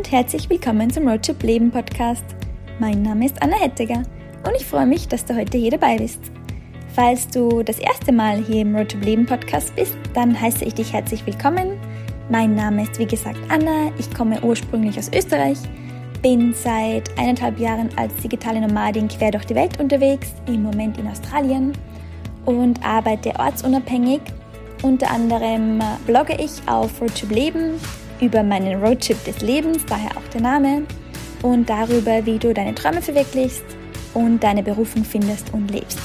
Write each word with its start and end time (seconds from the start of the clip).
und 0.00 0.12
herzlich 0.12 0.48
willkommen 0.48 0.88
zum 0.88 1.06
Roadtrip 1.06 1.42
Leben 1.42 1.70
Podcast. 1.70 2.24
Mein 2.78 3.02
Name 3.02 3.26
ist 3.26 3.42
Anna 3.42 3.56
Hettiger 3.56 4.02
und 4.46 4.56
ich 4.56 4.64
freue 4.64 4.86
mich, 4.86 5.06
dass 5.08 5.26
du 5.26 5.36
heute 5.36 5.58
hier 5.58 5.72
dabei 5.72 5.98
bist. 5.98 6.20
Falls 6.94 7.28
du 7.28 7.62
das 7.62 7.78
erste 7.78 8.10
Mal 8.10 8.42
hier 8.42 8.62
im 8.62 8.74
Roadtrip 8.74 9.04
Leben 9.04 9.26
Podcast 9.26 9.76
bist, 9.76 9.98
dann 10.14 10.40
heiße 10.40 10.64
ich 10.64 10.72
dich 10.72 10.94
herzlich 10.94 11.26
willkommen. 11.26 11.78
Mein 12.30 12.54
Name 12.54 12.84
ist 12.84 12.98
wie 12.98 13.04
gesagt 13.04 13.36
Anna, 13.50 13.92
ich 13.98 14.10
komme 14.14 14.42
ursprünglich 14.42 14.96
aus 14.96 15.10
Österreich, 15.14 15.58
bin 16.22 16.54
seit 16.54 17.10
eineinhalb 17.18 17.58
Jahren 17.58 17.90
als 17.96 18.14
digitale 18.22 18.62
Nomadin 18.62 19.06
quer 19.06 19.32
durch 19.32 19.44
die 19.44 19.54
Welt 19.54 19.78
unterwegs, 19.78 20.32
im 20.46 20.62
Moment 20.62 20.96
in 20.96 21.08
Australien 21.08 21.72
und 22.46 22.82
arbeite 22.82 23.38
ortsunabhängig. 23.38 24.22
Unter 24.82 25.10
anderem 25.10 25.82
blogge 26.06 26.38
ich 26.42 26.52
auf 26.66 27.02
Roadtrip 27.02 27.30
Leben 27.32 27.74
über 28.20 28.42
meinen 28.42 28.82
Roadtrip 28.82 29.22
des 29.24 29.40
Lebens, 29.40 29.84
daher 29.86 30.10
auch 30.16 30.28
der 30.32 30.40
Name, 30.40 30.82
und 31.42 31.68
darüber, 31.68 32.24
wie 32.26 32.38
du 32.38 32.52
deine 32.52 32.74
Träume 32.74 33.02
verwirklichst 33.02 33.64
und 34.14 34.42
deine 34.42 34.62
Berufung 34.62 35.04
findest 35.04 35.52
und 35.52 35.70
lebst. 35.70 35.98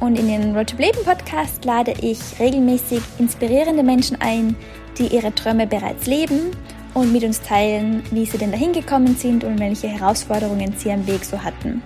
Und 0.00 0.18
in 0.18 0.26
den 0.26 0.56
Roadtrip 0.56 0.80
Leben 0.80 1.04
Podcast 1.04 1.64
lade 1.64 1.94
ich 2.00 2.18
regelmäßig 2.40 3.02
inspirierende 3.18 3.82
Menschen 3.82 4.20
ein, 4.20 4.56
die 4.98 5.06
ihre 5.06 5.34
Träume 5.34 5.66
bereits 5.66 6.06
leben 6.06 6.50
und 6.94 7.12
mit 7.12 7.24
uns 7.24 7.40
teilen, 7.40 8.02
wie 8.10 8.26
sie 8.26 8.38
denn 8.38 8.50
dahin 8.50 8.72
gekommen 8.72 9.16
sind 9.16 9.44
und 9.44 9.60
welche 9.60 9.88
Herausforderungen 9.88 10.74
sie 10.76 10.90
am 10.90 11.06
Weg 11.06 11.24
so 11.24 11.42
hatten. 11.42 11.82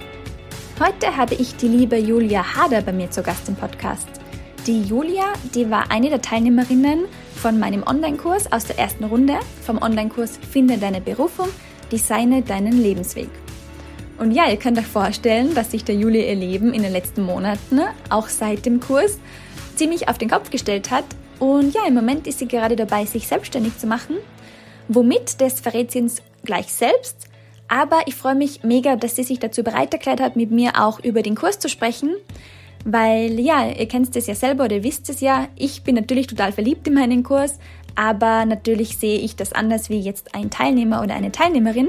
Heute 0.81 1.17
habe 1.17 1.35
ich 1.35 1.57
die 1.57 1.69
liebe 1.69 1.97
Julia 1.97 2.45
Hader 2.55 2.83
bei 2.83 2.93
mir 2.93 3.11
zu 3.11 3.23
Gast 3.23 3.49
im 3.49 3.57
Podcast. 3.57 4.09
Die 4.67 4.83
Julia, 4.83 5.33
die 5.55 5.71
war 5.71 5.93
eine 5.93 6.11
der 6.11 6.21
Teilnehmerinnen 6.21 7.05
von 7.37 7.61
meinem 7.61 7.85
Online-Kurs 7.85 8.51
aus 8.51 8.65
der 8.65 8.81
ersten 8.81 9.05
Runde 9.05 9.35
vom 9.65 9.81
Online-Kurs 9.81 10.41
Finde 10.51 10.77
deine 10.77 11.01
Berufung, 11.01 11.47
designe 11.93 12.43
deinen 12.43 12.73
Lebensweg. 12.83 13.29
Und 14.19 14.33
ja, 14.33 14.51
ihr 14.51 14.57
könnt 14.57 14.77
euch 14.77 14.87
vorstellen, 14.87 15.55
dass 15.55 15.71
sich 15.71 15.85
der 15.85 15.95
Julia 15.95 16.25
ihr 16.25 16.35
Leben 16.35 16.75
in 16.75 16.83
den 16.83 16.91
letzten 16.91 17.23
Monaten, 17.23 17.81
auch 18.11 18.27
seit 18.27 18.67
dem 18.67 18.81
Kurs, 18.81 19.21
ziemlich 19.77 20.09
auf 20.09 20.19
den 20.19 20.29
Kopf 20.29 20.51
gestellt 20.51 20.91
hat. 20.91 21.05
Und 21.39 21.73
ja, 21.73 21.87
im 21.87 21.95
Moment 21.95 22.27
ist 22.27 22.41
sie 22.41 22.49
gerade 22.49 22.75
dabei, 22.75 23.05
sich 23.05 23.29
selbstständig 23.29 23.79
zu 23.79 23.87
machen. 23.87 24.17
Womit, 24.89 25.41
das 25.41 25.61
verrät 25.61 25.93
sie 25.93 26.01
uns 26.01 26.23
gleich 26.45 26.73
selbst. 26.73 27.29
Aber 27.69 28.01
ich 28.07 28.17
freue 28.17 28.35
mich 28.35 28.65
mega, 28.65 28.97
dass 28.97 29.15
sie 29.15 29.23
sich 29.23 29.39
dazu 29.39 29.63
bereit 29.63 29.93
erklärt 29.93 30.21
hat, 30.21 30.35
mit 30.35 30.51
mir 30.51 30.73
auch 30.83 30.99
über 31.05 31.23
den 31.23 31.37
Kurs 31.37 31.61
zu 31.61 31.69
sprechen, 31.69 32.17
weil 32.85 33.39
ja, 33.41 33.69
ihr 33.69 33.89
kennt 33.89 34.15
es 34.15 34.27
ja 34.27 34.35
selber 34.35 34.65
oder 34.65 34.83
wisst 34.83 35.09
es 35.11 35.21
ja, 35.21 35.49
ich 35.57 35.83
bin 35.83 35.95
natürlich 35.95 36.27
total 36.27 36.53
verliebt 36.53 36.87
in 36.87 36.95
meinen 36.95 37.23
Kurs, 37.23 37.59
aber 37.97 38.45
natürlich 38.45 38.99
sehe 38.99 39.19
ich 39.19 39.37
das 39.37 39.53
anders 39.53 39.89
wie 39.89 39.99
jetzt 39.99 40.35
ein 40.35 40.51
Teilnehmer 40.51 41.03
oder 41.03 41.15
eine 41.15 41.33
Teilnehmerin. 41.33 41.89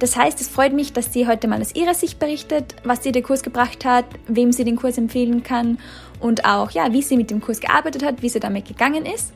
Das 0.00 0.16
heißt, 0.16 0.40
es 0.40 0.48
freut 0.48 0.72
mich, 0.72 0.92
dass 0.92 1.12
sie 1.12 1.28
heute 1.28 1.46
mal 1.46 1.60
aus 1.60 1.74
ihrer 1.74 1.94
Sicht 1.94 2.18
berichtet, 2.18 2.74
was 2.82 3.04
sie 3.04 3.12
der 3.12 3.22
Kurs 3.22 3.42
gebracht 3.42 3.84
hat, 3.84 4.04
wem 4.26 4.52
sie 4.52 4.64
den 4.64 4.76
Kurs 4.76 4.98
empfehlen 4.98 5.44
kann 5.44 5.78
und 6.20 6.44
auch 6.44 6.72
ja, 6.72 6.92
wie 6.92 7.02
sie 7.02 7.16
mit 7.16 7.30
dem 7.30 7.40
Kurs 7.40 7.60
gearbeitet 7.60 8.04
hat, 8.04 8.20
wie 8.20 8.28
sie 8.28 8.40
damit 8.40 8.66
gegangen 8.66 9.06
ist. 9.06 9.32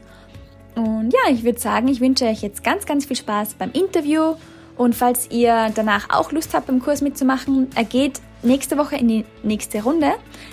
Und 0.74 1.12
ja, 1.12 1.32
ich 1.32 1.44
würde 1.44 1.58
sagen, 1.58 1.88
ich 1.88 2.00
wünsche 2.00 2.24
euch 2.24 2.42
jetzt 2.42 2.62
ganz, 2.62 2.84
ganz 2.84 3.06
viel 3.06 3.16
Spaß 3.16 3.54
beim 3.54 3.70
Interview. 3.72 4.34
Und 4.78 4.94
falls 4.94 5.28
ihr 5.30 5.70
danach 5.74 6.08
auch 6.08 6.32
Lust 6.32 6.54
habt, 6.54 6.68
beim 6.68 6.80
Kurs 6.80 7.02
mitzumachen, 7.02 7.68
er 7.74 7.84
geht 7.84 8.20
nächste 8.42 8.78
Woche 8.78 8.94
in 8.94 9.08
die 9.08 9.24
nächste 9.42 9.82
Runde. 9.82 10.12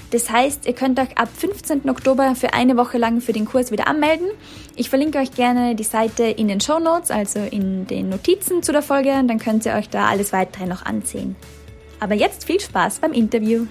Das 0.09 0.31
heißt, 0.31 0.65
ihr 0.65 0.73
könnt 0.73 0.99
euch 0.99 1.15
ab 1.15 1.29
15. 1.31 1.87
Oktober 1.87 2.33
für 2.33 2.53
eine 2.53 2.75
Woche 2.75 2.97
lang 2.97 3.21
für 3.21 3.33
den 3.33 3.45
Kurs 3.45 3.71
wieder 3.71 3.87
anmelden. 3.87 4.27
Ich 4.75 4.89
verlinke 4.89 5.19
euch 5.19 5.31
gerne 5.31 5.75
die 5.75 5.83
Seite 5.83 6.23
in 6.23 6.47
den 6.47 6.59
Show 6.59 6.79
Notes, 6.79 7.11
also 7.11 7.39
in 7.39 7.85
den 7.85 8.09
Notizen 8.09 8.63
zu 8.63 8.71
der 8.71 8.81
Folge, 8.81 9.11
und 9.11 9.27
dann 9.27 9.37
könnt 9.37 9.65
ihr 9.67 9.73
euch 9.73 9.89
da 9.89 10.07
alles 10.07 10.33
weitere 10.33 10.65
noch 10.65 10.83
ansehen. 10.83 11.35
Aber 11.99 12.15
jetzt 12.15 12.45
viel 12.45 12.59
Spaß 12.59 12.99
beim 12.99 13.13
Interview. 13.13 13.67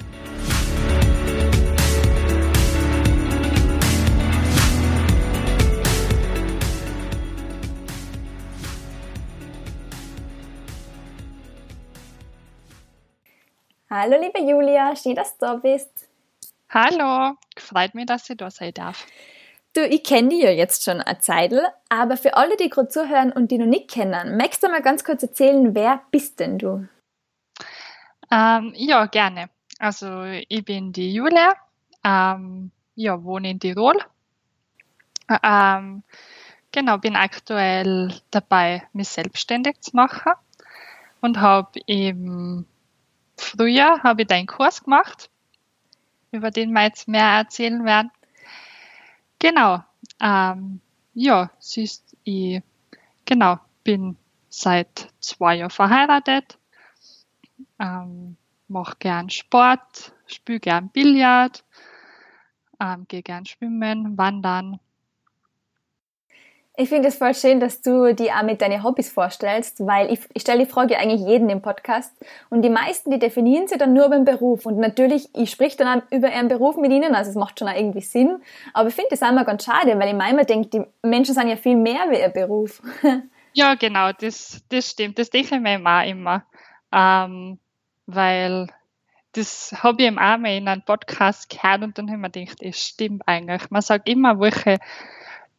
Hallo 13.96 14.20
liebe 14.20 14.40
Julia, 14.40 14.96
schön, 14.96 15.14
dass 15.14 15.38
du 15.38 15.46
da 15.46 15.54
bist. 15.54 16.08
Hallo, 16.68 17.36
freut 17.56 17.94
mich, 17.94 18.06
dass 18.06 18.28
ich 18.28 18.36
da 18.36 18.50
sein 18.50 18.74
darf. 18.74 19.06
Du, 19.72 19.86
ich 19.86 20.02
kenne 20.02 20.30
dich 20.30 20.42
ja 20.42 20.50
jetzt 20.50 20.82
schon 20.82 21.00
eine 21.00 21.20
Zeitl, 21.20 21.62
aber 21.90 22.16
für 22.16 22.36
alle, 22.36 22.56
die 22.56 22.70
gerade 22.70 22.88
zuhören 22.88 23.30
und 23.30 23.52
die 23.52 23.58
noch 23.58 23.68
nicht 23.68 23.88
kennen, 23.88 24.36
magst 24.36 24.64
du 24.64 24.68
mal 24.68 24.82
ganz 24.82 25.04
kurz 25.04 25.22
erzählen, 25.22 25.76
wer 25.76 26.02
bist 26.10 26.40
denn 26.40 26.58
du? 26.58 26.88
Ähm, 28.32 28.72
ja, 28.74 29.06
gerne. 29.06 29.48
Also 29.78 30.24
ich 30.24 30.64
bin 30.64 30.92
die 30.92 31.14
Julia, 31.14 31.52
ähm, 32.02 32.72
ja, 32.96 33.22
wohne 33.22 33.50
in 33.50 33.60
Tirol. 33.60 33.94
Ähm, 35.40 36.02
genau, 36.72 36.98
bin 36.98 37.14
aktuell 37.14 38.12
dabei, 38.32 38.82
mich 38.92 39.08
selbstständig 39.10 39.80
zu 39.82 39.94
machen 39.94 40.32
und 41.20 41.40
habe 41.40 41.78
eben 41.86 42.66
früher 43.36 44.02
habe 44.02 44.22
ich 44.22 44.28
deinen 44.28 44.46
Kurs 44.46 44.82
gemacht, 44.82 45.30
über 46.30 46.50
den 46.50 46.72
wir 46.72 46.82
jetzt 46.82 47.08
mehr 47.08 47.24
erzählen 47.24 47.84
werden. 47.84 48.10
Genau. 49.38 49.82
Ähm, 50.20 50.80
ja, 51.14 51.50
siehst 51.58 52.16
ich, 52.24 52.62
genau, 53.24 53.58
bin 53.84 54.16
seit 54.48 55.12
zwei 55.20 55.56
Jahren 55.56 55.70
verheiratet, 55.70 56.58
ähm, 57.78 58.36
mache 58.68 58.96
gern 58.98 59.30
Sport, 59.30 60.12
spiele 60.26 60.60
gern 60.60 60.88
Billard, 60.88 61.64
ähm, 62.80 63.06
gehe 63.08 63.22
gern 63.22 63.46
schwimmen, 63.46 64.16
wandern 64.16 64.80
ich 66.76 66.88
finde 66.88 67.08
es 67.08 67.16
voll 67.16 67.34
schön, 67.34 67.60
dass 67.60 67.82
du 67.82 68.14
die 68.14 68.32
auch 68.32 68.42
mit 68.42 68.60
deinen 68.60 68.82
Hobbys 68.82 69.12
vorstellst, 69.12 69.86
weil 69.86 70.12
ich, 70.12 70.20
ich 70.32 70.42
stelle 70.42 70.64
die 70.64 70.70
Frage 70.70 70.98
eigentlich 70.98 71.20
jeden 71.20 71.48
im 71.48 71.62
Podcast 71.62 72.12
und 72.50 72.62
die 72.62 72.70
meisten, 72.70 73.12
die 73.12 73.20
definieren 73.20 73.68
sie 73.68 73.78
dann 73.78 73.92
nur 73.92 74.08
beim 74.10 74.24
Beruf 74.24 74.66
und 74.66 74.78
natürlich, 74.78 75.28
ich 75.34 75.50
sprich 75.50 75.76
dann 75.76 76.00
auch 76.00 76.02
über 76.10 76.32
ihren 76.32 76.48
Beruf 76.48 76.76
mit 76.76 76.90
ihnen, 76.90 77.14
also 77.14 77.30
es 77.30 77.36
macht 77.36 77.60
schon 77.60 77.68
auch 77.68 77.76
irgendwie 77.76 78.00
Sinn, 78.00 78.42
aber 78.72 78.88
ich 78.88 78.94
finde 78.94 79.10
das 79.10 79.22
einmal 79.22 79.44
ganz 79.44 79.64
schade, 79.64 79.96
weil 79.98 80.08
ich 80.08 80.14
manchmal 80.14 80.46
denke, 80.46 80.68
die 80.68 81.06
Menschen 81.06 81.34
sind 81.34 81.48
ja 81.48 81.56
viel 81.56 81.76
mehr 81.76 82.10
wie 82.10 82.20
ihr 82.20 82.28
Beruf. 82.28 82.82
Ja, 83.56 83.76
genau, 83.76 84.10
das, 84.10 84.64
das 84.68 84.90
stimmt, 84.90 85.16
das 85.16 85.30
denke 85.30 85.54
ich 85.54 85.60
mir 85.60 85.78
auch 85.78 86.04
immer, 86.04 86.42
ähm, 86.90 87.60
weil 88.06 88.66
das 89.30 89.72
habe 89.80 90.02
ich 90.02 90.10
auch 90.10 90.38
mal 90.38 90.56
in 90.56 90.66
einem 90.66 90.82
Podcast 90.82 91.48
gehört 91.48 91.82
und 91.82 91.96
dann 91.96 92.10
habe 92.10 92.16
ich 92.16 92.22
mir 92.22 92.30
gedacht, 92.30 92.62
es 92.62 92.84
stimmt 92.84 93.22
eigentlich. 93.26 93.70
Man 93.70 93.80
sagt 93.80 94.08
immer, 94.08 94.40
welche 94.40 94.80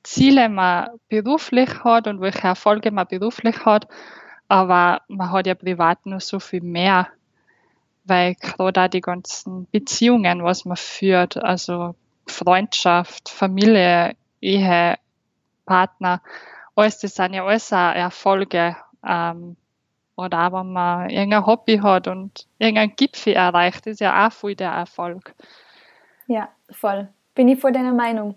Ziele 0.06 0.50
man 0.50 1.00
beruflich 1.10 1.84
hat 1.84 2.08
und 2.08 2.22
welche 2.22 2.48
Erfolge 2.48 2.92
man 2.92 3.08
beruflich 3.08 3.66
hat, 3.66 3.88
aber 4.48 5.02
man 5.08 5.32
hat 5.32 5.48
ja 5.48 5.56
privat 5.56 6.06
noch 6.06 6.22
so 6.22 6.40
viel 6.40 6.62
mehr, 6.62 7.08
weil 8.04 8.36
gerade 8.36 8.84
auch 8.84 8.88
die 8.88 9.02
ganzen 9.02 9.68
Beziehungen, 9.72 10.44
was 10.44 10.64
man 10.66 10.78
führt, 10.78 11.38
also 11.38 11.96
Freundschaft, 12.28 13.30
Familie, 13.30 14.16
Ehe, 14.42 14.98
Partner, 15.66 16.22
alles 16.76 17.00
das 17.00 17.16
sind 17.16 17.34
ja 17.34 17.46
alles 17.46 17.74
auch 17.74 17.96
Erfolge. 17.96 18.76
Ähm, 19.06 19.56
oder 20.18 20.48
auch 20.48 20.60
wenn 20.60 20.72
man 20.72 21.10
irgendein 21.10 21.46
Hobby 21.46 21.78
hat 21.78 22.08
und 22.08 22.48
irgendein 22.58 22.96
Gipfel 22.96 23.34
erreicht, 23.34 23.88
ist 23.88 24.00
ja 24.00 24.28
auch 24.28 24.32
voll 24.32 24.56
der 24.56 24.72
Erfolg. 24.72 25.34
Ja, 26.28 26.50
voll. 26.70 27.10
Bin 27.34 27.48
ich 27.48 27.60
voll 27.60 27.74
deiner 27.74 27.94
Meinung. 27.94 28.36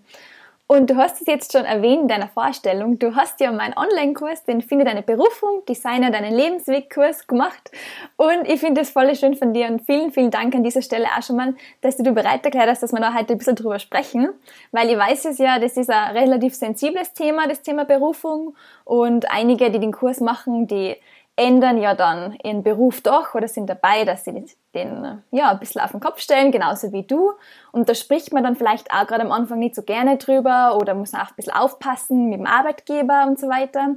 Und 0.71 0.91
du 0.91 0.97
hast 0.97 1.19
es 1.19 1.25
jetzt 1.25 1.51
schon 1.51 1.65
erwähnt 1.65 2.03
in 2.03 2.07
deiner 2.07 2.27
Vorstellung. 2.27 2.99
Du 2.99 3.15
hast 3.15 3.39
ja 3.39 3.51
meinen 3.51 3.75
Online-Kurs, 3.75 4.43
den 4.43 4.61
Finde 4.61 4.85
deine 4.85 5.01
Berufung, 5.01 5.65
Designer 5.67 6.11
deinen 6.11 6.31
Lebensweg-Kurs 6.31 7.25
gemacht. 7.25 7.71
Und 8.17 8.47
ich 8.47 8.59
finde 8.59 8.81
das 8.81 8.91
voll 8.91 9.15
schön 9.15 9.33
von 9.33 9.51
dir 9.51 9.65
und 9.65 9.81
vielen, 9.81 10.11
vielen 10.11 10.29
Dank 10.29 10.53
an 10.53 10.63
dieser 10.63 10.83
Stelle 10.83 11.07
auch 11.17 11.23
schon 11.23 11.37
mal, 11.37 11.55
dass 11.81 11.97
du 11.97 12.13
bereit 12.13 12.45
erklärt 12.45 12.69
hast, 12.69 12.83
dass 12.83 12.91
wir 12.91 12.99
da 12.99 13.15
heute 13.15 13.33
ein 13.33 13.39
bisschen 13.39 13.55
drüber 13.55 13.79
sprechen. 13.79 14.29
Weil 14.71 14.91
ich 14.91 14.97
weiß 14.99 15.25
es 15.25 15.39
ja, 15.39 15.57
das 15.57 15.75
ist 15.75 15.89
ein 15.89 16.15
relativ 16.15 16.53
sensibles 16.53 17.13
Thema, 17.13 17.47
das 17.47 17.63
Thema 17.63 17.85
Berufung. 17.85 18.55
Und 18.83 19.31
einige, 19.31 19.71
die 19.71 19.79
den 19.79 19.91
Kurs 19.91 20.19
machen, 20.19 20.67
die 20.67 20.95
ändern 21.39 21.77
ja 21.77 21.95
dann 21.95 22.37
ihren 22.43 22.63
Beruf 22.63 23.01
doch 23.01 23.33
oder 23.33 23.47
sind 23.47 23.69
dabei, 23.69 24.03
dass 24.03 24.25
sie 24.25 24.45
den 24.75 25.21
ja 25.31 25.51
ein 25.51 25.59
bisschen 25.59 25.81
auf 25.81 25.91
den 25.91 26.01
Kopf 26.01 26.19
stellen, 26.19 26.51
genauso 26.51 26.91
wie 26.91 27.03
du. 27.03 27.31
Und 27.71 27.87
da 27.87 27.95
spricht 27.95 28.33
man 28.33 28.43
dann 28.43 28.55
vielleicht 28.55 28.91
auch 28.91 29.07
gerade 29.07 29.23
am 29.23 29.31
Anfang 29.31 29.59
nicht 29.59 29.73
so 29.73 29.81
gerne 29.81 30.17
drüber 30.17 30.77
oder 30.79 30.93
muss 30.93 31.13
auch 31.13 31.19
ein 31.19 31.35
bisschen 31.35 31.53
aufpassen 31.53 32.29
mit 32.29 32.39
dem 32.39 32.45
Arbeitgeber 32.45 33.25
und 33.25 33.39
so 33.39 33.47
weiter. 33.47 33.95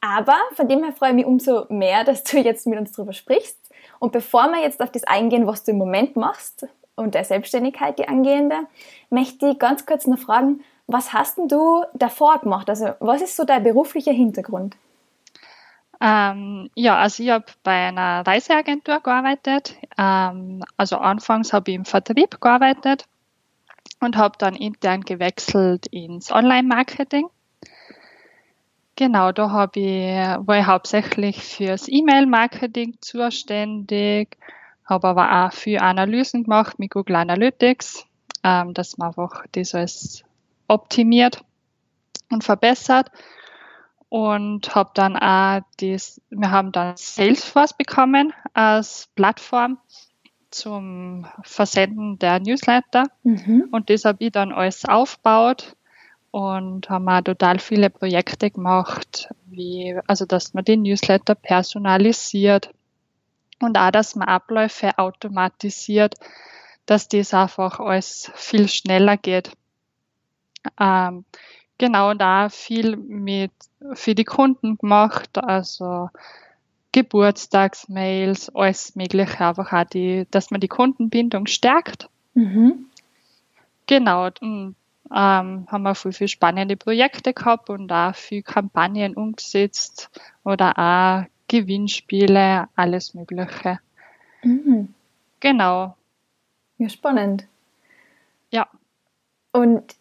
Aber 0.00 0.36
von 0.52 0.68
dem 0.68 0.84
her 0.84 0.92
freue 0.92 1.10
ich 1.10 1.16
mich 1.16 1.26
umso 1.26 1.64
mehr, 1.70 2.04
dass 2.04 2.22
du 2.24 2.38
jetzt 2.38 2.66
mit 2.66 2.78
uns 2.78 2.92
drüber 2.92 3.14
sprichst. 3.14 3.58
Und 3.98 4.12
bevor 4.12 4.48
wir 4.48 4.60
jetzt 4.60 4.82
auf 4.82 4.92
das 4.92 5.04
eingehen, 5.04 5.46
was 5.46 5.64
du 5.64 5.70
im 5.70 5.78
Moment 5.78 6.16
machst 6.16 6.66
und 6.96 7.14
der 7.14 7.24
Selbstständigkeit, 7.24 7.98
die 7.98 8.08
angehende, 8.08 8.56
möchte 9.08 9.48
ich 9.48 9.58
ganz 9.58 9.86
kurz 9.86 10.06
noch 10.06 10.18
fragen, 10.18 10.60
was 10.86 11.14
hast 11.14 11.38
denn 11.38 11.48
du 11.48 11.84
davor 11.94 12.40
gemacht? 12.40 12.68
Also 12.68 12.90
was 13.00 13.22
ist 13.22 13.36
so 13.36 13.44
dein 13.44 13.62
beruflicher 13.62 14.12
Hintergrund? 14.12 14.76
Ähm, 16.00 16.70
ja, 16.74 16.96
also 16.96 17.22
ich 17.22 17.30
habe 17.30 17.46
bei 17.62 17.88
einer 17.88 18.26
Reiseagentur 18.26 19.00
gearbeitet. 19.00 19.76
Ähm, 19.96 20.64
also 20.76 20.96
anfangs 20.96 21.52
habe 21.52 21.70
ich 21.70 21.76
im 21.76 21.84
Vertrieb 21.84 22.40
gearbeitet 22.40 23.06
und 24.00 24.16
habe 24.16 24.36
dann 24.38 24.54
intern 24.54 25.02
gewechselt 25.02 25.86
ins 25.86 26.30
Online-Marketing. 26.30 27.28
Genau, 28.96 29.32
da 29.32 29.50
habe 29.50 29.80
ich, 29.80 30.46
war 30.46 30.58
ich 30.58 30.66
hauptsächlich 30.66 31.42
fürs 31.42 31.88
E-Mail-Marketing 31.88 32.96
zuständig, 33.00 34.36
habe 34.84 35.08
aber 35.08 35.46
auch 35.46 35.52
viel 35.52 35.78
Analysen 35.78 36.44
gemacht 36.44 36.78
mit 36.78 36.92
Google 36.92 37.16
Analytics, 37.16 38.06
ähm, 38.44 38.72
dass 38.72 38.96
man 38.96 39.08
einfach 39.08 39.44
das 39.50 39.74
alles 39.74 40.24
optimiert 40.68 41.42
und 42.30 42.44
verbessert. 42.44 43.10
Und 44.14 44.76
habe 44.76 44.92
dann 44.94 45.16
auch 45.16 45.62
das, 45.80 46.20
wir 46.30 46.52
haben 46.52 46.70
dann 46.70 46.96
Salesforce 46.96 47.72
bekommen 47.72 48.32
als 48.52 49.08
Plattform 49.16 49.78
zum 50.52 51.26
Versenden 51.42 52.20
der 52.20 52.38
Newsletter. 52.38 53.06
Mhm. 53.24 53.70
Und 53.72 53.90
das 53.90 54.04
habe 54.04 54.22
ich 54.22 54.30
dann 54.30 54.52
alles 54.52 54.84
aufgebaut 54.84 55.74
und 56.30 56.88
haben 56.90 57.08
auch 57.08 57.22
total 57.22 57.58
viele 57.58 57.90
Projekte 57.90 58.52
gemacht, 58.52 59.30
wie, 59.46 59.98
also 60.06 60.26
dass 60.26 60.54
man 60.54 60.64
den 60.64 60.82
Newsletter 60.82 61.34
personalisiert 61.34 62.70
und 63.58 63.76
auch, 63.76 63.90
dass 63.90 64.14
man 64.14 64.28
Abläufe 64.28 64.96
automatisiert, 64.96 66.14
dass 66.86 67.08
das 67.08 67.34
einfach 67.34 67.80
alles 67.80 68.30
viel 68.36 68.68
schneller 68.68 69.16
geht. 69.16 69.50
Ähm, 70.78 71.24
genau, 71.78 72.12
auch 72.12 72.50
viel 72.50 72.96
mit, 72.96 73.52
für 73.92 74.14
die 74.14 74.24
Kunden 74.24 74.78
gemacht, 74.78 75.38
also 75.38 76.10
Geburtstagsmails, 76.92 78.54
alles 78.54 78.94
Mögliche, 78.94 79.40
einfach 79.40 79.72
auch 79.72 79.84
die, 79.84 80.26
dass 80.30 80.50
man 80.50 80.60
die 80.60 80.68
Kundenbindung 80.68 81.46
stärkt. 81.46 82.08
Mhm. 82.34 82.86
Genau, 83.86 84.26
und 84.40 84.76
ähm, 85.10 85.66
haben 85.68 85.82
wir 85.82 85.94
viel, 85.94 86.12
viel 86.12 86.28
spannende 86.28 86.76
Projekte 86.76 87.34
gehabt 87.34 87.68
und 87.68 87.92
auch 87.92 88.14
viel 88.14 88.42
Kampagnen 88.42 89.14
umgesetzt 89.14 90.10
oder 90.44 90.78
auch 90.78 91.28
Gewinnspiele, 91.48 92.68
alles 92.74 93.14
Mögliche. 93.14 93.80
Mhm. 94.42 94.94
Genau. 95.40 95.96
Ja, 96.78 96.88
spannend. 96.88 97.46
Ja. 98.50 98.68
Und 99.52 99.94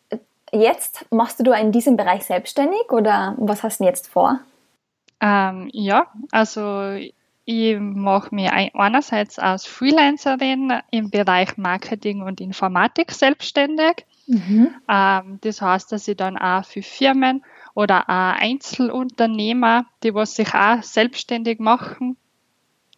jetzt 0.54 1.06
machst 1.12 1.46
du 1.46 1.52
in 1.52 1.72
diesem 1.72 1.98
Bereich 1.98 2.26
selbstständig 2.26 2.92
oder 2.92 3.36
was 3.38 3.64
hast 3.64 3.80
du 3.80 3.86
jetzt 3.86 4.08
vor? 4.08 4.40
Ähm, 5.20 5.70
ja, 5.74 6.08
also 6.32 6.98
ich 7.46 7.78
mache 7.80 8.34
mich 8.34 8.50
einerseits 8.52 9.40
als 9.40 9.66
Freelancerin 9.66 10.74
im 10.92 11.10
Bereich 11.10 11.58
Marketing 11.58 12.22
und 12.22 12.40
Informatik 12.40 13.12
selbstständig. 13.12 14.06
Mhm. 14.28 14.76
Ähm, 14.88 15.40
das 15.42 15.62
heißt, 15.62 15.92
dass 15.92 16.08
ich 16.08 16.18
dann 16.18 16.38
auch 16.38 16.64
für 16.64 16.82
Firmen 16.82 17.44
oder 17.74 18.04
auch 18.04 18.40
Einzelunternehmer, 18.40 19.86
die 20.04 20.14
was 20.14 20.36
sich 20.36 20.54
auch 20.54 20.84
selbstständig 20.84 21.60
machen, 21.60 22.16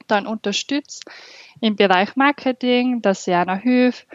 dann 0.08 0.28
unterstütze 0.28 1.02
im 1.62 1.76
Bereich 1.76 2.16
Marketing, 2.16 3.02
dass 3.02 3.28
ich 3.28 3.34
einer 3.34 3.56
hilft, 3.56 4.06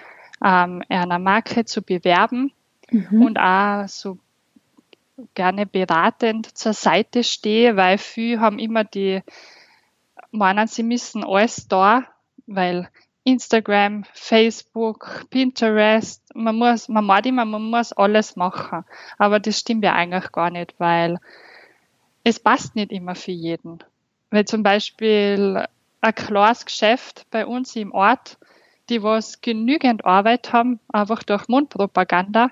ähm, 0.45 0.83
einer 0.89 1.19
Marke 1.19 1.65
zu 1.65 1.83
bewerben 1.83 2.53
mhm. 2.91 3.23
und 3.23 3.39
auch 3.39 3.89
so 3.89 4.19
gerne 5.35 5.67
beratend 5.67 6.57
zur 6.57 6.73
Seite 6.73 7.25
stehe, 7.25 7.77
weil 7.77 7.99
viele 7.99 8.41
haben 8.41 8.59
immer 8.59 8.85
die, 8.85 9.23
meinen, 10.31 10.67
sie 10.67 10.83
müssen 10.83 11.25
alles 11.25 11.69
da, 11.69 12.05
weil 12.47 12.89
Instagram, 13.25 14.05
Facebook, 14.15 15.27
Pinterest, 15.31 16.23
man 16.35 16.57
muss, 16.57 16.89
man 16.89 17.05
meint 17.05 17.27
immer, 17.27 17.45
man 17.45 17.63
muss 17.63 17.93
alles 17.93 18.37
machen. 18.37 18.85
Aber 19.19 19.41
das 19.41 19.59
stimmt 19.59 19.85
ja 19.85 19.95
eigentlich 19.95 20.33
gar 20.33 20.51
nicht, 20.51 20.75
weil 20.79 21.19
es 22.25 22.41
passt 22.41 22.77
nicht 22.77 22.93
immer 22.93 23.15
für 23.15 23.33
jeden. 23.33 23.79
Weil 24.31 24.47
zum 24.47 24.63
Beispiel 24.63 25.67
ein 26.01 26.15
klares 26.15 26.65
Geschäft 26.65 27.27
bei 27.31 27.47
uns 27.47 27.77
im 27.77 27.93
Ort, 27.93 28.39
die 28.89 29.03
was 29.03 29.41
genügend 29.41 30.05
Arbeit 30.05 30.53
haben, 30.53 30.81
einfach 30.89 31.23
durch 31.23 31.47
Mundpropaganda, 31.49 32.51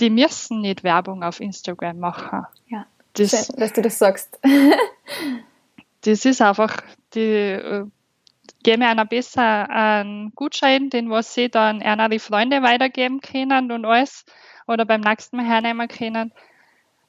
die 0.00 0.10
müssen 0.10 0.60
nicht 0.62 0.82
Werbung 0.82 1.22
auf 1.22 1.40
Instagram 1.40 1.98
machen. 1.98 2.46
Ja, 2.68 2.86
das, 3.12 3.30
schön, 3.30 3.56
dass 3.56 3.72
du 3.72 3.82
das 3.82 3.98
sagst. 3.98 4.38
das 6.02 6.24
ist 6.24 6.40
einfach, 6.40 6.76
die 7.14 7.20
äh, 7.20 7.84
geben 8.62 8.82
einer 8.82 9.04
besser 9.04 9.68
einen 9.70 10.32
Gutschein, 10.34 10.90
den 10.90 11.10
was 11.10 11.34
sie 11.34 11.48
dann 11.48 11.82
einer 11.82 12.08
die 12.08 12.18
Freunde 12.18 12.62
weitergeben 12.62 13.20
können 13.20 13.70
und 13.72 13.84
alles 13.84 14.24
oder 14.66 14.84
beim 14.84 15.00
nächsten 15.00 15.36
Mal 15.36 15.46
hernehmen 15.46 15.88
können. 15.88 16.32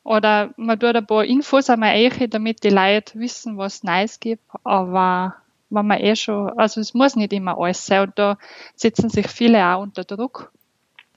Oder 0.03 0.53
man 0.57 0.79
tut 0.79 0.95
ein 0.95 1.05
paar 1.05 1.23
Infos 1.23 1.69
einmal 1.69 1.91
eichen, 1.91 2.29
damit 2.29 2.63
die 2.63 2.69
Leute 2.69 3.19
wissen, 3.19 3.57
was 3.57 3.75
es 3.75 3.83
Neues 3.83 4.19
gibt. 4.19 4.43
Aber 4.63 5.35
wenn 5.69 5.85
man 5.85 5.99
eh 5.99 6.15
schon, 6.15 6.57
also 6.57 6.81
es 6.81 6.93
muss 6.93 7.15
nicht 7.15 7.33
immer 7.33 7.57
alles 7.57 7.85
sein 7.85 8.01
und 8.01 8.17
da 8.17 8.37
setzen 8.75 9.09
sich 9.09 9.27
viele 9.27 9.63
auch 9.63 9.81
unter 9.81 10.03
Druck. 10.03 10.51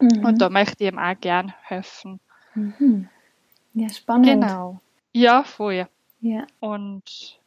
Mhm. 0.01 0.25
Und 0.25 0.41
da 0.41 0.49
möchte 0.49 0.85
ich 0.85 0.93
ihm 0.93 0.99
auch 0.99 1.19
gern 1.21 1.53
helfen. 1.63 2.21
Mhm. 2.55 3.09
Ja, 3.75 3.89
spannend. 3.89 4.27
Genau. 4.27 4.81
Ja, 5.13 5.45
voll. 5.45 5.87
Ja. 6.21 6.47
Und 6.61 7.39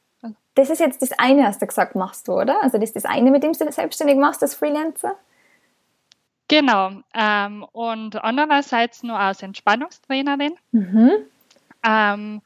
das 0.55 0.69
ist 0.69 0.79
jetzt 0.79 1.01
das 1.01 1.11
eine, 1.19 1.45
hast 1.45 1.61
du 1.61 1.67
gesagt, 1.67 1.95
machst 1.95 2.27
du, 2.27 2.33
oder? 2.33 2.61
Also 2.63 2.77
das 2.77 2.89
ist 2.89 2.95
das 2.95 3.05
eine, 3.05 3.31
mit 3.31 3.43
dem 3.43 3.53
du 3.53 3.71
selbstständig 3.71 4.17
machst, 4.17 4.41
als 4.41 4.55
Freelancer? 4.55 5.15
Genau. 6.47 6.91
Ähm, 7.13 7.65
und 7.71 8.15
andererseits 8.23 9.03
nur 9.03 9.19
als 9.19 9.43
Entspannungstrainerin. 9.43 10.55
Mhm. 10.71 11.11
Ähm, 11.83 12.41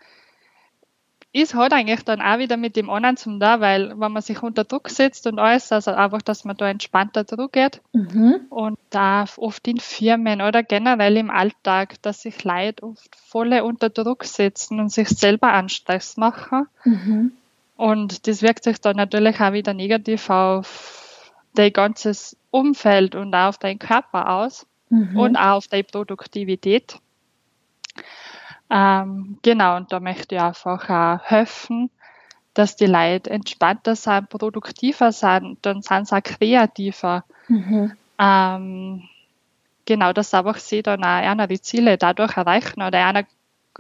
ist 1.34 1.56
halt 1.56 1.72
eigentlich 1.72 2.04
dann 2.04 2.22
auch 2.22 2.40
wieder 2.40 2.58
mit 2.58 2.76
dem 2.76 2.90
anderen 2.90 3.16
zum 3.16 3.40
da, 3.40 3.62
weil 3.62 3.90
wenn 3.98 4.12
man 4.12 4.22
sich 4.22 4.44
unter 4.44 4.66
Druck 4.66 4.90
setzt 4.90 5.28
und 5.28 5.40
alles, 5.40 5.72
also 5.72 5.92
einfach, 5.92 6.22
dass 6.22 6.44
man 6.44 6.58
da 6.58 6.68
entspannter 6.68 7.24
Druck 7.24 7.54
geht 7.54 7.82
mhm. 7.94 8.42
und 8.50 8.78
da 8.90 9.26
oft 9.38 9.66
in 9.68 9.80
Firmen 9.80 10.42
oder 10.42 10.62
generell 10.62 11.16
im 11.16 11.30
Alltag, 11.30 12.02
dass 12.02 12.24
sich 12.24 12.44
Leute 12.44 12.84
oft 12.84 13.16
volle 13.16 13.64
unter 13.64 13.90
Druck 13.90 14.26
setzen 14.26 14.80
und 14.82 14.92
sich 14.92 15.08
selber 15.08 15.54
an 15.54 15.70
Stress 15.70 16.18
machen. 16.18 16.68
Mhm. 16.84 17.32
Und 17.78 18.28
das 18.28 18.42
wirkt 18.42 18.66
sich 18.66 18.80
dann 18.80 18.98
natürlich 18.98 19.40
auch 19.40 19.54
wieder 19.54 19.74
negativ 19.74 20.30
auf 20.30 21.32
dein 21.56 21.72
ganzes 21.72 22.36
Umfeld 22.52 23.16
und 23.16 23.34
auch 23.34 23.50
auf 23.50 23.58
deinen 23.58 23.80
Körper 23.80 24.30
aus 24.30 24.68
mhm. 24.90 25.18
und 25.18 25.38
auch 25.38 25.58
auf 25.58 25.68
deine 25.68 25.84
Produktivität. 25.84 26.98
Ähm, 28.74 29.38
genau, 29.42 29.76
und 29.76 29.92
da 29.92 30.00
möchte 30.00 30.36
ich 30.36 30.42
einfach 30.42 30.90
auch 30.90 31.24
helfen, 31.24 31.90
dass 32.54 32.78
die 32.78 32.86
Leute 32.86 33.30
entspannter 33.30 33.98
sind, 33.98 34.30
produktiver 34.30 35.12
sind, 35.12 35.58
dann 35.62 35.82
sind 35.82 36.08
sie 36.08 36.16
auch 36.16 36.24
kreativer. 36.24 37.26
Mhm. 37.50 37.92
Ähm, 38.18 39.04
genau, 39.86 40.14
dass 40.14 40.34
einfach 40.34 40.58
sie 40.58 40.82
dann 40.82 41.04
auch 41.04 41.08
einer 41.08 41.48
die 41.48 41.60
Ziele 41.62 41.98
dadurch 41.98 42.38
erreichen 42.38 42.82
oder 42.82 43.06
einer 43.06 43.26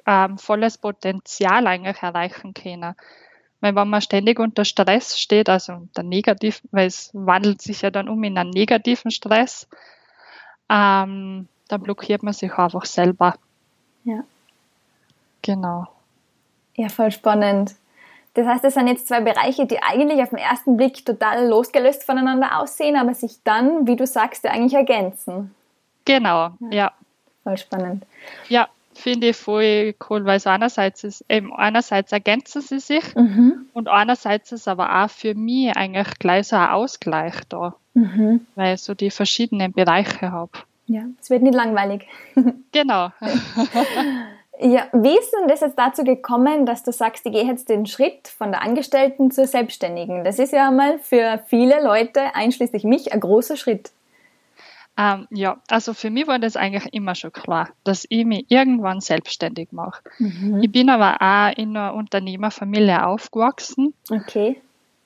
ähm, 0.05 0.38
volles 0.38 0.77
Potenzial 0.77 1.67
eigentlich 1.67 2.01
erreichen 2.01 2.53
können. 2.53 2.95
Weil 3.62 3.75
wenn 3.75 3.88
man 3.88 4.01
ständig 4.01 4.39
unter 4.39 4.65
Stress 4.65 5.17
steht, 5.19 5.48
also 5.48 5.74
unter 5.74 6.03
negativ, 6.03 6.62
weil 6.71 6.88
es 6.88 7.12
wandelt 7.13 7.62
sich 7.62 7.81
ja 7.81 7.91
dann 7.91 8.10
um 8.10 8.21
in 8.24 8.38
einen 8.38 8.50
negativen 8.50 9.12
Stress, 9.12 9.69
ähm, 10.67 11.48
dann 11.67 11.81
blockiert 11.81 12.24
man 12.24 12.33
sich 12.33 12.51
einfach 12.53 12.86
selber. 12.86 13.36
Ja. 14.03 14.24
Genau. 15.41 15.88
Ja, 16.75 16.89
voll 16.89 17.12
spannend. 17.12 17.75
Das 18.33 18.48
heißt, 18.48 18.63
das 18.63 18.75
sind 18.75 18.88
jetzt 18.88 19.07
zwei 19.07 19.21
Bereiche, 19.21 19.65
die 19.65 19.81
eigentlich 19.81 20.21
auf 20.21 20.29
den 20.29 20.38
ersten 20.38 20.77
Blick 20.77 21.05
total 21.05 21.48
losgelöst 21.48 22.03
voneinander 22.03 22.60
aussehen, 22.60 22.95
aber 22.95 23.13
sich 23.13 23.43
dann, 23.43 23.88
wie 23.88 23.98
du 23.98 24.07
sagst, 24.07 24.45
ja 24.45 24.51
eigentlich 24.51 24.74
ergänzen. 24.74 25.53
Genau, 26.05 26.51
ja. 26.60 26.69
ja. 26.71 26.91
Voll 27.43 27.57
spannend. 27.57 28.05
Ja, 28.48 28.69
finde 28.93 29.29
ich 29.29 29.38
voll 29.38 29.95
cool, 30.10 30.25
weil 30.25 30.38
es 30.38 30.48
einerseits 30.48 31.03
ist, 31.03 31.25
eben 31.27 31.53
einerseits 31.53 32.12
ergänzen 32.12 32.62
sie 32.62 32.79
sich 32.79 33.15
mhm. 33.15 33.65
und 33.74 33.89
einerseits 33.89 34.51
ist 34.51 34.67
aber 34.67 35.03
auch 35.03 35.10
für 35.10 35.33
mich 35.36 35.75
eigentlich 35.75 36.19
gleich 36.19 36.48
so 36.48 36.55
ein 36.55 36.69
Ausgleich 36.69 37.36
da, 37.50 37.75
mhm. 37.93 38.45
weil 38.55 38.75
ich 38.75 38.81
so 38.81 38.93
die 38.93 39.12
verschiedenen 39.12 39.74
Bereiche 39.74 40.31
habe. 40.31 40.51
Ja, 40.88 41.03
es 41.21 41.29
wird 41.29 41.41
nicht 41.41 41.55
langweilig. 41.55 42.07
genau. 42.71 43.12
ja, 44.62 44.88
wie 44.94 45.18
ist 45.18 45.32
denn 45.32 45.48
das 45.48 45.62
jetzt 45.62 45.77
dazu 45.77 46.03
gekommen, 46.03 46.65
dass 46.65 46.84
du 46.84 46.91
sagst, 46.91 47.25
ich 47.25 47.32
gehe 47.32 47.46
jetzt 47.46 47.70
den 47.70 47.86
Schritt 47.86 48.27
von 48.27 48.51
der 48.51 48.62
Angestellten 48.62 49.32
zur 49.32 49.48
Selbstständigen? 49.48 50.24
Das 50.24 50.39
ist 50.39 50.53
ja 50.53 50.70
mal 50.72 51.00
für 51.00 51.41
viele 51.48 51.84
Leute, 51.84 52.36
einschließlich 52.36 52.84
mich, 52.84 53.12
ein 53.12 53.20
großer 53.20 53.58
Schritt. 53.58 53.91
Ähm, 54.98 55.27
ja, 55.32 55.58
also 55.70 55.94
für 55.94 56.10
mich 56.10 56.27
war 56.27 56.38
das 56.38 56.58
eigentlich 56.58 56.94
immer 56.94 57.15
schon 57.15 57.32
klar, 57.32 57.70
dass 57.84 58.06
ich 58.10 58.25
mich 58.25 58.46
irgendwann 58.50 59.00
selbstständig 59.00 59.72
mache. 59.72 60.01
Mhm. 60.20 60.60
Ich 60.62 60.72
bin 60.72 60.89
aber 60.89 61.15
auch 61.22 61.58
in 61.58 61.75
einer 61.75 61.94
Unternehmerfamilie 61.94 63.06
aufgewachsen. 63.06 63.94
Okay. 64.10 64.62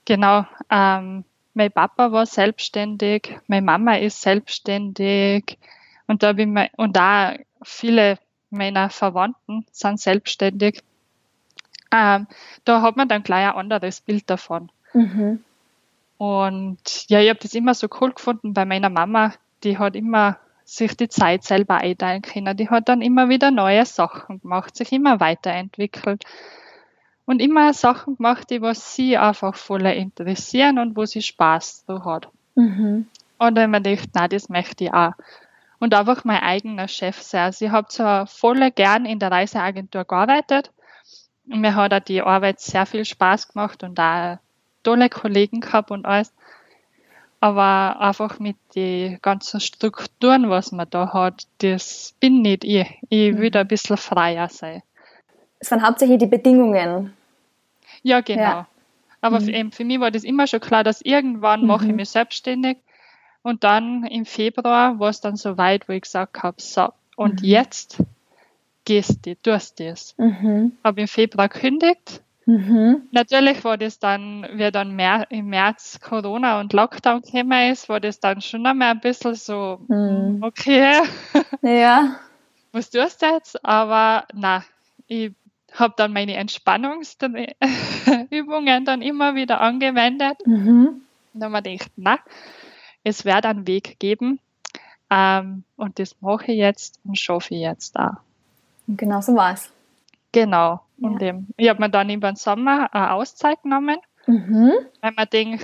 Genau. 0.06 0.46
Ähm, 0.70 1.24
mein 1.54 1.72
Papa 1.72 2.12
war 2.12 2.26
selbstständig, 2.26 3.38
meine 3.48 3.66
Mama 3.66 3.96
ist 3.96 4.22
selbstständig 4.22 5.58
und 6.08 6.24
da 6.24 6.34
bin 6.34 6.58
ich, 6.58 6.70
und 6.76 6.98
da 6.98 7.36
viele 7.64 8.18
meiner 8.56 8.90
Verwandten 8.90 9.66
sind 9.72 10.00
selbstständig. 10.00 10.82
Ähm, 11.92 12.28
da 12.64 12.82
hat 12.82 12.98
man 12.98 13.08
dann 13.08 13.24
gleich 13.24 13.48
ein 13.48 13.56
anderes 13.56 14.02
Bild 14.02 14.30
davon. 14.30 14.72
Mhm. 14.94 15.44
Und 16.18 17.10
ja, 17.10 17.20
ich 17.20 17.30
habe 17.30 17.40
das 17.40 17.54
immer 17.54 17.74
so 17.74 17.88
cool 18.00 18.14
gefunden 18.14 18.54
bei 18.54 18.66
meiner 18.66 18.90
Mama. 18.90 19.34
Die 19.64 19.78
hat 19.78 19.96
immer 19.96 20.38
sich 20.64 20.98
die 20.98 21.10
Zeit 21.10 21.44
selber 21.44 21.76
einteilen 21.76 22.22
können. 22.22 22.58
Die 22.58 22.70
hat 22.70 22.90
dann 22.90 23.02
immer 23.02 23.30
wieder 23.30 23.52
neue 23.52 23.86
Sachen 23.86 24.42
gemacht, 24.42 24.76
sich 24.76 24.92
immer 24.92 25.20
weiterentwickelt 25.20 26.24
und 27.26 27.42
immer 27.42 27.74
Sachen 27.74 28.18
gemacht, 28.18 28.50
die 28.50 28.62
was 28.62 28.96
sie 28.96 29.18
einfach 29.18 29.56
voll 29.56 29.86
interessieren 29.86 30.80
und 30.80 30.96
wo 30.96 31.06
sie 31.06 31.22
Spaß 31.22 31.86
so 31.88 32.04
hat. 32.06 32.30
Mhm. 32.56 33.08
Und 33.38 33.56
dann 33.56 33.76
habe 33.76 33.90
ich 33.90 34.02
gedacht, 34.02 34.12
na, 34.14 34.28
das 34.28 34.50
möchte 34.50 34.86
ich 34.86 34.94
auch. 34.94 35.14
Und 35.80 35.94
einfach 35.94 36.24
mein 36.24 36.42
eigener 36.42 36.88
Chef 36.88 37.22
sein. 37.22 37.46
Also 37.46 37.66
ich 37.66 37.72
habe 37.72 37.88
zwar 37.88 38.28
voll 38.28 38.72
gern 38.72 39.06
in 39.06 39.20
der 39.20 39.32
Reiseagentur 39.32 40.06
gearbeitet 40.06 40.72
und 41.50 41.62
mir 41.62 41.76
hat 41.76 41.94
auch 41.94 42.00
die 42.00 42.22
Arbeit 42.22 42.60
sehr 42.60 42.86
viel 42.86 43.06
Spaß 43.06 43.50
gemacht 43.50 43.84
und 43.84 43.96
da 43.96 44.40
tolle 44.84 45.10
Kollegen 45.10 45.62
gehabt 45.62 45.92
und 45.92 46.06
alles. 46.06 46.34
Aber 47.40 48.00
einfach 48.00 48.40
mit 48.40 48.56
den 48.76 49.20
ganzen 49.22 49.60
Strukturen, 49.60 50.50
was 50.50 50.72
man 50.72 50.90
da 50.90 51.14
hat, 51.14 51.46
das 51.60 52.16
bin 52.20 52.42
nicht 52.42 52.64
ich. 52.64 52.88
Ich 53.10 53.38
will 53.38 53.52
da 53.52 53.62
ein 53.62 53.68
bisschen 53.68 53.98
freier 53.98 54.50
sein. 54.50 54.82
Es 55.60 55.70
waren 55.70 55.86
hauptsächlich 55.86 56.18
die 56.18 56.28
Bedingungen. 56.28 57.14
Ja, 58.02 58.22
genau. 58.22 58.42
Ja. 58.42 58.68
Aber 59.22 59.40
mhm. 59.40 59.46
für, 59.46 59.78
für, 59.78 59.86
mich 59.86 60.00
war 60.00 60.12
das 60.12 60.24
immer 60.24 60.48
schon 60.48 60.60
klar, 60.60 60.84
dass 60.84 61.02
irgendwann 61.02 61.62
mhm. 61.62 61.68
mache 61.68 61.86
ich 61.88 61.94
mich 61.94 62.10
selbstständig. 62.10 62.78
Und 63.46 63.64
dann 63.64 64.06
im 64.06 64.26
Februar 64.26 65.00
war 65.00 65.10
es 65.10 65.22
dann 65.22 65.36
so 65.36 65.58
weit, 65.58 65.88
wo 65.88 65.94
ich 65.94 66.02
gesagt 66.02 66.42
habe, 66.42 66.60
so, 66.60 66.90
und 67.16 67.42
mhm. 67.42 67.48
jetzt 67.48 68.04
gehst 68.86 69.26
du, 69.26 69.36
tust 69.36 69.80
das. 69.80 70.16
Mhm. 70.18 70.74
Habe 70.84 71.02
im 71.02 71.08
Februar 71.08 71.48
gekündigt 71.48 72.22
Mhm. 72.48 73.08
Natürlich 73.12 73.64
war 73.64 73.78
das 73.78 73.98
dann, 73.98 74.48
wie 74.54 74.72
dann 74.72 74.96
mehr, 74.96 75.26
im 75.32 75.48
März 75.48 76.00
Corona 76.00 76.60
und 76.60 76.74
Lockdown 76.74 77.22
gekommen 77.22 77.72
ist, 77.72 77.90
war 77.90 78.00
das 78.00 78.20
dann 78.20 78.42
schon 78.42 78.66
einmal 78.68 78.92
ein 78.92 79.00
bisschen 79.00 79.36
so, 79.36 79.80
mhm. 79.88 80.44
okay. 80.44 81.02
Ja. 81.64 82.20
Was 82.72 82.92
tust 82.92 83.22
du 83.22 83.26
jetzt? 83.26 83.66
Aber 83.66 84.26
na, 84.34 84.64
ich 85.08 85.32
habe 85.74 85.96
dann 85.98 86.14
meine 86.14 86.36
Entspannungsübungen 86.36 87.56
dann 88.86 89.02
immer 89.02 89.34
wieder 89.34 89.62
angewendet. 89.62 90.46
Mhm. 90.46 91.02
Und 91.34 91.40
dann 91.40 91.56
habe 91.56 91.70
ich 91.70 91.80
gedacht, 91.80 91.92
na, 91.96 92.20
es 93.06 93.24
wird 93.24 93.46
einen 93.46 93.68
Weg 93.68 93.98
geben. 94.00 94.40
Ähm, 95.10 95.64
und 95.78 96.00
das 96.00 96.16
mache 96.20 96.52
ich 96.52 96.58
jetzt 96.58 97.00
und 97.06 97.18
schaffe 97.18 97.54
ich 97.54 97.62
jetzt 97.62 97.96
da. 97.96 98.20
Und 98.88 98.98
genau 98.98 99.22
so 99.22 99.36
war 99.36 99.54
es. 99.54 99.72
Genau. 100.34 100.82
Ja. 100.98 101.08
Und 101.08 101.22
eben, 101.22 101.48
ich 101.56 101.70
habe 101.70 101.80
mir 101.80 101.90
dann 101.90 102.10
über 102.10 102.32
den 102.32 102.36
Sommer 102.36 102.94
eine 102.94 103.14
Auszeit 103.14 103.62
genommen, 103.64 103.98
mhm. 104.26 104.72
weil 105.02 105.12
man 105.16 105.28
denkt, 105.32 105.64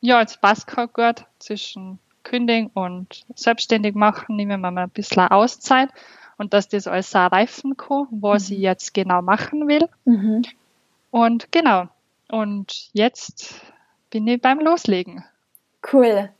ja, 0.00 0.20
jetzt 0.20 0.40
passt 0.40 0.66
gerade 0.66 0.92
gut 0.92 1.26
zwischen 1.38 1.98
Kündigen 2.22 2.70
und 2.74 3.24
selbstständig 3.34 3.94
machen, 3.94 4.36
nehmen 4.36 4.60
wir 4.60 4.70
mal 4.70 4.84
ein 4.84 4.90
bisschen 4.90 5.28
Auszeit 5.28 5.88
und 6.36 6.52
dass 6.52 6.68
das 6.68 6.86
alles 6.86 7.14
auch 7.16 7.32
reifen 7.32 7.76
kann, 7.76 8.06
was 8.10 8.50
mhm. 8.50 8.56
ich 8.56 8.62
jetzt 8.62 8.94
genau 8.94 9.22
machen 9.22 9.66
will. 9.66 9.88
Mhm. 10.04 10.42
Und 11.10 11.50
genau. 11.50 11.88
Und 12.28 12.90
jetzt 12.92 13.62
bin 14.10 14.26
ich 14.26 14.40
beim 14.40 14.60
Loslegen. 14.60 15.24
Cool. 15.90 16.30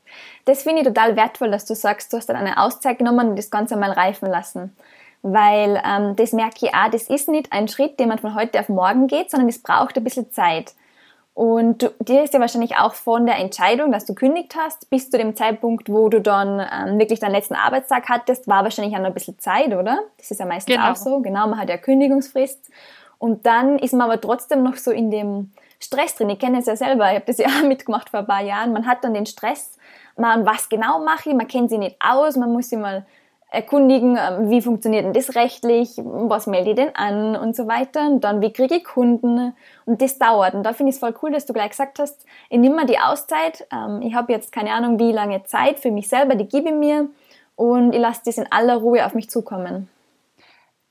Das 0.48 0.62
finde 0.62 0.80
ich 0.80 0.86
total 0.86 1.14
wertvoll, 1.14 1.50
dass 1.50 1.64
du 1.64 1.74
sagst, 1.74 2.12
du 2.12 2.16
hast 2.16 2.28
dann 2.28 2.36
eine 2.36 2.58
Auszeit 2.58 2.98
genommen 2.98 3.30
und 3.30 3.36
das 3.36 3.50
Ganze 3.50 3.76
mal 3.76 3.92
reifen 3.92 4.28
lassen 4.28 4.74
weil 5.22 5.80
ähm, 5.84 6.16
das 6.16 6.32
merke 6.32 6.66
ich 6.66 6.74
auch, 6.74 6.90
das 6.90 7.08
ist 7.08 7.28
nicht 7.28 7.52
ein 7.52 7.68
Schritt, 7.68 7.98
den 7.98 8.08
man 8.08 8.18
von 8.18 8.34
heute 8.34 8.60
auf 8.60 8.68
morgen 8.68 9.08
geht, 9.08 9.30
sondern 9.30 9.48
es 9.48 9.60
braucht 9.60 9.96
ein 9.96 10.04
bisschen 10.04 10.30
Zeit. 10.30 10.74
Und 11.34 11.82
du, 11.82 11.90
dir 12.00 12.24
ist 12.24 12.34
ja 12.34 12.40
wahrscheinlich 12.40 12.76
auch 12.76 12.94
von 12.94 13.24
der 13.24 13.36
Entscheidung, 13.36 13.92
dass 13.92 14.04
du 14.04 14.14
kündigt 14.14 14.56
hast, 14.56 14.90
bis 14.90 15.08
zu 15.08 15.18
dem 15.18 15.36
Zeitpunkt, 15.36 15.88
wo 15.88 16.08
du 16.08 16.20
dann 16.20 16.58
ähm, 16.60 16.98
wirklich 16.98 17.20
deinen 17.20 17.32
letzten 17.32 17.54
Arbeitstag 17.54 18.08
hattest, 18.08 18.48
war 18.48 18.64
wahrscheinlich 18.64 18.94
auch 18.94 19.00
noch 19.00 19.06
ein 19.06 19.14
bisschen 19.14 19.38
Zeit, 19.38 19.68
oder? 19.68 20.00
Das 20.16 20.32
ist 20.32 20.40
ja 20.40 20.46
meistens 20.46 20.74
genau. 20.74 20.90
auch 20.90 20.96
so. 20.96 21.20
Genau, 21.20 21.46
man 21.46 21.60
hat 21.60 21.68
ja 21.68 21.76
Kündigungsfrist. 21.76 22.70
Und 23.18 23.46
dann 23.46 23.78
ist 23.78 23.92
man 23.92 24.10
aber 24.10 24.20
trotzdem 24.20 24.64
noch 24.64 24.76
so 24.76 24.90
in 24.90 25.12
dem 25.12 25.52
Stress 25.78 26.16
drin. 26.16 26.30
Ich 26.30 26.40
kenne 26.40 26.58
es 26.58 26.66
ja 26.66 26.74
selber, 26.74 27.08
ich 27.10 27.16
habe 27.16 27.26
das 27.26 27.38
ja 27.38 27.46
auch 27.60 27.62
mitgemacht 27.64 28.10
vor 28.10 28.20
ein 28.20 28.26
paar 28.26 28.42
Jahren. 28.42 28.72
Man 28.72 28.86
hat 28.86 29.04
dann 29.04 29.14
den 29.14 29.26
Stress, 29.26 29.77
man, 30.18 30.46
was 30.46 30.68
genau 30.68 30.98
mache 31.04 31.30
ich, 31.30 31.34
man 31.34 31.48
kennt 31.48 31.70
sie 31.70 31.78
nicht 31.78 31.96
aus, 32.00 32.36
man 32.36 32.52
muss 32.52 32.68
sich 32.68 32.78
mal 32.78 33.06
erkundigen, 33.50 34.18
ähm, 34.20 34.50
wie 34.50 34.60
funktioniert 34.60 35.06
denn 35.06 35.12
das 35.14 35.34
rechtlich, 35.34 35.92
was 35.96 36.46
melde 36.46 36.70
ich 36.70 36.76
denn 36.76 36.94
an 36.94 37.34
und 37.34 37.56
so 37.56 37.66
weiter. 37.66 38.06
Und 38.06 38.22
dann, 38.22 38.42
wie 38.42 38.52
kriege 38.52 38.76
ich 38.76 38.84
Kunden? 38.84 39.54
Und 39.86 40.02
das 40.02 40.18
dauert. 40.18 40.54
Und 40.54 40.64
da 40.64 40.72
finde 40.72 40.90
ich 40.90 40.96
es 40.96 41.00
voll 41.00 41.14
cool, 41.22 41.32
dass 41.32 41.46
du 41.46 41.52
gleich 41.52 41.70
gesagt 41.70 41.98
hast, 41.98 42.26
ich 42.50 42.58
nehme 42.58 42.76
mal 42.76 42.86
die 42.86 42.98
Auszeit. 42.98 43.66
Ähm, 43.72 44.02
ich 44.02 44.14
habe 44.14 44.32
jetzt 44.32 44.52
keine 44.52 44.72
Ahnung, 44.72 44.98
wie 44.98 45.12
lange 45.12 45.44
Zeit 45.44 45.78
für 45.78 45.90
mich 45.90 46.08
selber, 46.08 46.34
die 46.34 46.46
gebe 46.46 46.68
ich 46.68 46.74
mir. 46.74 47.08
Und 47.56 47.94
ich 47.94 48.00
lasse 48.00 48.20
das 48.26 48.38
in 48.38 48.46
aller 48.50 48.76
Ruhe 48.76 49.04
auf 49.04 49.14
mich 49.14 49.30
zukommen. 49.30 49.88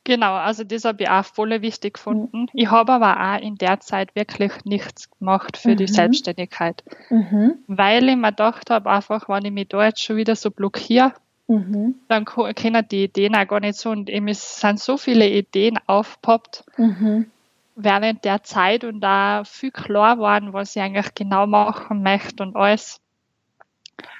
Genau, 0.07 0.35
also 0.35 0.63
das 0.63 0.85
habe 0.85 1.03
ich 1.03 1.09
auch 1.09 1.25
voll 1.25 1.61
wichtig 1.61 1.95
gefunden. 1.95 2.43
Mhm. 2.43 2.49
Ich 2.53 2.71
habe 2.71 2.93
aber 2.93 3.19
auch 3.19 3.41
in 3.41 3.57
der 3.57 3.81
Zeit 3.81 4.15
wirklich 4.15 4.63
nichts 4.63 5.11
gemacht 5.11 5.57
für 5.57 5.71
mhm. 5.71 5.75
die 5.75 5.87
Selbstständigkeit. 5.87 6.81
Mhm. 7.09 7.55
Weil 7.67 8.07
ich 8.07 8.15
mir 8.15 8.29
gedacht 8.29 8.69
habe, 8.69 8.89
einfach, 8.89 9.27
wenn 9.27 9.43
ich 9.43 9.51
mich 9.51 9.67
da 9.67 9.83
jetzt 9.83 10.01
schon 10.01 10.15
wieder 10.15 10.37
so 10.37 10.49
blockiere, 10.49 11.11
Mhm. 11.49 11.95
Dann 12.09 12.25
kennen 12.25 12.85
die 12.89 13.05
Ideen 13.05 13.33
auch 13.33 13.47
gar 13.47 13.61
nicht 13.61 13.77
so 13.77 13.89
und 13.89 14.09
eben 14.09 14.27
es 14.27 14.59
sind 14.59 14.81
so 14.81 14.97
viele 14.97 15.29
Ideen 15.29 15.79
aufgepoppt 15.87 16.65
mhm. 16.75 17.31
während 17.75 18.25
der 18.25 18.43
Zeit 18.43 18.83
und 18.83 18.99
da 18.99 19.43
viel 19.45 19.71
klar 19.71 20.19
waren, 20.19 20.51
was 20.51 20.75
ich 20.75 20.81
eigentlich 20.81 21.15
genau 21.15 21.47
machen 21.47 22.03
möchte 22.03 22.43
und 22.43 22.57
alles. 22.57 22.99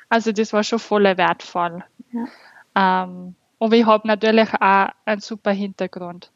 Also 0.08 0.32
das 0.32 0.54
war 0.54 0.64
schon 0.64 0.80
voll 0.80 1.04
wertvoll. 1.04 1.84
Ja. 2.14 3.04
Ähm, 3.04 3.36
aber 3.60 3.76
ich 3.76 3.86
habe 3.86 4.08
natürlich 4.08 4.54
auch 4.54 4.90
einen 5.06 5.22
super 5.22 5.52
Hintergrund, 5.52 6.32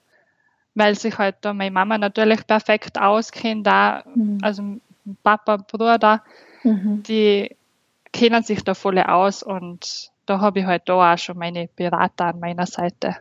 weil 0.76 0.96
sich 0.96 1.18
halt 1.18 1.38
da 1.42 1.54
meine 1.54 1.72
Mama 1.72 1.98
natürlich 1.98 2.46
perfekt 2.46 3.00
auskennt, 3.00 3.68
da, 3.68 4.04
mhm. 4.16 4.40
also 4.42 4.64
Papa, 5.24 5.58
Bruder, 5.58 6.24
mhm. 6.64 7.04
die 7.04 7.56
kennen 8.12 8.44
sich 8.44 8.64
da 8.64 8.74
voll 8.74 9.00
aus 9.00 9.44
und 9.44 10.12
da 10.26 10.40
habe 10.40 10.60
ich 10.60 10.66
halt 10.66 10.84
da 10.88 11.14
auch 11.14 11.18
schon 11.18 11.38
meine 11.38 11.70
Berater 11.76 12.26
an 12.26 12.40
meiner 12.40 12.66
Seite. 12.66 13.16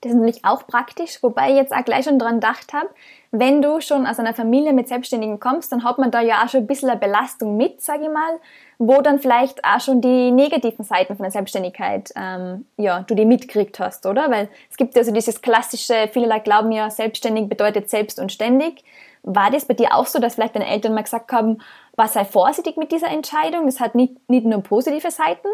Das 0.00 0.12
ist 0.12 0.18
natürlich 0.18 0.44
auch 0.44 0.66
praktisch, 0.66 1.22
wobei 1.22 1.50
ich 1.50 1.56
jetzt 1.56 1.72
auch 1.72 1.84
gleich 1.84 2.04
schon 2.04 2.18
dran 2.18 2.34
gedacht 2.34 2.72
habe, 2.74 2.88
wenn 3.30 3.62
du 3.62 3.80
schon 3.80 4.06
aus 4.06 4.18
einer 4.18 4.34
Familie 4.34 4.72
mit 4.72 4.88
Selbstständigen 4.88 5.40
kommst, 5.40 5.72
dann 5.72 5.84
hat 5.84 5.98
man 5.98 6.10
da 6.10 6.20
ja 6.20 6.44
auch 6.44 6.48
schon 6.48 6.60
ein 6.60 6.66
bisschen 6.66 6.90
eine 6.90 7.00
Belastung 7.00 7.56
mit, 7.56 7.80
sage 7.82 8.04
ich 8.04 8.10
mal, 8.10 8.38
wo 8.78 9.00
dann 9.00 9.18
vielleicht 9.18 9.64
auch 9.64 9.80
schon 9.80 10.00
die 10.02 10.30
negativen 10.30 10.84
Seiten 10.84 11.16
von 11.16 11.24
der 11.24 11.32
Selbstständigkeit, 11.32 12.12
ähm, 12.14 12.66
ja, 12.76 13.02
du 13.02 13.14
die 13.14 13.24
mitgekriegt 13.24 13.80
hast, 13.80 14.04
oder? 14.06 14.30
Weil 14.30 14.48
es 14.70 14.76
gibt 14.76 14.94
ja 14.96 15.02
so 15.02 15.12
dieses 15.12 15.40
klassische, 15.40 16.08
viele 16.12 16.28
Leute 16.28 16.42
glauben 16.42 16.72
ja, 16.72 16.90
selbstständig 16.90 17.48
bedeutet 17.48 17.88
selbst 17.88 18.18
und 18.18 18.30
ständig. 18.32 18.84
War 19.22 19.50
das 19.50 19.64
bei 19.64 19.74
dir 19.74 19.94
auch 19.94 20.06
so, 20.06 20.18
dass 20.18 20.34
vielleicht 20.34 20.54
deine 20.54 20.68
Eltern 20.68 20.94
mal 20.94 21.02
gesagt 21.02 21.32
haben, 21.32 21.58
war 21.96 22.08
sei 22.08 22.24
vorsichtig 22.24 22.76
mit 22.76 22.92
dieser 22.92 23.08
Entscheidung, 23.08 23.66
das 23.66 23.80
hat 23.80 23.94
nicht, 23.94 24.28
nicht 24.28 24.44
nur 24.44 24.62
positive 24.62 25.10
Seiten? 25.10 25.48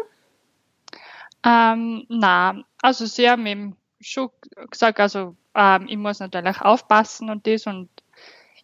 Ähm, 1.45 2.05
na, 2.09 2.61
also 2.81 3.05
sie 3.05 3.29
haben 3.29 3.45
eben 3.45 3.75
schon 4.03 4.29
gesagt, 4.69 4.99
also 4.99 5.35
ähm, 5.55 5.85
ich 5.87 5.97
muss 5.97 6.19
natürlich 6.19 6.61
aufpassen 6.61 7.29
und 7.29 7.45
das 7.47 7.67
und 7.67 7.89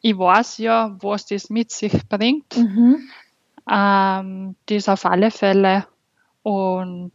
ich 0.02 0.18
weiß 0.18 0.60
ja, 0.60 0.96
was 1.00 1.26
das 1.26 1.50
mit 1.50 1.72
sich 1.72 2.08
bringt. 2.08 2.56
Mhm. 2.56 3.10
Ähm, 3.70 4.56
das 4.68 4.90
auf 4.90 5.06
alle 5.06 5.32
Fälle. 5.32 5.86
Und 6.44 7.12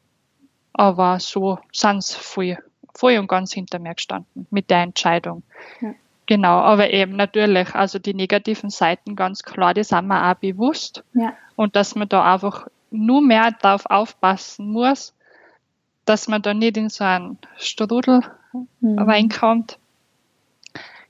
aber 0.72 1.20
so 1.20 1.58
sind 1.72 2.02
sie 2.02 2.18
voll, 2.18 2.58
voll 2.94 3.16
und 3.18 3.28
ganz 3.28 3.52
hinter 3.52 3.78
mir 3.78 3.94
gestanden 3.94 4.46
mit 4.50 4.70
der 4.70 4.82
Entscheidung. 4.82 5.42
Ja. 5.80 5.94
Genau, 6.26 6.58
aber 6.58 6.90
eben 6.90 7.16
natürlich, 7.16 7.74
also 7.74 7.98
die 7.98 8.14
negativen 8.14 8.70
Seiten 8.70 9.14
ganz 9.14 9.42
klar, 9.42 9.74
die 9.74 9.84
sind 9.84 10.08
mir 10.08 10.30
auch 10.30 10.34
bewusst. 10.34 11.04
Ja. 11.12 11.34
Und 11.54 11.76
dass 11.76 11.94
man 11.94 12.08
da 12.08 12.32
einfach 12.32 12.66
nur 12.90 13.20
mehr 13.20 13.50
darauf 13.60 13.86
aufpassen 13.86 14.70
muss, 14.70 15.14
dass 16.04 16.28
man 16.28 16.42
da 16.42 16.54
nicht 16.54 16.76
in 16.76 16.88
so 16.88 17.04
einen 17.04 17.38
Strudel 17.56 18.22
mhm. 18.80 18.98
reinkommt. 18.98 19.78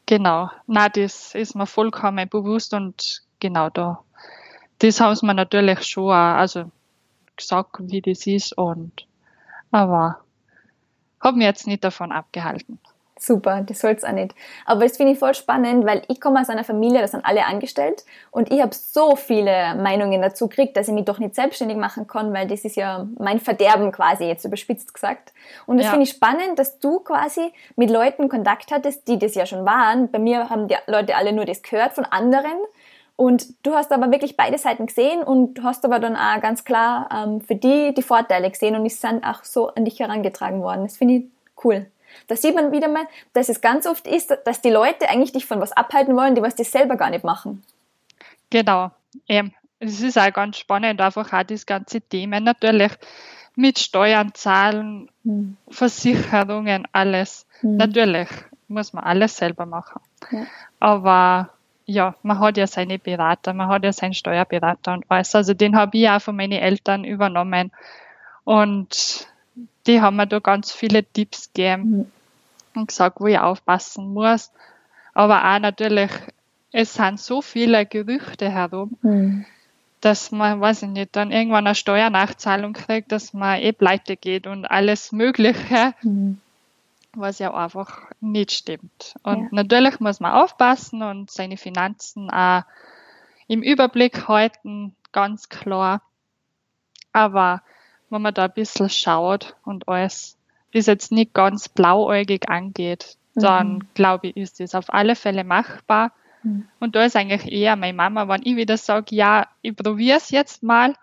Genau, 0.06 0.50
na, 0.66 0.88
das 0.88 1.34
ist 1.34 1.54
mir 1.54 1.66
vollkommen 1.66 2.28
bewusst 2.28 2.74
und 2.74 3.22
genau 3.40 3.70
da. 3.70 4.02
Das 4.78 5.00
haben 5.00 5.14
sie 5.16 5.26
mir 5.26 5.34
natürlich 5.34 5.84
schon 5.84 6.10
auch, 6.10 6.36
also 6.36 6.70
gesagt, 7.36 7.76
wie 7.80 8.00
das 8.00 8.26
ist 8.26 8.56
und 8.56 9.06
Aber 9.74 10.20
habe 11.20 11.38
mich 11.38 11.46
jetzt 11.46 11.66
nicht 11.66 11.82
davon 11.82 12.12
abgehalten. 12.12 12.78
Super, 13.24 13.62
das 13.62 13.80
soll 13.80 13.92
es 13.92 14.04
auch 14.04 14.12
nicht. 14.12 14.34
Aber 14.66 14.82
das 14.82 14.98
finde 14.98 15.12
ich 15.12 15.18
voll 15.18 15.32
spannend, 15.34 15.86
weil 15.86 16.02
ich 16.08 16.20
komme 16.20 16.40
aus 16.40 16.50
einer 16.50 16.62
Familie, 16.62 17.00
da 17.00 17.08
sind 17.08 17.24
alle 17.24 17.46
angestellt 17.46 18.04
und 18.30 18.52
ich 18.52 18.60
habe 18.60 18.74
so 18.74 19.16
viele 19.16 19.74
Meinungen 19.76 20.20
dazu 20.20 20.46
gekriegt, 20.46 20.76
dass 20.76 20.88
ich 20.88 20.94
mich 20.94 21.06
doch 21.06 21.18
nicht 21.18 21.34
selbstständig 21.34 21.78
machen 21.78 22.06
kann, 22.06 22.34
weil 22.34 22.46
das 22.46 22.66
ist 22.66 22.76
ja 22.76 23.06
mein 23.18 23.40
Verderben 23.40 23.92
quasi, 23.92 24.24
jetzt 24.24 24.44
überspitzt 24.44 24.92
gesagt. 24.92 25.32
Und 25.64 25.78
das 25.78 25.86
ja. 25.86 25.92
finde 25.92 26.04
ich 26.04 26.10
spannend, 26.10 26.58
dass 26.58 26.78
du 26.80 27.00
quasi 27.00 27.50
mit 27.76 27.88
Leuten 27.88 28.28
Kontakt 28.28 28.70
hattest, 28.70 29.08
die 29.08 29.18
das 29.18 29.34
ja 29.34 29.46
schon 29.46 29.64
waren. 29.64 30.10
Bei 30.10 30.18
mir 30.18 30.50
haben 30.50 30.68
die 30.68 30.76
Leute 30.86 31.16
alle 31.16 31.32
nur 31.32 31.46
das 31.46 31.62
gehört 31.62 31.94
von 31.94 32.04
anderen. 32.04 32.58
Und 33.16 33.46
du 33.64 33.74
hast 33.74 33.90
aber 33.90 34.10
wirklich 34.10 34.36
beide 34.36 34.58
Seiten 34.58 34.84
gesehen 34.84 35.22
und 35.22 35.62
hast 35.62 35.84
aber 35.86 35.98
dann 35.98 36.14
auch 36.14 36.40
ganz 36.42 36.64
klar 36.64 37.08
ähm, 37.10 37.40
für 37.40 37.54
die 37.54 37.94
die 37.94 38.02
Vorteile 38.02 38.50
gesehen 38.50 38.74
und 38.76 38.84
die 38.84 38.90
sind 38.90 39.24
auch 39.24 39.44
so 39.44 39.68
an 39.68 39.86
dich 39.86 40.00
herangetragen 40.00 40.60
worden. 40.62 40.82
Das 40.82 40.98
finde 40.98 41.14
ich 41.14 41.24
cool. 41.64 41.86
Da 42.26 42.36
sieht 42.36 42.54
man 42.54 42.72
wieder 42.72 42.88
mal, 42.88 43.06
dass 43.32 43.48
es 43.48 43.60
ganz 43.60 43.86
oft 43.86 44.06
ist, 44.06 44.36
dass 44.44 44.60
die 44.60 44.70
Leute 44.70 45.08
eigentlich 45.08 45.32
dich 45.32 45.46
von 45.46 45.60
was 45.60 45.72
abhalten 45.72 46.16
wollen, 46.16 46.34
die 46.34 46.42
was 46.42 46.54
die 46.54 46.64
selber 46.64 46.96
gar 46.96 47.10
nicht 47.10 47.24
machen. 47.24 47.62
Genau. 48.50 48.90
Ähm, 49.28 49.52
es 49.78 50.00
ist 50.00 50.18
auch 50.18 50.32
ganz 50.32 50.58
spannend, 50.58 51.00
einfach 51.00 51.32
auch 51.32 51.42
das 51.42 51.66
ganze 51.66 52.00
Thema 52.00 52.40
natürlich 52.40 52.92
mit 53.56 53.78
Steuern, 53.78 54.34
Zahlen, 54.34 55.10
hm. 55.24 55.56
Versicherungen, 55.68 56.88
alles. 56.92 57.46
Hm. 57.60 57.76
Natürlich 57.76 58.28
muss 58.68 58.92
man 58.92 59.04
alles 59.04 59.36
selber 59.36 59.66
machen. 59.66 60.00
Ja. 60.30 60.46
Aber 60.80 61.50
ja, 61.86 62.14
man 62.22 62.38
hat 62.38 62.56
ja 62.56 62.66
seine 62.66 62.98
Berater, 62.98 63.52
man 63.52 63.68
hat 63.68 63.84
ja 63.84 63.92
seinen 63.92 64.14
Steuerberater 64.14 64.94
und 64.94 65.04
alles. 65.08 65.34
Also 65.34 65.54
den 65.54 65.76
habe 65.76 65.98
ich 65.98 66.08
auch 66.08 66.20
von 66.20 66.36
meinen 66.36 66.52
Eltern 66.52 67.04
übernommen. 67.04 67.72
Und 68.44 69.28
die 69.86 70.00
haben 70.00 70.16
mir 70.16 70.26
da 70.26 70.38
ganz 70.38 70.72
viele 70.72 71.04
Tipps 71.04 71.52
gegeben 71.52 71.90
mhm. 71.90 72.12
und 72.74 72.88
gesagt, 72.88 73.20
wo 73.20 73.26
ich 73.26 73.38
aufpassen 73.38 74.12
muss. 74.12 74.50
Aber 75.12 75.44
auch 75.44 75.58
natürlich, 75.58 76.10
es 76.72 76.94
sind 76.94 77.20
so 77.20 77.42
viele 77.42 77.86
Gerüchte 77.86 78.50
herum, 78.50 78.96
mhm. 79.02 79.44
dass 80.00 80.32
man, 80.32 80.60
weiß 80.60 80.82
ich 80.82 80.88
nicht, 80.88 81.14
dann 81.16 81.30
irgendwann 81.30 81.66
eine 81.66 81.74
Steuernachzahlung 81.74 82.72
kriegt, 82.72 83.12
dass 83.12 83.32
man 83.32 83.60
eh 83.60 83.72
pleite 83.72 84.16
geht 84.16 84.46
und 84.46 84.66
alles 84.66 85.12
Mögliche, 85.12 85.94
mhm. 86.02 86.40
was 87.12 87.38
ja 87.38 87.54
einfach 87.54 88.10
nicht 88.20 88.52
stimmt. 88.52 89.14
Und 89.22 89.42
ja. 89.42 89.48
natürlich 89.52 90.00
muss 90.00 90.20
man 90.20 90.32
aufpassen 90.32 91.02
und 91.02 91.30
seine 91.30 91.56
Finanzen 91.56 92.30
auch 92.30 92.64
im 93.46 93.62
Überblick 93.62 94.26
halten, 94.26 94.96
ganz 95.12 95.48
klar. 95.48 96.02
Aber 97.12 97.62
wenn 98.14 98.22
man 98.22 98.32
da 98.32 98.44
ein 98.44 98.52
bisschen 98.52 98.88
schaut 98.88 99.56
und 99.64 99.88
alles 99.88 100.38
das 100.72 100.86
jetzt 100.86 101.12
nicht 101.12 101.34
ganz 101.34 101.68
blauäugig 101.68 102.48
angeht, 102.48 103.16
dann 103.34 103.74
mhm. 103.74 103.88
glaube 103.94 104.28
ich, 104.28 104.36
ist 104.36 104.60
das 104.60 104.74
auf 104.74 104.92
alle 104.92 105.16
Fälle 105.16 105.42
machbar. 105.44 106.12
Mhm. 106.42 106.68
Und 106.78 106.94
da 106.94 107.04
ist 107.04 107.16
eigentlich 107.16 107.50
eher 107.50 107.74
meine 107.74 107.92
Mama, 107.92 108.28
wenn 108.28 108.42
ich 108.44 108.56
wieder 108.56 108.76
sage, 108.76 109.14
ja, 109.16 109.48
ich 109.62 109.74
probiere 109.74 110.18
es 110.18 110.30
jetzt 110.30 110.62
mal 110.62 110.94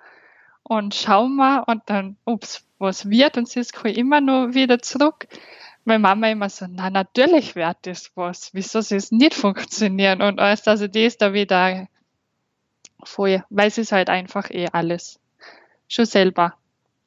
und 0.63 0.95
schau 0.95 1.27
mal 1.27 1.63
und 1.67 1.83
dann, 1.87 2.15
ups, 2.25 2.65
was 2.79 3.09
wird 3.09 3.37
und 3.37 3.49
sie 3.49 3.59
ist 3.59 3.77
immer 3.83 4.21
nur 4.21 4.53
wieder 4.53 4.79
zurück. 4.79 5.27
Meine 5.83 5.99
Mama 5.99 6.29
immer 6.29 6.49
so, 6.49 6.65
na 6.69 6.89
natürlich 6.89 7.55
wird 7.55 7.77
das 7.83 8.11
was, 8.15 8.53
wieso 8.53 8.81
soll 8.81 8.99
es 8.99 9.11
nicht 9.11 9.33
funktionieren 9.33 10.21
und 10.21 10.39
alles, 10.39 10.65
also 10.67 10.87
die 10.87 11.05
ist 11.05 11.21
da 11.21 11.33
wieder 11.33 11.87
voll, 13.03 13.43
weil 13.49 13.69
sie 13.69 13.81
es 13.81 13.91
halt 13.91 14.09
einfach 14.09 14.49
eh 14.51 14.67
alles 14.71 15.19
schon 15.87 16.05
selber 16.05 16.55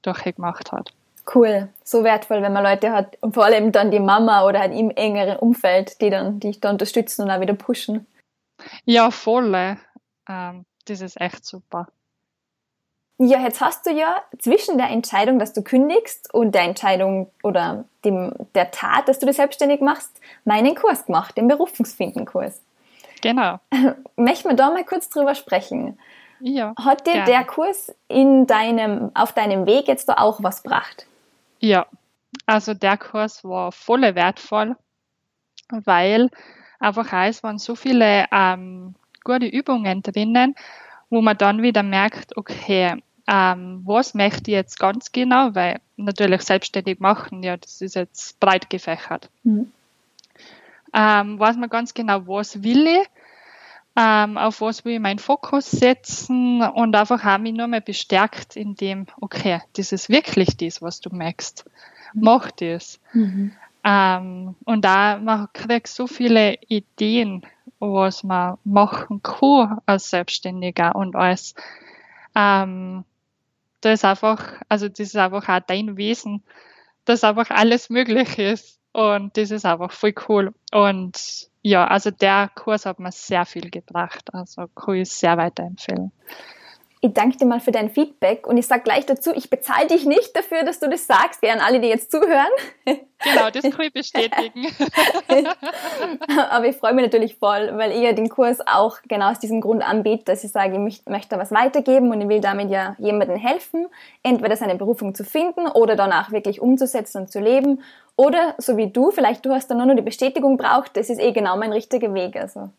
durchgemacht 0.07 0.73
hat. 0.73 0.93
Cool, 1.35 1.69
so 1.83 2.05
wertvoll, 2.05 2.43
wenn 2.43 2.53
man 2.53 2.65
Leute 2.65 2.93
hat 2.93 3.17
und 3.23 3.35
vor 3.35 3.45
allem 3.45 3.73
dann 3.73 3.91
die 3.91 4.01
Mama 4.01 4.47
oder 4.47 4.61
halt 4.61 4.75
im 4.75 4.91
engeren 4.91 5.39
Umfeld, 5.39 6.01
die 6.01 6.11
dann 6.11 6.39
dich 6.39 6.61
da 6.61 6.71
unterstützen 6.71 7.23
und 7.23 7.31
auch 7.31 7.41
wieder 7.41 7.55
pushen. 7.55 8.07
Ja, 8.85 9.11
voll. 9.11 9.79
Ähm, 10.29 10.65
das 10.87 11.01
ist 11.01 11.21
echt 11.21 11.45
super. 11.47 11.89
Ja, 13.19 13.41
jetzt 13.41 13.61
hast 13.61 13.87
du 13.87 13.91
ja 13.91 14.23
zwischen 14.39 14.77
der 14.77 14.91
Entscheidung, 14.91 15.39
dass 15.39 15.53
du 15.53 15.63
kündigst 15.63 16.35
und 16.35 16.53
der 16.53 16.63
Entscheidung 16.63 17.31
oder 17.45 17.85
dem, 18.05 18.33
der 18.55 18.73
Tat, 18.73 19.09
dass 19.09 19.21
du 19.21 19.27
dich 19.27 19.37
selbstständig 19.37 19.81
machst, 19.81 20.21
meinen 20.45 20.75
Kurs 20.75 21.07
gemacht, 21.07 21.37
den 21.37 21.47
Berufungsfinden-Kurs. 21.47 22.61
Genau. 23.23 23.61
Möchten 24.17 24.49
wir 24.49 24.57
da 24.57 24.71
mal 24.71 24.85
kurz 24.85 25.09
drüber 25.09 25.37
sprechen? 25.37 25.99
Ja. 26.41 26.75
Hat 26.77 27.07
dir 27.07 27.13
gerne. 27.13 27.27
der 27.27 27.45
Kurs 27.45 27.95
in 28.09 28.47
deinem, 28.47 29.11
auf 29.15 29.33
deinem 29.33 29.67
Weg 29.67 29.89
jetzt 29.89 30.09
da 30.09 30.15
auch 30.15 30.43
was 30.43 30.63
gebracht? 30.63 31.07
Ja, 31.61 31.87
also 32.47 32.75
der 32.75 32.97
Kurs 32.97 33.45
war 33.45 33.73
voll 33.73 34.03
wertvoll, 34.15 34.77
weil 35.71 36.31
einfach 36.79 37.13
es 37.29 37.43
waren 37.43 37.59
so 37.59 37.75
viele 37.75 38.27
ähm, 38.33 38.95
gute 39.25 39.47
Übungen 39.47 40.03
drinnen, 40.03 40.55
wo 41.11 41.23
man 41.23 41.39
dann 41.39 41.63
wieder 41.63 41.83
merkt, 41.83 42.37
okay, 42.37 43.03
ähm, 43.27 43.83
was 43.85 44.15
möchte 44.15 44.51
ich 44.51 44.57
jetzt 44.57 44.79
ganz 44.79 45.13
genau, 45.13 45.55
weil 45.55 45.81
natürlich 45.97 46.43
selbstständig 46.43 47.01
machen, 47.01 47.43
ja, 47.43 47.57
das 47.57 47.81
ist 47.81 47.95
jetzt 47.95 48.39
breit 48.41 48.69
gefächert. 48.69 49.31
Mhm. 49.45 49.73
Ähm, 50.93 51.41
weiß 51.41 51.57
man 51.57 51.71
ganz 51.71 51.95
genau, 51.95 52.27
was 52.27 52.63
will 52.63 52.87
ich 52.87 53.09
ähm, 53.97 54.39
auf 54.39 54.61
was 54.61 54.85
will 54.85 54.95
ich 54.95 55.01
meinen 55.01 55.19
Fokus 55.19 55.71
setzen 55.71 56.63
und 56.63 56.97
einfach 56.97 57.25
auch 57.25 57.39
mich 57.39 57.55
nur 57.55 57.69
mal 57.69 57.81
bestärkt 57.81 58.57
in 58.57 58.75
dem, 58.75 59.07
okay, 59.21 59.61
das 59.77 59.93
ist 59.93 60.09
wirklich 60.09 60.57
das, 60.57 60.83
was 60.83 61.01
du 61.01 61.15
merkst. 61.15 61.65
Mach 62.13 62.51
das. 62.51 63.01
Mhm. 63.13 63.53
Ähm, 63.85 64.57
und 64.65 64.85
da 64.85 65.19
man 65.19 65.49
kriegt 65.53 65.89
so 65.89 66.07
viele 66.07 66.55
Ideen, 66.69 67.47
was 67.79 68.25
man 68.25 68.57
machen 68.65 69.23
kann 69.23 69.79
als 69.87 70.11
Selbstständiger 70.11 70.97
und 70.97 71.17
als 71.17 71.55
ähm, 72.35 73.05
das 73.81 74.01
ist 74.01 74.05
einfach, 74.05 74.61
also 74.69 74.89
das 74.89 75.01
ist 75.01 75.17
einfach 75.17 75.49
auch 75.49 75.61
dein 75.67 75.97
Wesen, 75.97 76.43
dass 77.05 77.25
einfach 77.25 77.51
alles 77.51 77.91
möglich 77.91 78.39
ist. 78.39 78.81
Und 78.95 79.37
das 79.37 79.51
ist 79.51 79.67
einfach 79.67 79.91
voll 79.91 80.15
cool. 80.29 80.55
Und 80.73 81.49
ja, 81.63 81.85
also 81.85 82.13
der 82.13 82.49
Kurs 82.55 82.87
hat 82.87 83.01
mir 83.01 83.11
sehr 83.11 83.45
viel 83.45 83.69
gebracht. 83.69 84.33
Also 84.33 84.69
kann 84.69 84.95
ich 84.95 85.11
sehr 85.11 85.37
weiterempfehlen. 85.37 86.13
Ich 87.05 87.13
danke 87.13 87.37
dir 87.37 87.45
mal 87.45 87.61
für 87.61 87.71
dein 87.71 87.91
Feedback 87.91 88.47
und 88.47 88.57
ich 88.57 88.67
sage 88.67 88.83
gleich 88.83 89.05
dazu, 89.05 89.31
ich 89.35 89.51
bezahle 89.51 89.89
dich 89.89 90.07
nicht 90.07 90.35
dafür, 90.35 90.65
dass 90.65 90.81
du 90.81 90.89
das 90.89 91.07
sagst, 91.07 91.43
gern 91.43 91.61
alle, 91.61 91.79
die 91.79 91.89
jetzt 91.89 92.11
zuhören. 92.11 92.49
Genau, 92.87 93.51
das 93.51 93.63
kann 93.63 93.81
ich 93.83 93.93
bestätigen. 93.93 94.67
Aber 96.51 96.67
ich 96.67 96.77
freue 96.77 96.95
mich 96.95 97.05
natürlich 97.05 97.37
voll, 97.37 97.73
weil 97.77 97.93
ich 97.93 98.01
ja 98.01 98.15
den 98.15 98.31
Kurs 98.31 98.67
auch 98.67 99.03
genau 99.07 99.31
aus 99.31 99.39
diesem 99.39 99.61
Grund 99.61 99.87
anbiete, 99.87 100.25
dass 100.25 100.45
ich 100.45 100.53
sage, 100.53 100.83
ich 100.89 101.03
möchte 101.05 101.37
was 101.37 101.53
weitergeben 101.53 102.11
und 102.11 102.23
ich 102.23 102.29
will 102.29 102.41
damit 102.41 102.71
ja 102.71 102.97
jemandem 102.99 103.37
helfen, 103.37 103.87
entweder 104.23 104.57
seine 104.57 104.75
Berufung 104.75 105.15
zu 105.15 105.25
finden 105.25 105.67
oder 105.67 105.97
danach 105.97 106.33
wirklich 106.33 106.63
umzusetzen 106.63 107.23
und 107.23 107.31
zu 107.31 107.39
leben. 107.39 107.83
Oder 108.17 108.55
so 108.57 108.79
wie 108.79 108.91
du, 108.91 109.11
vielleicht 109.11 109.45
du 109.45 109.51
hast 109.53 109.69
dann 109.69 109.77
nur 109.77 109.87
noch 109.87 109.97
die 109.97 110.01
Bestätigung 110.01 110.57
braucht, 110.57 110.97
das 110.97 111.11
ist 111.11 111.21
eh 111.21 111.33
genau 111.33 111.59
mein 111.59 111.73
richtiger 111.73 112.15
Weg. 112.15 112.37
Also 112.37 112.71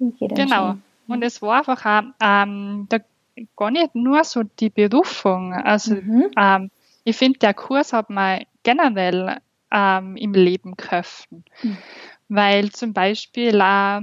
genau. 0.00 0.74
Und 1.06 1.22
es 1.22 1.40
war 1.40 1.58
einfach 1.58 1.86
auch, 1.86 2.02
ähm, 2.20 2.86
da 2.88 2.98
gar 3.56 3.70
nicht 3.70 3.94
nur 3.94 4.24
so 4.24 4.42
die 4.42 4.70
Berufung. 4.70 5.52
Also 5.52 5.94
mhm. 5.94 6.30
ähm, 6.36 6.70
ich 7.04 7.16
finde, 7.16 7.38
der 7.38 7.54
Kurs 7.54 7.92
hat 7.92 8.10
mir 8.10 8.46
generell 8.62 9.38
ähm, 9.70 10.16
im 10.16 10.32
Leben 10.32 10.76
geholfen. 10.76 11.44
Mhm. 11.62 11.78
Weil 12.28 12.70
zum 12.70 12.92
Beispiel 12.92 13.60
auch, 13.60 14.02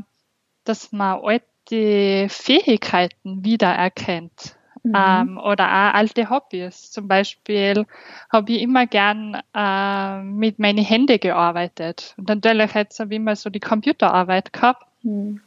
dass 0.64 0.92
man 0.92 1.22
alte 1.22 2.28
Fähigkeiten 2.30 3.44
wiedererkennt. 3.46 4.56
Mhm. 4.84 4.94
Ähm, 4.96 5.38
oder 5.38 5.66
auch 5.66 5.94
alte 5.96 6.30
Hobbys. 6.30 6.92
Zum 6.92 7.08
Beispiel 7.08 7.86
habe 8.32 8.52
ich 8.52 8.62
immer 8.62 8.86
gern 8.86 9.42
äh, 9.54 10.22
mit 10.22 10.60
meinen 10.60 10.84
Händen 10.84 11.20
gearbeitet. 11.20 12.14
Und 12.18 12.30
natürlich 12.30 12.74
jetzt 12.74 13.00
habe 13.00 13.14
ich 13.14 13.20
immer 13.20 13.36
so 13.36 13.50
die 13.50 13.60
Computerarbeit 13.60 14.54
gehabt. 14.54 14.86
Mhm 15.04 15.42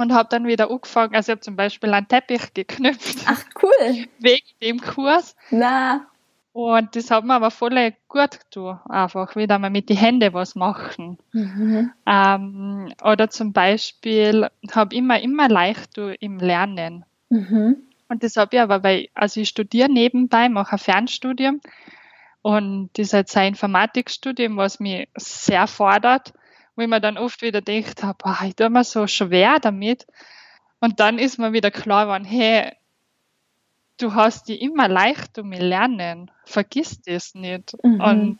und 0.00 0.12
habe 0.12 0.28
dann 0.28 0.46
wieder 0.46 0.70
angefangen. 0.70 1.14
Also 1.14 1.30
ich 1.30 1.36
habe 1.36 1.40
zum 1.40 1.56
Beispiel 1.56 1.92
einen 1.92 2.08
Teppich 2.08 2.54
geknüpft. 2.54 3.24
Ach 3.26 3.44
cool. 3.62 4.06
Wegen 4.18 4.46
dem 4.62 4.80
Kurs. 4.80 5.36
Na. 5.50 6.06
Und 6.52 6.96
das 6.96 7.10
hat 7.10 7.24
mir 7.24 7.34
aber 7.34 7.52
voll 7.52 7.92
gut 8.08 8.40
getan, 8.50 8.80
einfach 8.88 9.36
wieder 9.36 9.58
mal 9.58 9.70
mit 9.70 9.88
den 9.88 9.96
Händen 9.96 10.34
was 10.34 10.56
machen. 10.56 11.16
Mhm. 11.32 11.92
Ähm, 12.06 12.92
oder 13.04 13.30
zum 13.30 13.52
Beispiel 13.52 14.48
habe 14.72 14.94
ich 14.94 14.98
immer, 14.98 15.20
immer 15.20 15.48
leicht 15.48 15.96
im 15.96 16.38
Lernen. 16.38 17.04
Mhm. 17.28 17.76
Und 18.08 18.24
das 18.24 18.36
habe 18.36 18.56
ich 18.56 18.60
aber, 18.60 18.82
weil, 18.82 19.08
also 19.14 19.40
ich 19.40 19.48
studiere 19.48 19.88
nebenbei, 19.88 20.48
mache 20.48 20.72
ein 20.72 20.78
Fernstudium. 20.78 21.60
Und 22.42 22.90
das 22.94 23.08
ist 23.08 23.12
jetzt 23.12 23.36
ein 23.36 23.48
Informatikstudium, 23.48 24.56
was 24.56 24.80
mich 24.80 25.08
sehr 25.16 25.68
fordert 25.68 26.32
wo 26.76 26.82
ich 26.82 26.88
mir 26.88 27.00
dann 27.00 27.18
oft 27.18 27.42
wieder 27.42 27.60
gedacht 27.60 28.02
habe, 28.02 28.18
boah, 28.22 28.38
ich 28.44 28.56
tue 28.56 28.70
mir 28.70 28.84
so 28.84 29.06
schwer 29.06 29.58
damit. 29.60 30.06
Und 30.80 31.00
dann 31.00 31.18
ist 31.18 31.38
mir 31.38 31.52
wieder 31.52 31.70
klar 31.70 32.06
geworden, 32.06 32.24
hey, 32.24 32.72
du 33.98 34.14
hast 34.14 34.48
die 34.48 34.60
immer 34.60 34.88
leicht 34.88 35.38
um 35.38 35.52
lernen. 35.52 36.30
Vergiss 36.44 37.00
das 37.02 37.34
nicht. 37.34 37.76
Mhm. 37.82 38.00
Und 38.00 38.38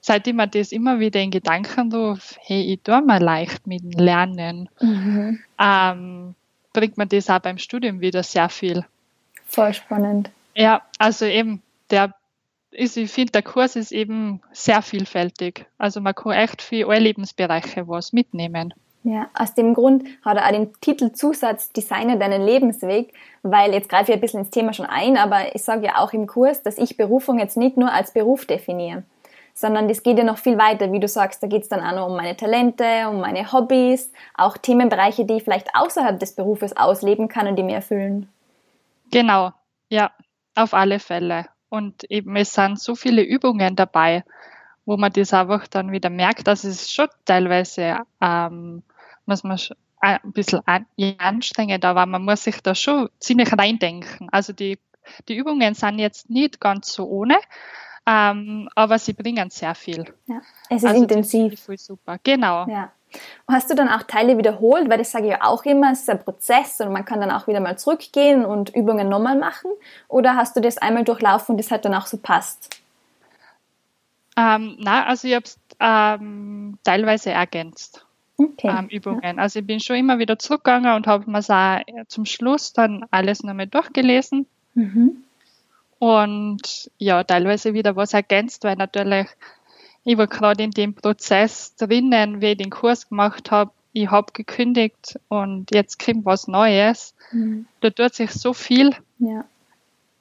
seitdem 0.00 0.36
man 0.36 0.50
das 0.50 0.72
immer 0.72 1.00
wieder 1.00 1.20
in 1.20 1.30
Gedanken 1.30 1.92
ruft, 1.92 2.38
hey, 2.42 2.60
ich 2.72 2.82
tue 2.82 3.00
mal 3.00 3.22
leicht 3.22 3.66
mit 3.66 3.82
dem 3.82 3.92
Lernen, 3.92 4.68
mhm. 4.80 5.40
ähm, 5.58 6.34
bringt 6.74 6.98
man 6.98 7.08
das 7.08 7.30
auch 7.30 7.38
beim 7.38 7.56
Studium 7.56 8.00
wieder 8.00 8.22
sehr 8.22 8.50
viel. 8.50 8.84
Voll 9.46 9.72
spannend. 9.72 10.30
Ja, 10.54 10.82
also 10.98 11.24
eben, 11.24 11.62
der 11.90 12.14
ist, 12.74 12.96
ich 12.96 13.10
finde, 13.10 13.32
der 13.32 13.42
Kurs 13.42 13.76
ist 13.76 13.92
eben 13.92 14.40
sehr 14.52 14.82
vielfältig. 14.82 15.66
Also 15.78 16.00
man 16.00 16.14
kann 16.14 16.32
echt 16.32 16.62
für 16.62 16.88
alle 16.88 17.00
Lebensbereiche 17.00 17.88
was 17.88 18.12
mitnehmen. 18.12 18.74
Ja, 19.04 19.28
aus 19.34 19.54
dem 19.54 19.74
Grund 19.74 20.04
hat 20.24 20.38
er 20.38 20.46
auch 20.46 20.52
den 20.52 20.72
Titelzusatz 20.80 21.70
Designer 21.72 22.16
deinen 22.16 22.42
Lebensweg, 22.42 23.12
weil 23.42 23.74
jetzt 23.74 23.90
greife 23.90 24.10
ich 24.10 24.16
ein 24.16 24.20
bisschen 24.20 24.40
ins 24.40 24.50
Thema 24.50 24.72
schon 24.72 24.86
ein, 24.86 25.18
aber 25.18 25.54
ich 25.54 25.62
sage 25.62 25.84
ja 25.86 25.98
auch 25.98 26.14
im 26.14 26.26
Kurs, 26.26 26.62
dass 26.62 26.78
ich 26.78 26.96
Berufung 26.96 27.38
jetzt 27.38 27.58
nicht 27.58 27.76
nur 27.76 27.92
als 27.92 28.12
Beruf 28.12 28.46
definiere, 28.46 29.02
sondern 29.52 29.88
das 29.88 30.02
geht 30.02 30.16
ja 30.16 30.24
noch 30.24 30.38
viel 30.38 30.56
weiter, 30.56 30.90
wie 30.90 31.00
du 31.00 31.08
sagst, 31.08 31.42
da 31.42 31.48
geht 31.48 31.64
es 31.64 31.68
dann 31.68 31.84
auch 31.84 31.94
noch 31.94 32.06
um 32.08 32.16
meine 32.16 32.34
Talente, 32.34 33.06
um 33.10 33.20
meine 33.20 33.52
Hobbys, 33.52 34.10
auch 34.38 34.56
Themenbereiche, 34.56 35.26
die 35.26 35.34
ich 35.34 35.44
vielleicht 35.44 35.68
außerhalb 35.74 36.18
des 36.18 36.34
Berufes 36.34 36.74
ausleben 36.74 37.28
kann 37.28 37.46
und 37.46 37.56
die 37.56 37.62
mir 37.62 37.76
erfüllen. 37.76 38.30
Genau, 39.10 39.52
ja, 39.90 40.12
auf 40.56 40.72
alle 40.72 40.98
Fälle. 40.98 41.44
Und 41.74 42.04
eben 42.08 42.36
es 42.36 42.54
sind 42.54 42.78
so 42.78 42.94
viele 42.94 43.22
Übungen 43.22 43.74
dabei, 43.74 44.22
wo 44.86 44.96
man 44.96 45.12
das 45.12 45.34
einfach 45.34 45.66
dann 45.66 45.90
wieder 45.90 46.08
merkt, 46.08 46.46
dass 46.46 46.62
es 46.62 46.92
schon 46.92 47.08
teilweise 47.24 47.98
ähm, 48.20 48.84
muss 49.26 49.42
man 49.42 49.58
ein 49.98 50.20
bisschen 50.32 50.60
anstrengend, 51.18 51.84
aber 51.84 52.06
man 52.06 52.24
muss 52.24 52.44
sich 52.44 52.60
da 52.62 52.76
schon 52.76 53.08
ziemlich 53.18 53.52
reindenken. 53.58 54.28
Also 54.30 54.52
die, 54.52 54.78
die 55.28 55.36
Übungen 55.36 55.74
sind 55.74 55.98
jetzt 55.98 56.30
nicht 56.30 56.60
ganz 56.60 56.92
so 56.92 57.08
ohne, 57.08 57.38
ähm, 58.06 58.68
aber 58.76 59.00
sie 59.00 59.14
bringen 59.14 59.50
sehr 59.50 59.74
viel. 59.74 60.04
Ja, 60.26 60.42
es 60.70 60.76
ist 60.76 60.84
also 60.84 61.02
intensiv. 61.02 61.54
Ist 61.54 61.64
voll 61.64 61.78
super, 61.78 62.18
genau. 62.22 62.68
Ja. 62.68 62.92
Hast 63.48 63.70
du 63.70 63.74
dann 63.74 63.88
auch 63.88 64.02
Teile 64.04 64.38
wiederholt? 64.38 64.88
Weil 64.88 64.98
das 64.98 65.12
sage 65.12 65.26
ich 65.26 65.30
ja 65.32 65.42
auch 65.42 65.64
immer, 65.64 65.92
es 65.92 66.00
ist 66.00 66.10
ein 66.10 66.22
Prozess 66.22 66.80
und 66.80 66.92
man 66.92 67.04
kann 67.04 67.20
dann 67.20 67.30
auch 67.30 67.46
wieder 67.46 67.60
mal 67.60 67.78
zurückgehen 67.78 68.44
und 68.44 68.74
Übungen 68.74 69.08
nochmal 69.08 69.38
machen. 69.38 69.70
Oder 70.08 70.36
hast 70.36 70.56
du 70.56 70.60
das 70.60 70.78
einmal 70.78 71.04
durchlaufen 71.04 71.52
und 71.54 71.58
das 71.58 71.70
hat 71.70 71.84
dann 71.84 71.94
auch 71.94 72.06
so 72.06 72.16
passt? 72.16 72.80
Ähm, 74.36 74.76
na, 74.78 75.06
also 75.06 75.28
ich 75.28 75.34
habe 75.34 75.44
es 75.44 75.58
ähm, 75.80 76.78
teilweise 76.82 77.30
ergänzt. 77.30 78.04
Okay. 78.36 78.68
Ähm, 78.68 78.88
Übungen. 78.88 79.36
Ja. 79.36 79.42
Also 79.42 79.60
ich 79.60 79.66
bin 79.66 79.80
schon 79.80 79.96
immer 79.96 80.18
wieder 80.18 80.38
zurückgegangen 80.38 80.94
und 80.94 81.06
habe 81.06 81.30
mir 81.30 81.38
auch 81.38 82.06
zum 82.08 82.24
Schluss 82.24 82.72
dann 82.72 83.04
alles 83.10 83.42
nochmal 83.42 83.66
durchgelesen. 83.66 84.46
Mhm. 84.74 85.24
Und 86.00 86.90
ja, 86.98 87.22
teilweise 87.22 87.74
wieder 87.74 87.96
was 87.96 88.12
ergänzt, 88.12 88.64
weil 88.64 88.76
natürlich 88.76 89.28
ich 90.04 90.18
war 90.18 90.26
gerade 90.26 90.62
in 90.62 90.70
dem 90.70 90.94
Prozess 90.94 91.74
drinnen, 91.76 92.40
wie 92.40 92.52
ich 92.52 92.58
den 92.58 92.70
Kurs 92.70 93.08
gemacht 93.08 93.50
habe. 93.50 93.70
Ich 93.92 94.10
habe 94.10 94.32
gekündigt 94.32 95.18
und 95.28 95.72
jetzt 95.72 96.04
kommt 96.04 96.24
was 96.24 96.46
Neues. 96.46 97.14
Mhm. 97.32 97.66
Da 97.80 97.90
tut 97.90 98.14
sich 98.14 98.30
so 98.30 98.52
viel. 98.52 98.94
Ja. 99.18 99.44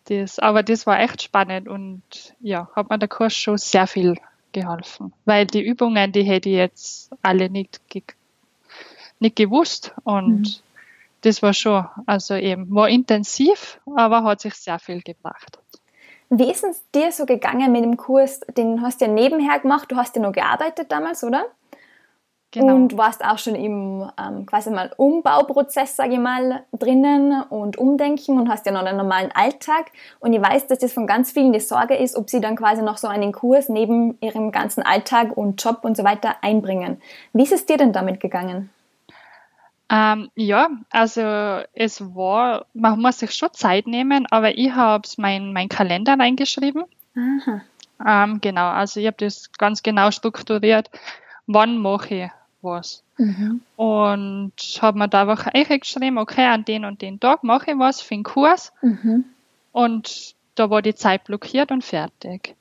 Das, 0.06 0.40
aber 0.40 0.64
das 0.64 0.86
war 0.86 1.00
echt 1.00 1.24
spannend 1.24 1.68
und 1.68 2.02
ja, 2.40 2.70
hat 2.76 2.90
mir 2.90 3.00
der 3.00 3.08
Kurs 3.08 3.36
schon 3.36 3.58
sehr 3.58 3.88
viel 3.88 4.18
geholfen. 4.52 5.14
Weil 5.26 5.48
die 5.48 5.62
Übungen, 5.62 6.12
die 6.12 6.24
hätte 6.24 6.50
ich 6.50 6.56
jetzt 6.56 7.12
alle 7.22 7.50
nicht, 7.50 7.82
ge 7.90 8.04
nicht 9.20 9.36
gewusst 9.38 9.94
und 10.04 10.42
mhm. 10.42 10.56
das 11.22 11.42
war 11.42 11.54
schon, 11.54 11.86
also 12.06 12.36
eben, 12.36 12.74
war 12.76 12.90
intensiv, 12.90 13.80
aber 13.96 14.24
hat 14.24 14.42
sich 14.42 14.54
sehr 14.56 14.80
viel 14.80 15.02
gebracht. 15.02 15.58
Wie 16.36 16.50
ist 16.50 16.64
es 16.64 16.84
dir 16.96 17.12
so 17.12 17.28
gegangen 17.28 17.72
mit 17.72 17.84
dem 17.84 17.96
Kurs? 17.96 18.40
Den 18.58 18.82
hast 18.82 19.02
du 19.02 19.06
ja 19.06 19.12
nebenher 19.12 19.60
gemacht, 19.60 19.92
du 19.92 19.96
hast 19.96 20.16
ja 20.16 20.22
noch 20.22 20.32
gearbeitet 20.32 20.92
damals, 20.92 21.24
oder? 21.24 21.46
Genau. 22.50 22.74
Und 22.76 22.98
warst 22.98 23.24
auch 23.24 23.38
schon 23.38 23.54
im 23.54 24.10
ähm, 24.20 24.46
quasi 24.48 24.72
mal 24.72 24.92
Umbauprozess, 24.98 25.96
sage 25.96 26.14
ich 26.14 26.20
mal, 26.20 26.64
drinnen 26.72 27.44
und 27.50 27.78
umdenken 27.78 28.40
und 28.40 28.50
hast 28.50 28.66
ja 28.66 28.72
noch 28.72 28.84
einen 28.84 28.98
normalen 28.98 29.32
Alltag. 29.34 29.92
Und 30.20 30.34
ich 30.34 30.42
weiß, 30.42 30.68
dass 30.68 30.80
das 30.80 30.94
von 30.94 31.06
ganz 31.06 31.32
vielen 31.32 31.54
die 31.54 31.60
Sorge 31.60 31.96
ist, 31.96 32.16
ob 32.16 32.30
sie 32.30 32.42
dann 32.42 32.56
quasi 32.56 32.82
noch 32.82 32.98
so 32.98 33.08
einen 33.08 33.32
Kurs 33.32 33.70
neben 33.70 34.18
ihrem 34.22 34.52
ganzen 34.52 34.84
Alltag 34.84 35.38
und 35.38 35.64
Job 35.64 35.80
und 35.82 35.98
so 35.98 36.04
weiter 36.04 36.36
einbringen. 36.42 37.02
Wie 37.34 37.44
ist 37.44 37.54
es 37.54 37.66
dir 37.68 37.78
denn 37.78 37.94
damit 37.94 38.20
gegangen? 38.20 38.72
Ähm, 39.94 40.32
ja, 40.34 40.70
also 40.90 41.22
es 41.74 42.02
war, 42.16 42.66
man 42.74 43.00
muss 43.00 43.20
sich 43.20 43.32
schon 43.32 43.54
Zeit 43.54 43.86
nehmen, 43.86 44.26
aber 44.32 44.58
ich 44.58 44.72
habe 44.72 45.04
es 45.06 45.20
mein, 45.20 45.54
mein 45.54 45.70
Kalender 45.70 46.18
reingeschrieben. 46.18 46.86
Aha. 47.16 47.62
Ähm, 48.04 48.42
genau, 48.42 48.70
also 48.70 49.00
ich 49.00 49.06
habe 49.06 49.18
das 49.20 49.52
ganz 49.52 49.84
genau 49.84 50.10
strukturiert, 50.10 50.90
wann 51.46 51.78
mache 51.78 52.16
ich 52.16 52.32
was. 52.64 53.04
Mhm. 53.20 53.62
Und 53.76 54.54
habe 54.82 54.98
mir 54.98 55.08
da 55.10 55.22
einfach 55.22 55.52
geschrieben, 55.54 56.18
okay, 56.18 56.48
an 56.48 56.66
den 56.66 56.86
und 56.86 57.04
den 57.04 57.20
Tag 57.20 57.44
mache 57.44 57.72
ich 57.72 57.78
was 57.78 58.02
für 58.02 58.16
den 58.16 58.24
Kurs. 58.24 58.74
Mhm. 58.82 59.26
Und 59.74 60.34
da 60.56 60.72
war 60.72 60.82
die 60.82 60.96
Zeit 60.96 61.26
blockiert 61.26 61.72
und 61.72 61.84
fertig. 61.84 62.56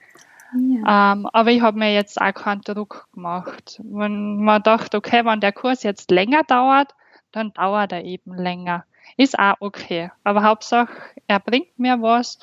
Ja. 0.55 1.13
Ähm, 1.13 1.27
aber 1.33 1.51
ich 1.51 1.63
habe 1.63 1.79
mir 1.79 1.95
jetzt 1.95 2.21
auch 2.21 2.35
keinen 2.35 2.61
Druck 2.61 3.09
gemacht. 3.15 3.81
Wenn 3.83 4.45
man 4.45 4.63
dachte, 4.63 4.99
okay, 4.99 5.25
wenn 5.25 5.41
der 5.41 5.53
Kurs 5.53 5.83
jetzt 5.83 6.11
länger 6.11 6.43
dauert, 6.43 6.95
dann 7.33 7.53
dauert 7.53 7.93
er 7.93 8.05
eben 8.05 8.35
länger. 8.35 8.85
Ist 9.17 9.39
auch 9.39 9.57
okay. 9.61 10.11
Aber 10.25 10.43
Hauptsache, 10.43 10.93
er 11.27 11.41
bringt 11.41 11.79
mir 11.79 12.01
was 12.01 12.39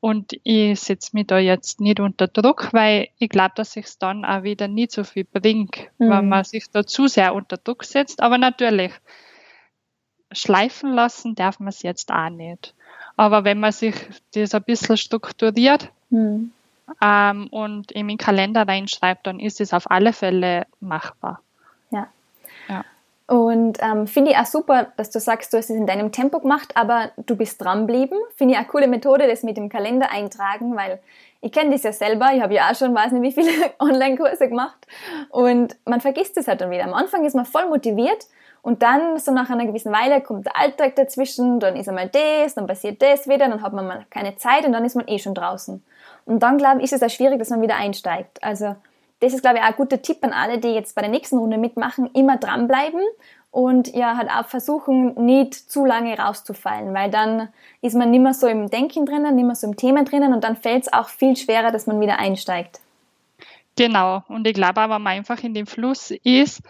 und 0.00 0.32
ich 0.44 0.80
setze 0.80 1.10
mich 1.12 1.26
da 1.26 1.38
jetzt 1.38 1.80
nicht 1.80 2.00
unter 2.00 2.26
Druck, 2.26 2.72
weil 2.72 3.08
ich 3.18 3.28
glaube, 3.28 3.52
dass 3.54 3.72
sich 3.72 3.86
dann 3.98 4.24
auch 4.24 4.42
wieder 4.42 4.66
nicht 4.66 4.92
so 4.92 5.04
viel 5.04 5.24
bringt, 5.24 5.76
mhm. 5.98 6.10
wenn 6.10 6.28
man 6.28 6.44
sich 6.44 6.70
da 6.70 6.86
zu 6.86 7.06
sehr 7.06 7.34
unter 7.34 7.58
Druck 7.58 7.84
setzt. 7.84 8.22
Aber 8.22 8.38
natürlich, 8.38 8.92
schleifen 10.32 10.92
lassen 10.92 11.34
darf 11.34 11.60
man 11.60 11.68
es 11.68 11.82
jetzt 11.82 12.10
auch 12.10 12.30
nicht. 12.30 12.74
Aber 13.16 13.44
wenn 13.44 13.60
man 13.60 13.72
sich 13.72 13.94
das 14.34 14.54
ein 14.54 14.62
bisschen 14.62 14.96
strukturiert 14.96 15.90
mhm. 16.08 16.52
ähm, 17.02 17.48
und 17.48 17.92
in 17.92 18.08
den 18.08 18.16
Kalender 18.16 18.66
reinschreibt, 18.66 19.26
dann 19.26 19.38
ist 19.38 19.60
es 19.60 19.74
auf 19.74 19.90
alle 19.90 20.14
Fälle 20.14 20.66
machbar. 20.80 21.42
Ja. 21.90 22.08
ja. 22.68 22.84
Und 23.30 23.78
ähm, 23.80 24.08
finde 24.08 24.32
ich 24.32 24.36
auch 24.38 24.46
super, 24.46 24.88
dass 24.96 25.10
du 25.10 25.20
sagst, 25.20 25.52
du 25.52 25.56
hast 25.56 25.70
es 25.70 25.76
in 25.76 25.86
deinem 25.86 26.10
Tempo 26.10 26.40
gemacht, 26.40 26.72
aber 26.74 27.12
du 27.16 27.36
bist 27.36 27.62
dranbleiben. 27.62 28.18
Finde 28.34 28.54
ich 28.54 28.58
eine 28.58 28.66
coole 28.66 28.88
Methode, 28.88 29.28
das 29.28 29.44
mit 29.44 29.56
dem 29.56 29.68
Kalender 29.68 30.10
eintragen, 30.10 30.74
weil 30.74 30.98
ich 31.40 31.52
kenne 31.52 31.70
das 31.70 31.84
ja 31.84 31.92
selber. 31.92 32.30
Ich 32.34 32.42
habe 32.42 32.54
ja 32.54 32.68
auch 32.68 32.74
schon, 32.74 32.92
weiß 32.92 33.12
nicht, 33.12 33.22
wie 33.22 33.40
viele 33.40 33.70
Online-Kurse 33.78 34.48
gemacht. 34.48 34.84
Und 35.28 35.76
man 35.84 36.00
vergisst 36.00 36.36
es 36.38 36.48
halt 36.48 36.60
dann 36.60 36.72
wieder. 36.72 36.82
Am 36.82 36.92
Anfang 36.92 37.24
ist 37.24 37.36
man 37.36 37.44
voll 37.46 37.68
motiviert 37.68 38.26
und 38.62 38.82
dann, 38.82 39.16
so 39.18 39.30
nach 39.30 39.48
einer 39.48 39.64
gewissen 39.64 39.92
Weile, 39.92 40.20
kommt 40.22 40.46
der 40.46 40.58
Alltag 40.58 40.96
dazwischen, 40.96 41.60
dann 41.60 41.76
ist 41.76 41.88
einmal 41.88 42.08
das, 42.08 42.56
dann 42.56 42.66
passiert 42.66 43.00
das 43.00 43.28
wieder, 43.28 43.48
dann 43.48 43.62
hat 43.62 43.72
man 43.72 43.86
mal 43.86 44.06
keine 44.10 44.34
Zeit 44.38 44.66
und 44.66 44.72
dann 44.72 44.84
ist 44.84 44.96
man 44.96 45.06
eh 45.06 45.20
schon 45.20 45.34
draußen. 45.34 45.84
Und 46.26 46.42
dann, 46.42 46.58
glaube 46.58 46.78
ich, 46.78 46.86
ist 46.86 46.94
es 46.94 47.02
auch 47.04 47.14
schwierig, 47.14 47.38
dass 47.38 47.50
man 47.50 47.62
wieder 47.62 47.76
einsteigt. 47.76 48.42
Also 48.42 48.74
das 49.20 49.34
ist, 49.34 49.42
glaube 49.42 49.58
ich, 49.58 49.62
auch 49.62 49.68
ein 49.68 49.76
guter 49.76 50.02
Tipp 50.02 50.18
an 50.22 50.32
alle, 50.32 50.58
die 50.58 50.68
jetzt 50.68 50.94
bei 50.94 51.02
der 51.02 51.10
nächsten 51.10 51.38
Runde 51.38 51.58
mitmachen, 51.58 52.10
immer 52.14 52.38
dranbleiben 52.38 53.00
und 53.50 53.94
ja, 53.94 54.16
halt 54.16 54.30
auch 54.30 54.46
versuchen, 54.46 55.14
nicht 55.24 55.54
zu 55.54 55.84
lange 55.84 56.16
rauszufallen, 56.16 56.94
weil 56.94 57.10
dann 57.10 57.48
ist 57.82 57.96
man 57.96 58.10
nicht 58.10 58.20
mehr 58.20 58.34
so 58.34 58.46
im 58.46 58.70
Denken 58.70 59.06
drinnen, 59.06 59.34
nicht 59.34 59.44
mehr 59.44 59.54
so 59.54 59.66
im 59.66 59.76
Thema 59.76 60.04
drinnen 60.04 60.32
und 60.32 60.44
dann 60.44 60.56
fällt 60.56 60.84
es 60.84 60.92
auch 60.92 61.08
viel 61.08 61.36
schwerer, 61.36 61.70
dass 61.70 61.86
man 61.86 62.00
wieder 62.00 62.18
einsteigt. 62.18 62.80
Genau, 63.76 64.22
und 64.28 64.46
ich 64.46 64.54
glaube 64.54 64.80
aber, 64.80 64.96
wenn 64.96 65.02
man 65.02 65.12
einfach 65.14 65.42
in 65.42 65.54
dem 65.54 65.66
Fluss 65.66 66.10
ist, 66.10 66.62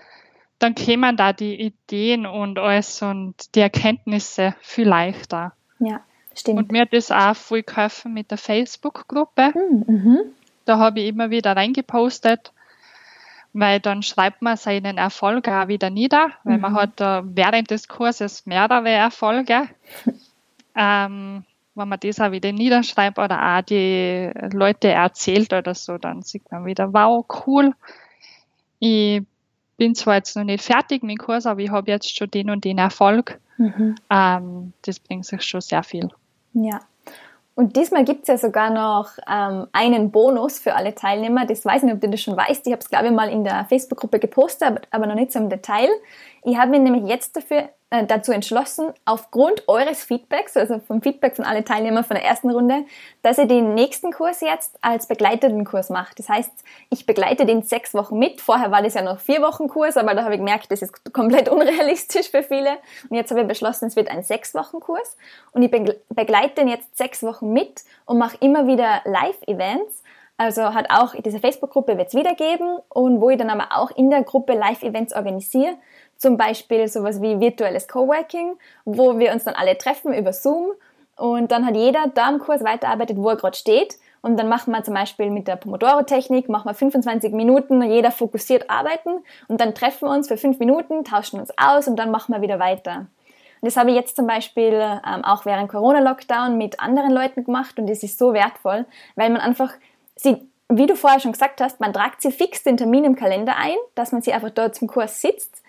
dann 0.59 0.75
kämen 0.75 1.17
da 1.17 1.33
die 1.33 1.61
Ideen 1.61 2.27
und 2.27 2.59
alles 2.59 3.03
und 3.03 3.55
die 3.55 3.61
Erkenntnisse 3.61 4.55
viel 4.61 4.87
leichter. 4.87 5.53
Ja, 5.79 6.01
stimmt. 6.35 6.59
Und 6.59 6.73
mir 6.73 6.83
hat 6.83 6.93
das 6.93 7.11
auch 7.11 7.35
viel 7.35 7.63
geholfen 7.63 8.13
mit 8.13 8.31
der 8.31 8.39
Facebook-Gruppe. 8.39 9.55
Hm, 9.55 9.85
mhm. 9.87 10.19
Da 10.65 10.79
habe 10.79 11.01
ich 11.01 11.09
immer 11.09 11.31
wieder 11.31 11.57
reingepostet, 11.57 12.53
weil 13.53 13.81
dann 13.81 14.03
schreibt 14.03 14.43
man 14.43 14.57
seinen 14.57 14.99
Erfolg 14.99 15.49
auch 15.49 15.69
wieder 15.69 15.91
nieder, 15.91 16.31
weil 16.45 16.57
mhm. 16.57 16.63
man 16.63 16.75
hat 16.75 17.01
während 17.01 17.71
des 17.71 17.89
Kurses 17.89 18.47
mehrere 18.47 18.91
Erfolge. 18.91 19.69
ähm, 20.77 21.45
wenn 21.75 21.89
man 21.89 22.01
das 22.01 22.21
auch 22.21 22.33
wieder 22.33 22.53
niederschreibt 22.53 23.19
oder 23.19 23.59
auch 23.59 23.63
die 23.63 24.31
Leute 24.53 24.89
erzählt 24.89 25.53
oder 25.53 25.75
so, 25.75 25.99
dann 25.99 26.23
sieht 26.23 26.51
man 26.51 26.67
wieder, 26.67 26.93
wow, 26.93 27.25
cool. 27.47 27.75
Ich 28.79 29.23
bin 29.77 29.95
zwar 29.95 30.17
jetzt 30.17 30.37
noch 30.37 30.45
nicht 30.45 30.63
fertig 30.63 31.03
mit 31.03 31.19
dem 31.19 31.25
Kurs, 31.25 31.47
aber 31.47 31.61
ich 31.61 31.71
habe 31.71 31.91
jetzt 31.91 32.15
schon 32.15 32.31
den 32.31 32.51
und 32.51 32.65
den 32.65 32.79
Erfolg. 32.79 33.41
Mhm. 33.57 33.95
Ähm, 34.11 34.73
das 34.83 34.99
bringt 35.01 35.27
sich 35.27 35.43
schon 35.43 35.61
sehr 35.61 35.83
viel. 35.83 36.09
Ja, 36.53 36.81
und 37.61 37.77
diesmal 37.77 38.05
gibt 38.05 38.23
es 38.23 38.29
ja 38.29 38.39
sogar 38.39 38.71
noch 38.71 39.11
ähm, 39.31 39.67
einen 39.73 40.11
Bonus 40.11 40.59
für 40.59 40.75
alle 40.77 40.95
Teilnehmer. 40.95 41.45
Das 41.45 41.63
weiß 41.63 41.77
ich 41.77 41.83
nicht, 41.83 41.93
ob 41.93 42.01
du 42.01 42.09
das 42.09 42.23
schon 42.23 42.35
weißt. 42.35 42.67
Ich 42.67 42.73
habe 42.73 42.81
es, 42.81 42.89
glaube 42.89 43.09
ich, 43.09 43.13
mal 43.13 43.29
in 43.29 43.45
der 43.45 43.67
Facebook-Gruppe 43.67 44.19
gepostet, 44.19 44.67
aber, 44.67 44.81
aber 44.91 45.07
noch 45.07 45.15
nicht 45.15 45.31
so 45.31 45.41
im 45.41 45.51
Detail. 45.51 45.91
Ich 46.43 46.57
habe 46.57 46.71
mir 46.71 46.79
nämlich 46.79 47.05
jetzt 47.05 47.37
dafür 47.37 47.69
äh, 47.93 48.07
dazu 48.07 48.31
entschlossen, 48.31 48.93
aufgrund 49.05 49.67
eures 49.69 50.05
Feedbacks, 50.05 50.57
also 50.57 50.79
vom 50.79 51.03
Feedback 51.03 51.35
von 51.35 51.45
allen 51.45 51.65
Teilnehmern 51.65 52.05
von 52.05 52.15
der 52.15 52.25
ersten 52.25 52.49
Runde, 52.49 52.85
dass 53.23 53.37
ihr 53.37 53.47
den 53.47 53.75
nächsten 53.75 54.13
Kurs 54.13 54.41
jetzt 54.41 54.79
als 54.81 55.09
begleiteten 55.09 55.65
Kurs 55.65 55.91
macht. 55.91 56.21
Das 56.21 56.29
heißt, 56.29 56.53
ich 56.91 57.05
begleite 57.05 57.47
den 57.47 57.63
sechs 57.63 57.93
Wochen 57.93 58.17
mit. 58.17 58.41
Vorher 58.41 58.71
war 58.71 58.83
das 58.83 58.95
ja 58.95 59.03
noch 59.03 59.19
vier 59.19 59.43
Wochen 59.43 59.69
Kurs, 59.69 59.97
aber 59.97 60.15
da 60.15 60.23
habe 60.23 60.35
ich 60.35 60.39
gemerkt, 60.39 60.71
das 60.71 60.83
ist 60.83 61.13
komplett 61.13 61.49
unrealistisch 61.49 62.31
für 62.31 62.45
viele. 62.45 62.79
Und 63.09 63.17
jetzt 63.17 63.31
habe 63.33 63.41
ich 63.41 63.49
beschlossen, 63.49 63.87
es 63.87 63.97
wird 63.97 64.09
ein 64.09 64.23
sechs 64.23 64.55
Wochen 64.55 64.79
Kurs. 64.79 65.17
Und 65.51 65.63
ich 65.63 65.71
begleite 65.71 66.55
den 66.55 66.69
jetzt 66.69 66.97
sechs 66.97 67.25
Wochen 67.25 67.53
mit 67.53 67.83
und 68.05 68.19
mache 68.19 68.37
immer 68.39 68.69
wieder 68.69 69.01
Live-Events. 69.05 70.05
Also 70.37 70.73
hat 70.75 70.87
auch 70.91 71.15
diese 71.17 71.39
Facebook-Gruppe 71.39 71.99
wird 71.99 72.09
es 72.09 72.15
wieder 72.15 72.35
geben 72.35 72.79
und 72.89 73.21
wo 73.21 73.29
ich 73.29 73.37
dann 73.37 73.51
aber 73.51 73.77
auch 73.77 73.91
in 73.91 74.09
der 74.09 74.23
Gruppe 74.23 74.55
Live-Events 74.55 75.13
organisiere 75.13 75.77
zum 76.21 76.37
Beispiel 76.37 76.87
sowas 76.87 77.21
wie 77.23 77.41
virtuelles 77.41 77.89
Coworking, 77.89 78.53
wo 78.85 79.19
wir 79.19 79.33
uns 79.33 79.45
dann 79.45 79.55
alle 79.55 79.77
treffen 79.77 80.13
über 80.13 80.35
Zoom 80.35 80.73
und 81.17 81.51
dann 81.51 81.67
hat 81.67 81.75
jeder 81.75 82.09
da 82.15 82.29
im 82.29 82.39
Kurs 82.39 82.63
weiterarbeitet, 82.63 83.17
wo 83.17 83.31
er 83.31 83.37
gerade 83.37 83.57
steht. 83.57 83.97
Und 84.23 84.39
dann 84.39 84.51
machen 84.51 84.71
wir 84.71 84.85
zum 84.85 84.93
Beispiel 84.93 85.31
mit 85.31 85.49
der 85.49 85.57
Pomodoro-Technik, 85.57 86.51
machen 86.51 86.69
wir 86.69 86.75
25 86.75 87.33
Minuten, 87.33 87.83
jeder 87.83 88.11
fokussiert 88.11 88.69
arbeiten 88.69 89.25
und 89.49 89.63
dann 89.63 89.75
treffen 89.75 90.09
wir 90.09 90.15
uns 90.15 90.29
für 90.29 90.37
fünf 90.37 90.59
Minuten, 90.59 91.05
tauschen 91.05 91.41
uns 91.41 91.51
aus 91.57 91.89
und 91.89 91.97
dann 91.97 92.11
machen 92.11 92.35
wir 92.35 92.43
wieder 92.43 92.59
weiter. 92.59 93.07
Und 93.63 93.67
das 93.67 93.79
habe 93.79 93.89
ich 93.89 93.97
jetzt 93.97 94.17
zum 94.17 94.27
Beispiel 94.27 94.75
ähm, 94.75 95.25
auch 95.25 95.47
während 95.47 95.71
Corona-Lockdown 95.71 96.59
mit 96.59 96.81
anderen 96.81 97.13
Leuten 97.13 97.45
gemacht 97.45 97.79
und 97.79 97.89
das 97.89 98.03
ist 98.03 98.19
so 98.19 98.35
wertvoll, 98.35 98.85
weil 99.17 99.31
man 99.31 99.41
einfach, 99.41 99.73
sie, 100.17 100.37
wie 100.69 100.87
du 100.87 100.97
vorher 100.97 101.21
schon 101.21 101.33
gesagt 101.33 101.63
hast, 101.63 101.81
man 101.81 101.95
tragt 101.95 102.21
sie 102.21 102.31
fix 102.31 102.63
den 102.63 102.77
Termin 102.77 103.05
im 103.05 103.17
Kalender 103.17 103.57
ein, 103.57 103.77
dass 103.95 104.13
man 104.13 104.21
sie 104.21 104.35
einfach 104.35 104.51
dort 104.51 104.75
zum 104.75 104.87
Kurs 104.87 105.23
sitzt 105.23 105.60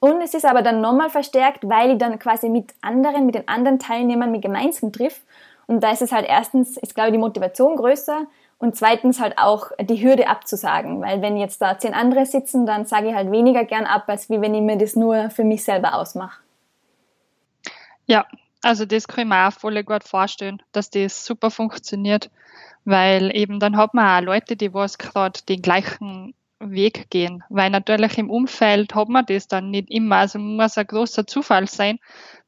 und 0.00 0.22
es 0.22 0.32
ist 0.32 0.46
aber 0.46 0.62
dann 0.62 0.80
nochmal 0.80 1.10
verstärkt, 1.10 1.68
weil 1.68 1.92
ich 1.92 1.98
dann 1.98 2.18
quasi 2.18 2.48
mit 2.48 2.72
anderen, 2.80 3.26
mit 3.26 3.34
den 3.34 3.46
anderen 3.46 3.78
Teilnehmern 3.78 4.32
mich 4.32 4.40
gemeinsam 4.40 4.92
triff. 4.92 5.20
Und 5.66 5.82
da 5.82 5.92
ist 5.92 6.02
es 6.02 6.10
halt 6.10 6.26
erstens, 6.26 6.78
ist 6.78 6.94
glaube 6.94 7.10
ich 7.10 7.14
die 7.14 7.18
Motivation 7.18 7.76
größer 7.76 8.26
und 8.58 8.76
zweitens 8.76 9.20
halt 9.20 9.38
auch 9.38 9.70
die 9.78 10.02
Hürde 10.02 10.26
abzusagen. 10.26 11.02
Weil 11.02 11.20
wenn 11.20 11.36
jetzt 11.36 11.60
da 11.60 11.78
zehn 11.78 11.92
andere 11.92 12.24
sitzen, 12.24 12.64
dann 12.64 12.86
sage 12.86 13.08
ich 13.08 13.14
halt 13.14 13.30
weniger 13.30 13.64
gern 13.64 13.84
ab, 13.84 14.04
als 14.06 14.30
wie 14.30 14.40
wenn 14.40 14.54
ich 14.54 14.62
mir 14.62 14.78
das 14.78 14.96
nur 14.96 15.28
für 15.30 15.44
mich 15.44 15.64
selber 15.64 15.94
ausmache. 15.94 16.40
Ja, 18.06 18.26
also 18.62 18.86
das 18.86 19.06
kann 19.06 19.24
ich 19.24 19.28
mir 19.28 19.48
auch 19.48 19.52
voll 19.52 19.82
gut 19.84 20.04
vorstellen, 20.04 20.62
dass 20.72 20.90
das 20.90 21.24
super 21.24 21.50
funktioniert, 21.50 22.30
weil 22.84 23.34
eben 23.36 23.60
dann 23.60 23.76
hat 23.76 23.94
man 23.94 24.22
auch 24.22 24.26
Leute, 24.26 24.56
die 24.56 24.72
was 24.72 24.96
gerade 24.96 25.40
den 25.48 25.60
gleichen 25.62 26.34
Weg 26.60 27.10
gehen, 27.10 27.42
weil 27.48 27.70
natürlich 27.70 28.18
im 28.18 28.30
Umfeld 28.30 28.94
hat 28.94 29.08
man 29.08 29.24
das 29.26 29.48
dann 29.48 29.70
nicht 29.70 29.90
immer. 29.90 30.16
Also 30.16 30.38
muss 30.38 30.76
ein 30.76 30.86
großer 30.86 31.26
Zufall 31.26 31.66
sein, 31.66 31.98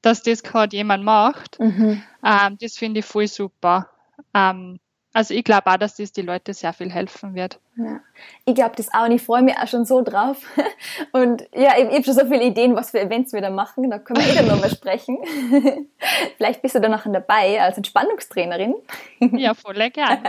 dass 0.03 0.23
das 0.23 0.43
gerade 0.43 0.77
jemand 0.77 1.05
macht. 1.05 1.59
Mhm. 1.59 2.03
Ähm, 2.25 2.57
das 2.61 2.77
finde 2.77 3.01
ich 3.01 3.07
voll 3.07 3.27
super. 3.27 3.89
Ähm, 4.35 4.79
also 5.15 5.35
ich 5.35 5.45
glaube 5.45 5.71
auch, 5.71 5.77
dass 5.77 5.97
das 5.97 6.13
die 6.13 6.23
Leute 6.23 6.55
sehr 6.55 6.73
viel 6.73 6.91
helfen 6.91 7.35
wird. 7.35 7.59
Ja. 7.77 8.01
Ich 8.45 8.55
glaube 8.55 8.73
das 8.77 8.93
auch 8.93 9.05
und 9.05 9.13
ich 9.13 9.23
freue 9.23 9.43
mich 9.43 9.57
auch 9.57 9.67
schon 9.67 9.85
so 9.85 10.03
drauf. 10.03 10.39
Und 11.13 11.43
ja, 11.55 11.73
ich, 11.79 11.89
ich 11.89 11.95
habe 11.95 12.05
schon 12.05 12.15
so 12.15 12.27
viele 12.27 12.45
Ideen, 12.45 12.77
was 12.77 12.91
für 12.91 13.01
Events 13.01 13.33
wir 13.33 13.41
da 13.41 13.51
machen. 13.51 13.91
Da 13.91 13.99
können 13.99 14.23
wir 14.23 14.31
eh 14.31 14.37
dann 14.37 14.47
nochmal 14.47 14.71
sprechen. 14.75 15.19
Vielleicht 16.37 16.61
bist 16.61 16.75
du 16.75 16.81
da 16.81 16.89
noch 16.89 17.05
dabei 17.05 17.61
als 17.61 17.77
Entspannungstrainerin. 17.77 18.75
Ja, 19.21 19.55
voll 19.55 19.75
gerne. 19.91 20.23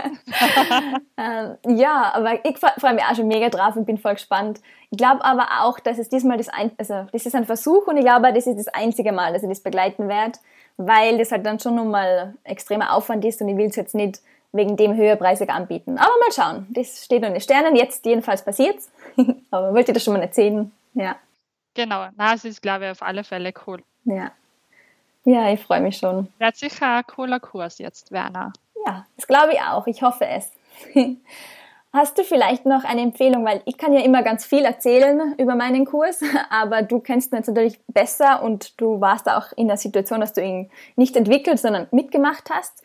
ähm, 1.18 1.76
ja, 1.76 2.12
aber 2.14 2.44
ich 2.44 2.58
freue 2.58 2.94
mich 2.94 3.04
auch 3.04 3.14
schon 3.14 3.28
mega 3.28 3.48
drauf 3.50 3.76
und 3.76 3.84
bin 3.84 3.98
voll 3.98 4.14
gespannt. 4.14 4.60
Ich 4.90 4.98
glaube 4.98 5.24
aber 5.24 5.48
auch, 5.62 5.80
dass 5.80 5.98
es 5.98 6.08
diesmal 6.08 6.38
das 6.38 6.48
ein, 6.48 6.72
also 6.78 7.06
das 7.12 7.26
ist 7.26 7.34
ein 7.34 7.44
Versuch 7.44 7.86
und 7.86 7.96
ich 7.96 8.04
glaube, 8.04 8.32
das 8.32 8.46
ist 8.46 8.58
das 8.58 8.68
einzige 8.68 9.12
Mal, 9.12 9.32
dass 9.32 9.42
ich 9.42 9.48
das 9.48 9.60
begleiten 9.60 10.08
werde, 10.08 10.38
weil 10.76 11.18
das 11.18 11.32
halt 11.32 11.44
dann 11.44 11.58
schon 11.58 11.74
nochmal 11.74 12.34
extremer 12.44 12.94
Aufwand 12.94 13.24
ist 13.24 13.40
und 13.42 13.48
ich 13.48 13.56
will 13.56 13.66
es 13.66 13.76
jetzt 13.76 13.94
nicht 13.94 14.20
wegen 14.54 14.76
dem 14.76 14.94
höherpreisig 14.94 15.50
anbieten. 15.50 15.98
Aber 15.98 16.12
mal 16.20 16.32
schauen. 16.32 16.66
Das 16.70 17.04
steht 17.04 17.22
in 17.22 17.32
den 17.32 17.40
Sternen. 17.40 17.76
Jetzt 17.76 18.06
jedenfalls 18.06 18.44
passiert's. 18.44 18.90
Aber 19.50 19.74
wollt 19.74 19.88
ihr 19.88 19.94
das 19.94 20.04
schon 20.04 20.14
mal 20.14 20.22
erzählen? 20.22 20.72
Ja. 20.94 21.16
Genau. 21.74 22.06
Na, 22.16 22.34
es 22.34 22.44
ist, 22.44 22.62
glaube 22.62 22.84
ich, 22.84 22.90
auf 22.92 23.02
alle 23.02 23.24
Fälle 23.24 23.52
cool. 23.66 23.82
Ja. 24.04 24.30
Ja, 25.24 25.50
ich 25.50 25.60
freue 25.60 25.80
mich 25.80 25.96
schon. 25.96 26.28
Wird 26.38 26.56
sicher 26.56 26.96
ein 26.96 27.06
cooler 27.06 27.40
Kurs 27.40 27.78
jetzt, 27.78 28.12
Werner. 28.12 28.52
Ja, 28.86 29.06
das 29.16 29.26
glaube 29.26 29.54
ich 29.54 29.60
auch. 29.60 29.86
Ich 29.86 30.02
hoffe 30.02 30.26
es. 30.26 30.52
Hast 31.92 32.18
du 32.18 32.24
vielleicht 32.24 32.66
noch 32.66 32.82
eine 32.82 33.02
Empfehlung, 33.02 33.44
weil 33.44 33.62
ich 33.66 33.78
kann 33.78 33.92
ja 33.92 34.00
immer 34.00 34.24
ganz 34.24 34.44
viel 34.44 34.64
erzählen 34.64 35.34
über 35.38 35.54
meinen 35.54 35.84
Kurs, 35.84 36.20
aber 36.50 36.82
du 36.82 36.98
kennst 36.98 37.32
ihn 37.32 37.36
jetzt 37.36 37.46
natürlich 37.46 37.80
besser 37.86 38.42
und 38.42 38.80
du 38.80 39.00
warst 39.00 39.28
auch 39.28 39.52
in 39.56 39.68
der 39.68 39.76
Situation, 39.76 40.20
dass 40.20 40.32
du 40.32 40.42
ihn 40.42 40.70
nicht 40.96 41.16
entwickelt, 41.16 41.58
sondern 41.58 41.86
mitgemacht 41.92 42.50
hast. 42.50 42.82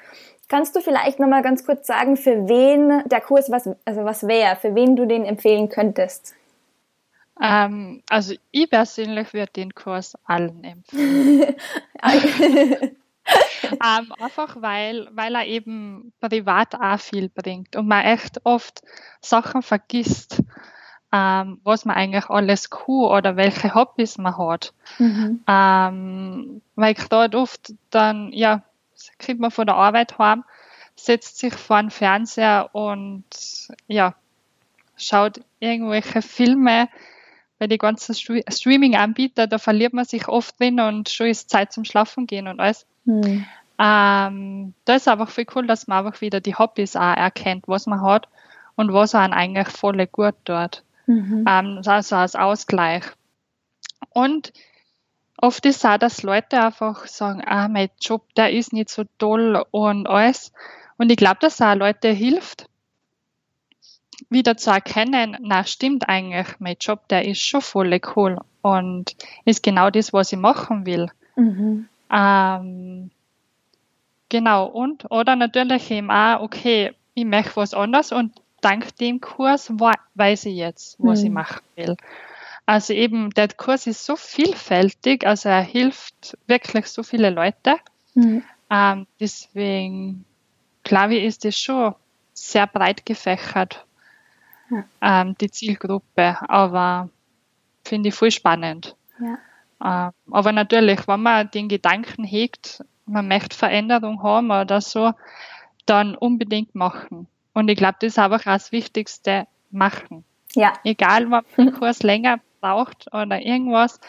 Kannst 0.49 0.75
du 0.75 0.81
vielleicht 0.81 1.19
nochmal 1.19 1.43
ganz 1.43 1.63
kurz 1.63 1.85
sagen, 1.85 2.17
für 2.17 2.49
wen 2.49 3.07
der 3.07 3.21
Kurs 3.21 3.51
was, 3.51 3.69
also 3.85 4.03
was 4.03 4.27
wäre, 4.27 4.55
für 4.55 4.73
wen 4.73 4.95
du 4.95 5.05
den 5.05 5.23
empfehlen 5.23 5.69
könntest? 5.69 6.35
Ähm, 7.39 8.01
also 8.09 8.33
ich 8.49 8.69
persönlich 8.69 9.31
würde 9.33 9.51
den 9.53 9.75
Kurs 9.75 10.17
allen 10.25 10.63
empfehlen. 10.63 11.55
ähm, 13.71 14.13
einfach 14.19 14.59
weil, 14.59 15.07
weil 15.11 15.35
er 15.35 15.45
eben 15.45 16.13
privat 16.19 16.73
auch 16.73 16.99
viel 16.99 17.29
bringt 17.29 17.75
und 17.75 17.87
man 17.87 18.03
echt 18.05 18.43
oft 18.43 18.81
Sachen 19.21 19.61
vergisst, 19.61 20.43
ähm, 21.11 21.59
was 21.63 21.85
man 21.85 21.95
eigentlich 21.95 22.27
alles 22.29 22.71
kann 22.71 22.87
oder 22.87 23.35
welche 23.35 23.75
Hobbys 23.75 24.17
man 24.17 24.35
hat. 24.35 24.73
Mhm. 24.97 25.43
Ähm, 25.47 26.61
weil 26.75 26.95
gerade 26.95 27.37
oft 27.37 27.73
dann, 27.91 28.31
ja, 28.33 28.63
kriegt 29.17 29.39
man 29.39 29.51
von 29.51 29.65
der 29.65 29.75
Arbeit 29.75 30.17
heim, 30.17 30.43
setzt 30.95 31.39
sich 31.39 31.53
vor 31.53 31.81
den 31.81 31.91
Fernseher 31.91 32.69
und 32.73 33.25
ja, 33.87 34.15
schaut 34.97 35.41
irgendwelche 35.59 36.21
Filme 36.21 36.89
bei 37.57 37.67
den 37.67 37.77
ganzen 37.77 38.15
Streaming-Anbieter, 38.15 39.47
da 39.47 39.57
verliert 39.57 39.93
man 39.93 40.05
sich 40.05 40.27
oft 40.27 40.59
drin 40.59 40.79
und 40.79 41.09
schon 41.09 41.27
ist 41.27 41.49
Zeit 41.49 41.73
zum 41.73 41.83
Schlafen 41.83 42.25
gehen 42.25 42.47
und 42.47 42.59
alles. 42.59 42.85
Hm. 43.05 43.45
Ähm, 43.81 44.73
da 44.85 44.95
ist 44.95 45.07
einfach 45.07 45.29
viel 45.29 45.45
cool, 45.55 45.67
dass 45.67 45.87
man 45.87 46.05
einfach 46.05 46.21
wieder 46.21 46.41
die 46.41 46.55
Hobbys 46.55 46.95
auch 46.95 47.15
erkennt, 47.15 47.67
was 47.67 47.85
man 47.85 48.01
hat 48.01 48.27
und 48.75 48.93
was 48.93 49.15
einen 49.15 49.33
eigentlich 49.33 49.69
voll 49.69 50.05
gut 50.07 50.35
dort. 50.43 50.83
Mhm. 51.05 51.45
Ähm, 51.47 51.81
also 51.85 52.15
als 52.15 52.35
Ausgleich. 52.35 53.03
Und 54.09 54.53
oft 55.41 55.65
ist 55.65 55.85
auch, 55.85 55.97
dass 55.97 56.23
Leute 56.23 56.61
einfach 56.61 57.07
sagen, 57.07 57.41
ah, 57.45 57.67
mein 57.67 57.89
Job, 58.01 58.23
der 58.35 58.51
ist 58.51 58.73
nicht 58.73 58.89
so 58.89 59.03
toll 59.17 59.63
und 59.71 60.07
alles. 60.07 60.51
Und 60.97 61.11
ich 61.11 61.17
glaube, 61.17 61.37
dass 61.41 61.61
auch 61.61 61.75
Leute 61.75 62.09
hilft, 62.09 62.67
wieder 64.29 64.57
zu 64.57 64.71
erkennen, 64.71 65.37
na 65.41 65.63
stimmt 65.63 66.09
eigentlich, 66.09 66.59
mein 66.59 66.75
Job, 66.79 67.07
der 67.07 67.25
ist 67.25 67.41
schon 67.41 67.61
voll 67.61 67.99
cool 68.15 68.37
und 68.61 69.15
ist 69.45 69.63
genau 69.63 69.89
das, 69.89 70.11
was 70.11 70.33
ich 70.33 70.39
machen 70.39 70.85
will. 70.85 71.07
Mhm. 71.35 71.87
Ähm, 72.11 73.11
genau, 74.27 74.65
und 74.65 75.09
oder 75.09 75.35
natürlich 75.35 75.89
eben 75.91 76.11
auch, 76.11 76.41
okay, 76.41 76.93
ich 77.13 77.25
möchte 77.25 77.55
was 77.55 77.73
anderes 77.73 78.11
und 78.11 78.33
dank 78.61 78.95
dem 78.97 79.21
Kurs 79.21 79.71
weiß 80.15 80.45
ich 80.45 80.55
jetzt, 80.55 80.97
was 80.99 81.21
mhm. 81.21 81.25
ich 81.25 81.31
machen 81.31 81.61
will. 81.75 81.95
Also 82.69 82.93
eben, 82.93 83.31
der 83.31 83.47
Kurs 83.47 83.87
ist 83.87 84.05
so 84.05 84.15
vielfältig, 84.15 85.25
also 85.25 85.49
er 85.49 85.63
hilft 85.63 86.37
wirklich 86.45 86.85
so 86.85 87.01
viele 87.01 87.31
Leute. 87.31 87.77
Mhm. 88.13 88.43
Ähm, 88.69 89.07
deswegen 89.19 90.23
glaube 90.83 91.15
ich, 91.15 91.23
ist 91.23 91.45
es 91.45 91.57
schon 91.57 91.95
sehr 92.31 92.67
breit 92.67 93.07
gefächert, 93.07 93.87
ja. 94.69 94.83
ähm, 95.01 95.35
die 95.41 95.49
Zielgruppe. 95.49 96.37
Aber 96.47 97.09
finde 97.83 98.09
ich 98.09 98.15
voll 98.15 98.29
spannend. 98.29 98.95
Ja. 99.19 100.09
Ähm, 100.09 100.13
aber 100.31 100.51
natürlich, 100.51 101.07
wenn 101.07 101.23
man 101.23 101.49
den 101.49 101.69
Gedanken 101.69 102.23
hegt, 102.23 102.83
man 103.07 103.27
möchte 103.27 103.57
Veränderung 103.57 104.21
haben 104.21 104.51
oder 104.51 104.79
so, 104.79 105.13
dann 105.87 106.13
unbedingt 106.13 106.75
machen. 106.75 107.25
Und 107.53 107.67
ich 107.67 107.77
glaube, 107.77 107.97
das 108.01 108.09
ist 108.09 108.19
einfach 108.19 108.43
das 108.43 108.71
Wichtigste, 108.71 109.47
machen. 109.71 110.23
Ja. 110.53 110.73
Egal, 110.83 111.33
ob 111.33 111.55
den 111.55 111.71
Kurs 111.79 112.03
länger 112.03 112.39
braucht 112.59 113.07
oder 113.13 113.39
irgendwas, 113.41 113.99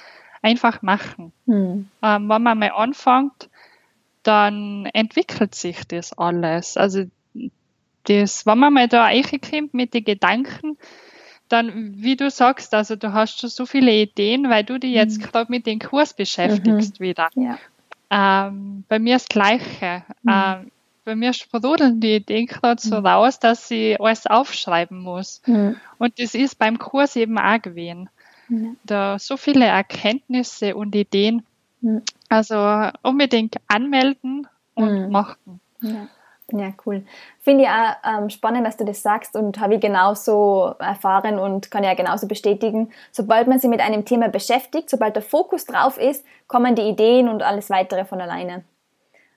einfach 0.43 0.83
machen. 0.83 1.33
Hm. 1.47 1.89
Ähm, 2.03 2.29
wenn 2.29 2.43
man 2.43 2.59
mal 2.59 2.73
anfängt, 2.73 3.51
dann 4.23 4.87
entwickelt 4.93 5.55
sich 5.55 5.87
das 5.87 6.13
alles. 6.13 6.77
Also 6.77 7.05
das, 8.05 8.47
wenn 8.47 8.59
man 8.59 8.73
mal 8.73 8.89
da 8.89 9.05
reinkommt 9.05 9.75
mit 9.75 9.95
den 9.95 10.05
Gedanken, 10.05 10.79
dann, 11.49 11.95
wie 11.97 12.17
du 12.17 12.31
sagst, 12.31 12.75
also 12.75 12.97
du 12.97 13.13
hast 13.13 13.41
schon 13.41 13.51
so 13.51 13.67
viele 13.67 13.93
Ideen, 13.93 14.49
weil 14.49 14.65
du 14.65 14.79
dich 14.79 14.93
jetzt 14.93 15.19
mhm. 15.19 15.25
gerade 15.25 15.51
mit 15.51 15.67
dem 15.67 15.81
Kurs 15.81 16.15
beschäftigst 16.15 17.01
mhm. 17.01 17.05
wieder. 17.05 17.29
Ja. 17.35 17.59
Ähm, 18.11 18.85
bei 18.89 18.99
mir 18.99 19.17
das 19.17 19.29
Gleiche. 19.29 20.05
Mhm. 20.23 20.33
Ähm, 20.33 20.71
bei 21.05 21.17
mir 21.17 21.33
sprudeln 21.33 22.01
die 22.01 22.17
Ideen 22.17 22.47
gerade 22.47 22.81
so 22.81 23.01
mhm. 23.01 23.07
raus, 23.07 23.41
dass 23.41 23.71
ich 23.71 24.01
alles 24.01 24.27
aufschreiben 24.27 25.01
muss. 25.01 25.43
Mhm. 25.47 25.77
Und 25.99 26.19
das 26.21 26.35
ist 26.35 26.59
beim 26.59 26.79
Kurs 26.79 27.17
eben 27.17 27.39
auch 27.39 27.61
gewesen. 27.61 28.09
Da 28.85 29.19
so 29.19 29.37
viele 29.37 29.65
Erkenntnisse 29.67 30.75
und 30.77 30.95
Ideen, 30.95 31.45
Mhm. 31.83 32.03
Also 32.29 32.57
unbedingt 33.03 33.57
anmelden 33.67 34.47
und 34.75 35.07
Mhm. 35.07 35.11
machen. 35.11 35.61
Ja. 35.81 36.09
Ja, 36.53 36.73
cool. 36.85 37.05
Finde 37.39 37.63
ich 37.65 37.71
auch 37.71 37.95
ähm, 38.05 38.29
spannend, 38.29 38.67
dass 38.67 38.77
du 38.77 38.85
das 38.85 39.03
sagst 39.03 39.37
und 39.37 39.61
habe 39.61 39.77
ich 39.77 39.81
genauso 39.81 40.75
erfahren 40.81 41.39
und 41.39 41.71
kann 41.71 41.85
ja 41.85 41.95
genauso 41.95 42.27
bestätigen. 42.27 42.91
Sobald 43.13 43.47
man 43.47 43.61
sich 43.61 43.71
mit 43.71 43.81
einem 43.81 44.05
Thema 44.05 44.29
beschäftigt, 44.29 44.91
sobald 44.91 45.15
der 45.15 45.23
Fokus 45.23 45.65
drauf 45.65 45.97
ist, 45.97 46.25
kommen 46.49 46.75
die 46.75 46.83
Ideen 46.83 47.29
und 47.29 47.45
alles 47.45 47.71
weitere 47.71 48.05
von 48.05 48.21
alleine. 48.21 48.65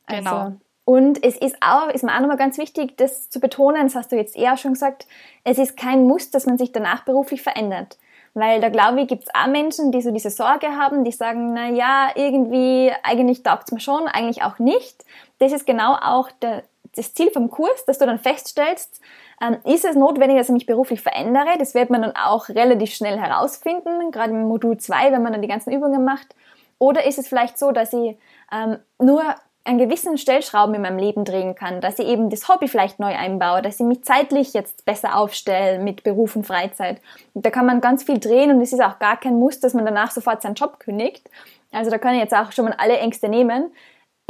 Also, 0.07 0.29
Genau. 0.29 0.51
Und 0.85 1.23
es 1.23 1.37
ist 1.37 1.55
auch, 1.61 1.87
ist 1.89 2.03
mir 2.03 2.13
auch 2.15 2.19
nochmal 2.19 2.37
ganz 2.37 2.57
wichtig, 2.57 2.97
das 2.97 3.29
zu 3.29 3.39
betonen, 3.39 3.83
das 3.83 3.95
hast 3.95 4.11
du 4.11 4.15
jetzt 4.15 4.35
eher 4.35 4.57
schon 4.57 4.73
gesagt, 4.73 5.07
es 5.43 5.59
ist 5.59 5.77
kein 5.77 6.07
Muss, 6.07 6.31
dass 6.31 6.45
man 6.47 6.57
sich 6.57 6.71
danach 6.71 7.05
beruflich 7.05 7.41
verändert. 7.43 7.97
Weil 8.33 8.61
da 8.61 8.69
glaube 8.69 9.01
ich, 9.01 9.07
gibt 9.07 9.23
es 9.23 9.35
auch 9.35 9.47
Menschen, 9.47 9.91
die 9.91 10.01
so 10.01 10.11
diese 10.11 10.31
Sorge 10.31 10.67
haben, 10.75 11.03
die 11.03 11.11
sagen, 11.11 11.53
na 11.53 11.69
ja, 11.69 12.09
irgendwie, 12.15 12.91
eigentlich 13.03 13.43
taugt 13.43 13.65
es 13.67 13.71
mir 13.71 13.79
schon, 13.79 14.07
eigentlich 14.07 14.43
auch 14.43 14.57
nicht. 14.57 15.05
Das 15.37 15.51
ist 15.51 15.67
genau 15.67 15.93
auch 15.93 16.31
der, 16.41 16.63
das 16.95 17.13
Ziel 17.13 17.29
vom 17.31 17.49
Kurs, 17.51 17.85
dass 17.85 17.99
du 17.99 18.05
dann 18.05 18.19
feststellst, 18.19 19.01
ähm, 19.41 19.57
ist 19.65 19.85
es 19.85 19.95
notwendig, 19.95 20.37
dass 20.37 20.49
ich 20.49 20.53
mich 20.53 20.65
beruflich 20.65 21.01
verändere? 21.01 21.57
Das 21.59 21.73
wird 21.73 21.89
man 21.89 22.01
dann 22.01 22.15
auch 22.15 22.49
relativ 22.49 22.93
schnell 22.93 23.19
herausfinden, 23.19 24.11
gerade 24.11 24.31
im 24.31 24.43
Modul 24.43 24.77
2, 24.77 25.11
wenn 25.11 25.23
man 25.23 25.33
dann 25.33 25.41
die 25.41 25.47
ganzen 25.47 25.71
Übungen 25.71 26.03
macht. 26.03 26.35
Oder 26.79 27.05
ist 27.05 27.19
es 27.19 27.27
vielleicht 27.27 27.57
so, 27.57 27.71
dass 27.71 27.93
ich 27.93 28.17
ähm, 28.51 28.77
nur 28.99 29.23
einen 29.65 29.79
gewissen 29.79 30.17
Stellschrauben 30.17 30.75
in 30.75 30.81
meinem 30.81 30.97
Leben 30.97 31.23
drehen 31.23 31.55
kann, 31.55 31.79
dass 31.79 31.99
ich 31.99 32.07
eben 32.07 32.29
das 32.29 32.49
Hobby 32.49 32.67
vielleicht 32.67 32.99
neu 32.99 33.15
einbaue, 33.15 33.61
dass 33.61 33.79
ich 33.79 33.85
mich 33.85 34.03
zeitlich 34.03 34.53
jetzt 34.53 34.83
besser 34.85 35.17
aufstelle 35.17 35.79
mit 35.79 36.03
Beruf 36.03 36.35
und 36.35 36.45
Freizeit. 36.45 37.01
Da 37.33 37.49
kann 37.49 37.65
man 37.65 37.79
ganz 37.79 38.03
viel 38.03 38.19
drehen 38.19 38.51
und 38.51 38.61
es 38.61 38.73
ist 38.73 38.81
auch 38.81 38.99
gar 38.99 39.17
kein 39.17 39.39
Muss, 39.39 39.61
dass 39.61 39.73
man 39.73 39.85
danach 39.85 40.11
sofort 40.11 40.41
seinen 40.41 40.55
Job 40.55 40.79
kündigt. 40.79 41.29
Also 41.71 41.89
da 41.89 41.97
kann 41.97 42.13
ich 42.13 42.21
jetzt 42.21 42.35
auch 42.35 42.51
schon 42.51 42.65
mal 42.65 42.75
alle 42.77 42.97
Ängste 42.97 43.29
nehmen. 43.29 43.71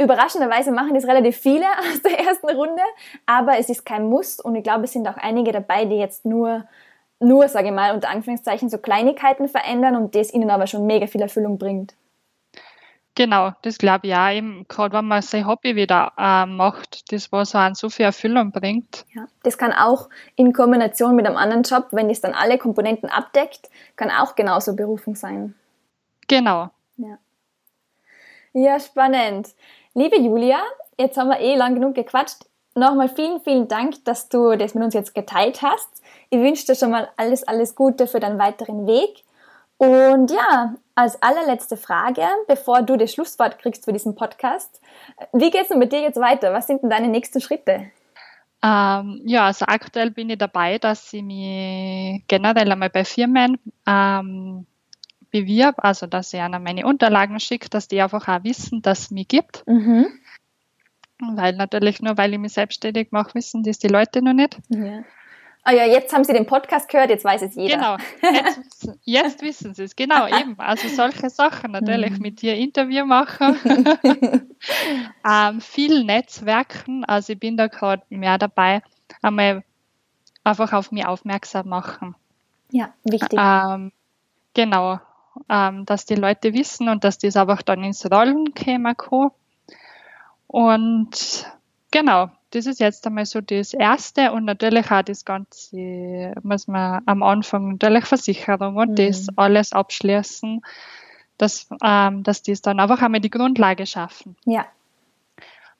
Überraschenderweise 0.00 0.70
machen 0.70 0.94
das 0.94 1.06
relativ 1.06 1.36
viele 1.36 1.66
aus 1.78 2.00
der 2.02 2.18
ersten 2.18 2.50
Runde, 2.50 2.82
aber 3.26 3.58
es 3.58 3.68
ist 3.68 3.84
kein 3.84 4.08
Muss 4.08 4.38
und 4.38 4.54
ich 4.54 4.62
glaube, 4.62 4.84
es 4.84 4.92
sind 4.92 5.08
auch 5.08 5.16
einige 5.16 5.50
dabei, 5.50 5.84
die 5.84 5.96
jetzt 5.96 6.24
nur, 6.24 6.64
nur, 7.18 7.48
sage 7.48 7.68
ich 7.68 7.74
mal, 7.74 7.92
unter 7.92 8.08
Anführungszeichen 8.08 8.68
so 8.68 8.78
Kleinigkeiten 8.78 9.48
verändern 9.48 9.96
und 9.96 10.14
das 10.14 10.32
ihnen 10.32 10.50
aber 10.50 10.68
schon 10.68 10.86
mega 10.86 11.08
viel 11.08 11.22
Erfüllung 11.22 11.58
bringt. 11.58 11.94
Genau, 13.16 13.52
das 13.62 13.78
glaube 13.78 14.08
ich 14.08 14.14
auch 14.14 14.30
eben, 14.30 14.66
gerade 14.68 14.96
wenn 14.96 15.06
man 15.06 15.22
sein 15.22 15.46
Hobby 15.46 15.76
wieder 15.76 16.12
äh, 16.18 16.46
macht, 16.46 17.12
das 17.12 17.30
was 17.30 17.54
einen 17.54 17.76
so 17.76 17.88
viel 17.88 18.06
Erfüllung 18.06 18.50
bringt. 18.50 19.04
Ja, 19.14 19.26
das 19.44 19.56
kann 19.56 19.72
auch 19.72 20.08
in 20.34 20.52
Kombination 20.52 21.14
mit 21.14 21.26
einem 21.26 21.36
anderen 21.36 21.62
Job, 21.62 21.88
wenn 21.92 22.08
das 22.08 22.20
dann 22.20 22.34
alle 22.34 22.58
Komponenten 22.58 23.08
abdeckt, 23.08 23.70
kann 23.94 24.10
auch 24.10 24.34
genauso 24.34 24.74
Berufung 24.74 25.14
sein. 25.14 25.54
Genau. 26.26 26.70
Ja. 26.96 27.18
Ja, 28.52 28.80
spannend. 28.80 29.50
Liebe 29.94 30.20
Julia, 30.20 30.58
jetzt 30.98 31.16
haben 31.16 31.28
wir 31.28 31.38
eh 31.38 31.54
lang 31.54 31.74
genug 31.74 31.94
gequatscht. 31.94 32.46
Nochmal 32.74 33.08
vielen, 33.08 33.40
vielen 33.40 33.68
Dank, 33.68 34.04
dass 34.04 34.28
du 34.28 34.56
das 34.56 34.74
mit 34.74 34.82
uns 34.82 34.94
jetzt 34.94 35.14
geteilt 35.14 35.62
hast. 35.62 36.02
Ich 36.30 36.40
wünsche 36.40 36.66
dir 36.66 36.74
schon 36.74 36.90
mal 36.90 37.08
alles, 37.16 37.46
alles 37.46 37.76
Gute 37.76 38.08
für 38.08 38.18
deinen 38.18 38.40
weiteren 38.40 38.88
Weg. 38.88 39.22
Und 39.76 40.32
ja, 40.32 40.74
als 40.94 41.20
allerletzte 41.22 41.76
Frage, 41.76 42.22
bevor 42.46 42.82
du 42.82 42.96
das 42.96 43.12
Schlusswort 43.12 43.58
kriegst 43.58 43.84
für 43.84 43.92
diesen 43.92 44.14
Podcast, 44.14 44.80
wie 45.32 45.50
geht 45.50 45.62
es 45.62 45.68
denn 45.68 45.78
mit 45.78 45.92
dir 45.92 46.00
jetzt 46.00 46.20
weiter? 46.20 46.52
Was 46.52 46.66
sind 46.66 46.82
denn 46.82 46.90
deine 46.90 47.08
nächsten 47.08 47.40
Schritte? 47.40 47.90
Ähm, 48.62 49.20
ja, 49.24 49.46
also 49.46 49.66
aktuell 49.66 50.10
bin 50.10 50.30
ich 50.30 50.38
dabei, 50.38 50.78
dass 50.78 51.12
ich 51.12 51.22
mich 51.22 52.24
generell 52.28 52.70
einmal 52.72 52.90
bei 52.90 53.04
Firmen 53.04 53.58
ähm, 53.86 54.66
bewirb, 55.30 55.74
also 55.78 56.06
dass 56.06 56.32
ich 56.32 56.40
ihnen 56.40 56.62
meine 56.62 56.86
Unterlagen 56.86 57.40
schicke, 57.40 57.68
dass 57.68 57.88
die 57.88 58.00
einfach 58.00 58.28
auch 58.28 58.44
wissen, 58.44 58.80
dass 58.80 59.00
es 59.00 59.10
mich 59.10 59.28
gibt. 59.28 59.66
Mhm. 59.66 60.06
Weil 61.34 61.54
natürlich 61.56 62.00
nur, 62.00 62.16
weil 62.16 62.32
ich 62.32 62.38
mich 62.38 62.52
selbstständig 62.52 63.08
mache, 63.10 63.34
wissen 63.34 63.62
das 63.62 63.78
die 63.78 63.88
Leute 63.88 64.22
noch 64.22 64.32
nicht. 64.32 64.58
Ja. 64.68 65.02
Ah 65.66 65.72
ja, 65.72 65.84
jetzt 65.86 66.12
haben 66.12 66.24
sie 66.24 66.34
den 66.34 66.44
Podcast 66.46 66.88
gehört, 66.90 67.08
jetzt 67.08 67.24
weiß 67.24 67.40
es 67.40 67.54
jeder. 67.54 67.76
Genau, 67.76 67.96
jetzt, 68.34 68.58
wissen- 68.58 69.00
jetzt 69.04 69.42
wissen 69.42 69.74
sie 69.74 69.84
es, 69.84 69.96
genau, 69.96 70.26
eben. 70.40 70.58
Also 70.58 70.88
solche 70.88 71.30
Sachen 71.30 71.72
natürlich, 71.72 72.10
Mhm. 72.12 72.18
mit 72.18 72.42
dir 72.42 72.54
Interview 72.54 73.06
machen, 73.06 73.56
ähm, 75.28 75.60
viel 75.62 76.04
Netzwerken, 76.04 77.04
also 77.06 77.32
ich 77.32 77.38
bin 77.40 77.56
da 77.56 77.68
gerade 77.68 78.02
mehr 78.10 78.36
dabei, 78.38 78.82
einmal 79.22 79.64
einfach 80.44 80.72
auf 80.74 80.92
mich 80.92 81.06
aufmerksam 81.06 81.68
machen. 81.68 82.14
Ja, 82.70 82.92
wichtig. 83.04 83.38
Ähm, 83.40 83.90
genau, 84.52 85.00
ähm, 85.48 85.86
dass 85.86 86.04
die 86.04 86.14
Leute 86.16 86.52
wissen 86.52 86.90
und 86.90 87.04
dass 87.04 87.16
das 87.18 87.36
einfach 87.36 87.62
dann 87.62 87.82
ins 87.84 88.04
Rollen 88.10 88.52
käme 88.52 88.94
kann. 88.94 89.30
Und 90.46 91.46
genau, 91.90 92.30
das 92.54 92.66
ist 92.66 92.80
jetzt 92.80 93.06
einmal 93.06 93.26
so 93.26 93.40
das 93.40 93.74
Erste 93.74 94.32
und 94.32 94.44
natürlich 94.44 94.90
auch 94.90 95.02
das 95.02 95.24
Ganze, 95.24 96.32
muss 96.42 96.68
man 96.68 97.02
am 97.06 97.22
Anfang 97.22 97.72
natürlich 97.72 98.04
Versicherung 98.04 98.76
und 98.76 98.90
Mhm. 98.90 98.96
das 98.96 99.26
alles 99.36 99.72
abschließen, 99.72 100.62
dass, 101.38 101.68
ähm, 101.82 102.22
dass 102.22 102.42
das 102.42 102.62
dann 102.62 102.80
einfach 102.80 103.02
einmal 103.02 103.20
die 103.20 103.30
Grundlage 103.30 103.86
schaffen. 103.86 104.36
ja. 104.44 104.66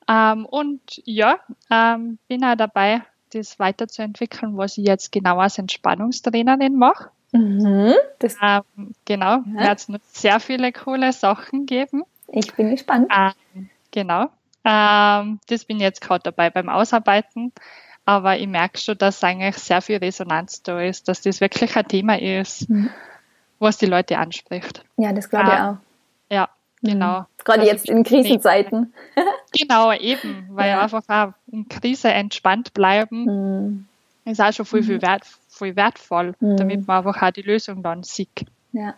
Ähm, 0.06 0.44
und 0.44 1.00
ja, 1.06 1.38
ähm, 1.70 2.18
bin 2.28 2.44
auch 2.44 2.56
dabei, 2.56 3.00
das 3.32 3.58
weiterzuentwickeln, 3.58 4.54
was 4.58 4.76
ich 4.76 4.86
jetzt 4.86 5.10
genau 5.12 5.38
als 5.38 5.56
Entspannungstrainerin 5.56 6.76
mache. 6.76 7.08
Mhm. 7.32 7.94
Ähm, 8.42 8.94
genau, 9.06 9.38
Ja. 9.38 9.44
wird 9.68 9.78
es 9.78 9.88
noch 9.88 9.98
sehr 10.12 10.40
viele 10.40 10.72
coole 10.72 11.10
Sachen 11.12 11.64
geben. 11.64 12.04
ich 12.28 12.52
bin 12.54 12.70
gespannt. 12.70 13.10
Ähm, 13.16 13.70
genau. 13.92 14.26
Ähm, 14.64 15.40
das 15.48 15.64
bin 15.64 15.76
ich 15.76 15.82
jetzt 15.82 16.00
gerade 16.00 16.22
dabei 16.22 16.50
beim 16.50 16.68
Ausarbeiten. 16.68 17.52
Aber 18.06 18.36
ich 18.38 18.46
merke 18.46 18.78
schon, 18.78 18.98
dass 18.98 19.24
eigentlich 19.24 19.56
sehr 19.56 19.80
viel 19.80 19.96
Resonanz 19.96 20.62
da 20.62 20.80
ist, 20.80 21.08
dass 21.08 21.22
das 21.22 21.40
wirklich 21.40 21.74
ein 21.76 21.88
Thema 21.88 22.20
ist, 22.20 22.68
Mhm. 22.68 22.90
was 23.58 23.78
die 23.78 23.86
Leute 23.86 24.18
anspricht. 24.18 24.84
Ja, 24.96 25.12
das 25.12 25.30
glaube 25.30 25.46
ich 25.46 25.52
Ah, 25.58 25.70
auch. 25.70 25.76
Ja, 26.34 26.48
genau. 26.82 27.24
Gerade 27.44 27.60
Also 27.60 27.72
jetzt 27.72 27.88
in 27.88 28.04
Krisenzeiten. 28.04 28.92
Genau, 29.56 29.92
eben, 29.92 30.48
weil 30.50 30.70
Ja. 30.70 30.80
einfach 30.82 31.02
auch 31.08 31.32
in 31.52 31.68
Krise 31.68 32.08
entspannt 32.08 32.74
bleiben 32.74 33.24
Mhm. 33.24 33.86
ist 34.24 34.40
auch 34.40 34.52
schon 34.52 34.66
viel, 34.66 34.82
viel, 34.82 35.00
wert, 35.00 35.22
viel 35.48 35.76
wertvoll, 35.76 36.34
Mhm. 36.40 36.56
damit 36.56 36.86
man 36.88 37.06
einfach 37.06 37.22
auch 37.22 37.30
die 37.30 37.42
Lösung 37.42 37.82
dann 37.82 38.02
sieht. 38.02 38.44
Ja. 38.72 38.94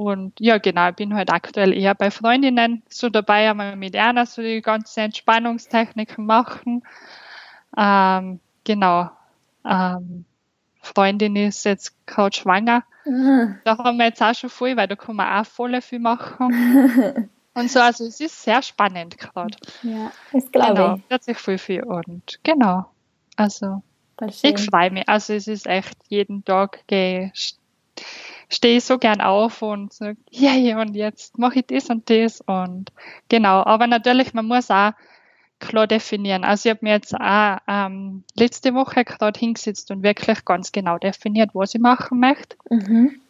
Und 0.00 0.32
ja, 0.40 0.56
genau, 0.56 0.88
ich 0.88 0.96
bin 0.96 1.12
halt 1.14 1.30
aktuell 1.30 1.74
eher 1.74 1.94
bei 1.94 2.10
Freundinnen 2.10 2.82
so 2.88 3.10
dabei, 3.10 3.50
einmal 3.50 3.76
mit 3.76 3.94
einer 3.94 4.24
so 4.24 4.40
die 4.40 4.62
ganzen 4.62 5.00
Entspannungstechniken 5.00 6.24
machen. 6.24 6.82
Ähm, 7.76 8.40
genau. 8.64 9.10
Ähm, 9.62 10.24
Freundin 10.80 11.36
ist 11.36 11.66
jetzt 11.66 12.06
gerade 12.06 12.34
schwanger. 12.34 12.82
Mhm. 13.04 13.58
Da 13.64 13.76
haben 13.76 13.98
wir 13.98 14.06
jetzt 14.06 14.22
auch 14.22 14.34
schon 14.34 14.48
viel, 14.48 14.74
weil 14.74 14.88
da 14.88 14.96
kann 14.96 15.16
man 15.16 15.38
auch 15.38 15.46
voll 15.46 15.78
viel 15.82 15.98
machen. 15.98 17.28
Und 17.52 17.70
so, 17.70 17.80
also 17.80 18.06
es 18.06 18.20
ist 18.20 18.42
sehr 18.42 18.62
spannend 18.62 19.18
gerade. 19.18 19.54
ja, 19.82 20.10
das 20.32 20.50
glaube 20.50 20.68
Genau, 20.74 20.94
ich. 20.94 21.10
wird 21.10 21.24
sich 21.24 21.36
viel, 21.36 21.58
viel 21.58 21.82
und 21.82 22.38
genau. 22.42 22.86
Also 23.36 23.82
ich 24.42 24.64
freue 24.70 24.92
mich. 24.92 25.06
Also 25.08 25.34
es 25.34 25.46
ist 25.48 25.66
echt 25.66 25.98
jeden 26.08 26.42
Tag 26.44 26.86
gehe 26.86 27.32
stehe 28.50 28.78
ich 28.78 28.84
so 28.84 28.98
gern 28.98 29.20
auf 29.20 29.62
und 29.62 29.92
sage, 29.92 30.16
ja, 30.30 30.52
ja, 30.52 30.80
und 30.80 30.94
jetzt 30.94 31.38
mache 31.38 31.60
ich 31.60 31.66
das 31.66 31.88
und 31.88 32.10
das 32.10 32.40
und 32.42 32.90
genau. 33.28 33.64
Aber 33.64 33.86
natürlich, 33.86 34.34
man 34.34 34.46
muss 34.46 34.70
auch 34.70 34.92
klar 35.60 35.86
definieren. 35.86 36.42
Also 36.44 36.68
ich 36.68 36.74
habe 36.74 36.84
mir 36.84 36.92
jetzt 36.94 37.14
auch 37.14 37.58
ähm, 37.68 38.24
letzte 38.34 38.74
Woche 38.74 39.04
gerade 39.04 39.38
hingesetzt 39.38 39.90
und 39.90 40.02
wirklich 40.02 40.44
ganz 40.44 40.72
genau 40.72 40.98
definiert, 40.98 41.50
was 41.54 41.74
ich 41.74 41.80
machen 41.80 42.18
möchte. 42.20 42.56
Mhm. 42.70 43.20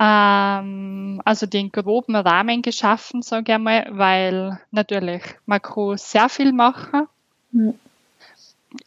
Ähm, 0.00 1.20
also 1.24 1.46
den 1.46 1.70
groben 1.72 2.14
Rahmen 2.16 2.62
geschaffen, 2.62 3.22
sage 3.22 3.44
ich 3.48 3.54
einmal, 3.54 3.86
weil 3.90 4.60
natürlich, 4.70 5.22
man 5.46 5.60
kann 5.62 5.96
sehr 5.96 6.28
viel 6.28 6.52
machen, 6.52 7.06
Mhm. 7.50 7.74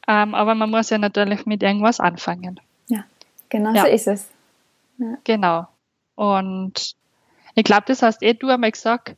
ähm, 0.08 0.36
aber 0.36 0.54
man 0.56 0.70
muss 0.70 0.90
ja 0.90 0.98
natürlich 0.98 1.46
mit 1.46 1.64
irgendwas 1.64 2.00
anfangen. 2.00 2.60
Genau 3.50 3.74
Ja. 3.74 3.82
so 3.82 3.88
ist 3.90 4.08
es. 4.08 4.30
Genau. 5.24 5.68
Und 6.16 6.96
ich 7.56 7.64
glaube, 7.64 7.84
das 7.88 8.02
hast 8.02 8.22
eh 8.22 8.34
du 8.34 8.50
einmal 8.50 8.72
gesagt, 8.72 9.16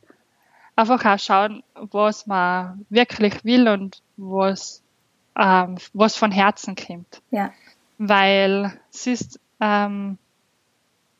einfach 0.76 1.04
auch 1.04 1.18
schauen, 1.18 1.62
was 1.74 2.26
man 2.26 2.84
wirklich 2.88 3.44
will 3.44 3.68
und 3.68 4.02
was, 4.16 4.82
ähm, 5.38 5.76
was 5.92 6.16
von 6.16 6.32
Herzen 6.32 6.74
kommt. 6.74 7.22
Ja. 7.30 7.52
Weil 7.98 8.78
es 8.92 9.06
ist, 9.06 9.40
ähm, 9.60 10.18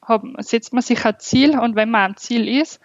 hab, 0.03 0.25
setzt 0.39 0.73
man 0.73 0.83
sich 0.83 1.05
ein 1.05 1.19
Ziel 1.19 1.59
und 1.59 1.77
wenn 1.77 1.91
man 1.91 2.13
am 2.13 2.17
Ziel 2.17 2.49
ist, 2.49 2.81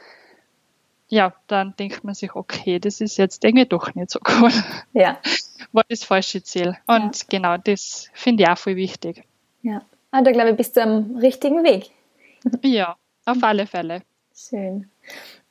ja, 1.08 1.34
dann 1.48 1.76
denkt 1.76 2.04
man 2.04 2.14
sich, 2.14 2.36
okay, 2.36 2.78
das 2.80 3.02
ist 3.02 3.18
jetzt 3.18 3.44
irgendwie 3.44 3.66
doch 3.66 3.96
nicht 3.96 4.12
so 4.12 4.20
cool. 4.28 4.52
Ja. 4.94 5.20
War 5.72 5.84
das 5.90 6.04
falsche 6.04 6.44
Ziel. 6.44 6.78
Und 6.86 7.30
genau, 7.30 7.58
das 7.58 8.10
finde 8.14 8.44
ich 8.44 8.50
auch 8.50 8.58
viel 8.58 8.76
wichtig. 8.76 9.24
ja. 9.64 9.82
Ah, 10.12 10.22
da 10.22 10.32
glaube 10.32 10.52
ich, 10.52 10.58
bist 10.58 10.76
du 10.76 10.82
am 10.82 11.18
richtigen 11.18 11.64
Weg. 11.64 11.92
Ja, 12.64 12.96
auf 13.26 13.44
alle 13.44 13.68
Fälle. 13.68 14.02
Schön. 14.34 14.90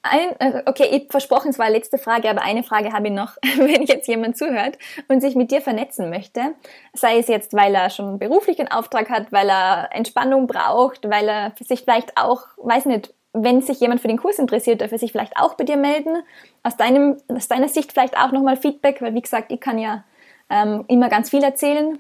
ein, 0.03 0.31
also, 0.39 0.59
okay, 0.67 0.89
ich 0.91 1.11
versprochen, 1.11 1.51
es 1.51 1.59
war 1.59 1.69
letzte 1.69 1.99
Frage, 1.99 2.31
aber 2.31 2.43
eine 2.43 2.63
Frage 2.63 2.93
habe 2.93 3.09
ich 3.09 3.13
noch, 3.13 3.37
wenn 3.57 3.83
jetzt 3.83 4.09
jemand 4.09 4.37
zuhört 4.37 4.79
und 5.09 5.21
sich 5.21 5.35
mit 5.35 5.51
dir 5.51 5.61
vernetzen 5.61 6.11
möchte, 6.11 6.55
sei 6.95 7.19
es 7.19 7.29
jetzt, 7.29 7.53
weil 7.53 7.75
er 7.75 7.91
schon 7.91 8.19
beruflich 8.19 8.59
einen 8.59 8.71
Auftrag 8.71 9.11
hat, 9.11 9.33
weil 9.33 9.51
er 9.51 9.91
Entspannung 9.93 10.47
braucht, 10.47 11.09
weil 11.09 11.29
er 11.29 11.53
sich 11.61 11.83
vielleicht 11.83 12.17
auch, 12.17 12.43
weiß 12.57 12.87
nicht, 12.87 13.13
wenn 13.35 13.61
sich 13.61 13.79
jemand 13.81 14.01
für 14.01 14.09
den 14.09 14.17
Kurs 14.17 14.39
interessiert, 14.39 14.81
darf 14.81 14.93
er 14.93 14.99
sich 14.99 15.13
vielleicht 15.13 15.37
auch 15.37 15.55
bei 15.55 15.65
dir 15.65 15.77
melden. 15.77 16.23
Aus, 16.63 16.77
deinem, 16.77 17.19
aus 17.29 17.47
deiner 17.47 17.69
Sicht 17.69 17.93
vielleicht 17.93 18.17
auch 18.17 18.33
nochmal 18.33 18.57
Feedback, 18.57 19.03
weil 19.03 19.15
wie 19.15 19.21
gesagt, 19.21 19.53
ich 19.53 19.61
kann 19.61 19.79
ja 19.79 20.05
ähm, 20.49 20.85
immer 20.89 21.09
ganz 21.09 21.31
viel 21.31 21.43
erzählen. 21.43 21.99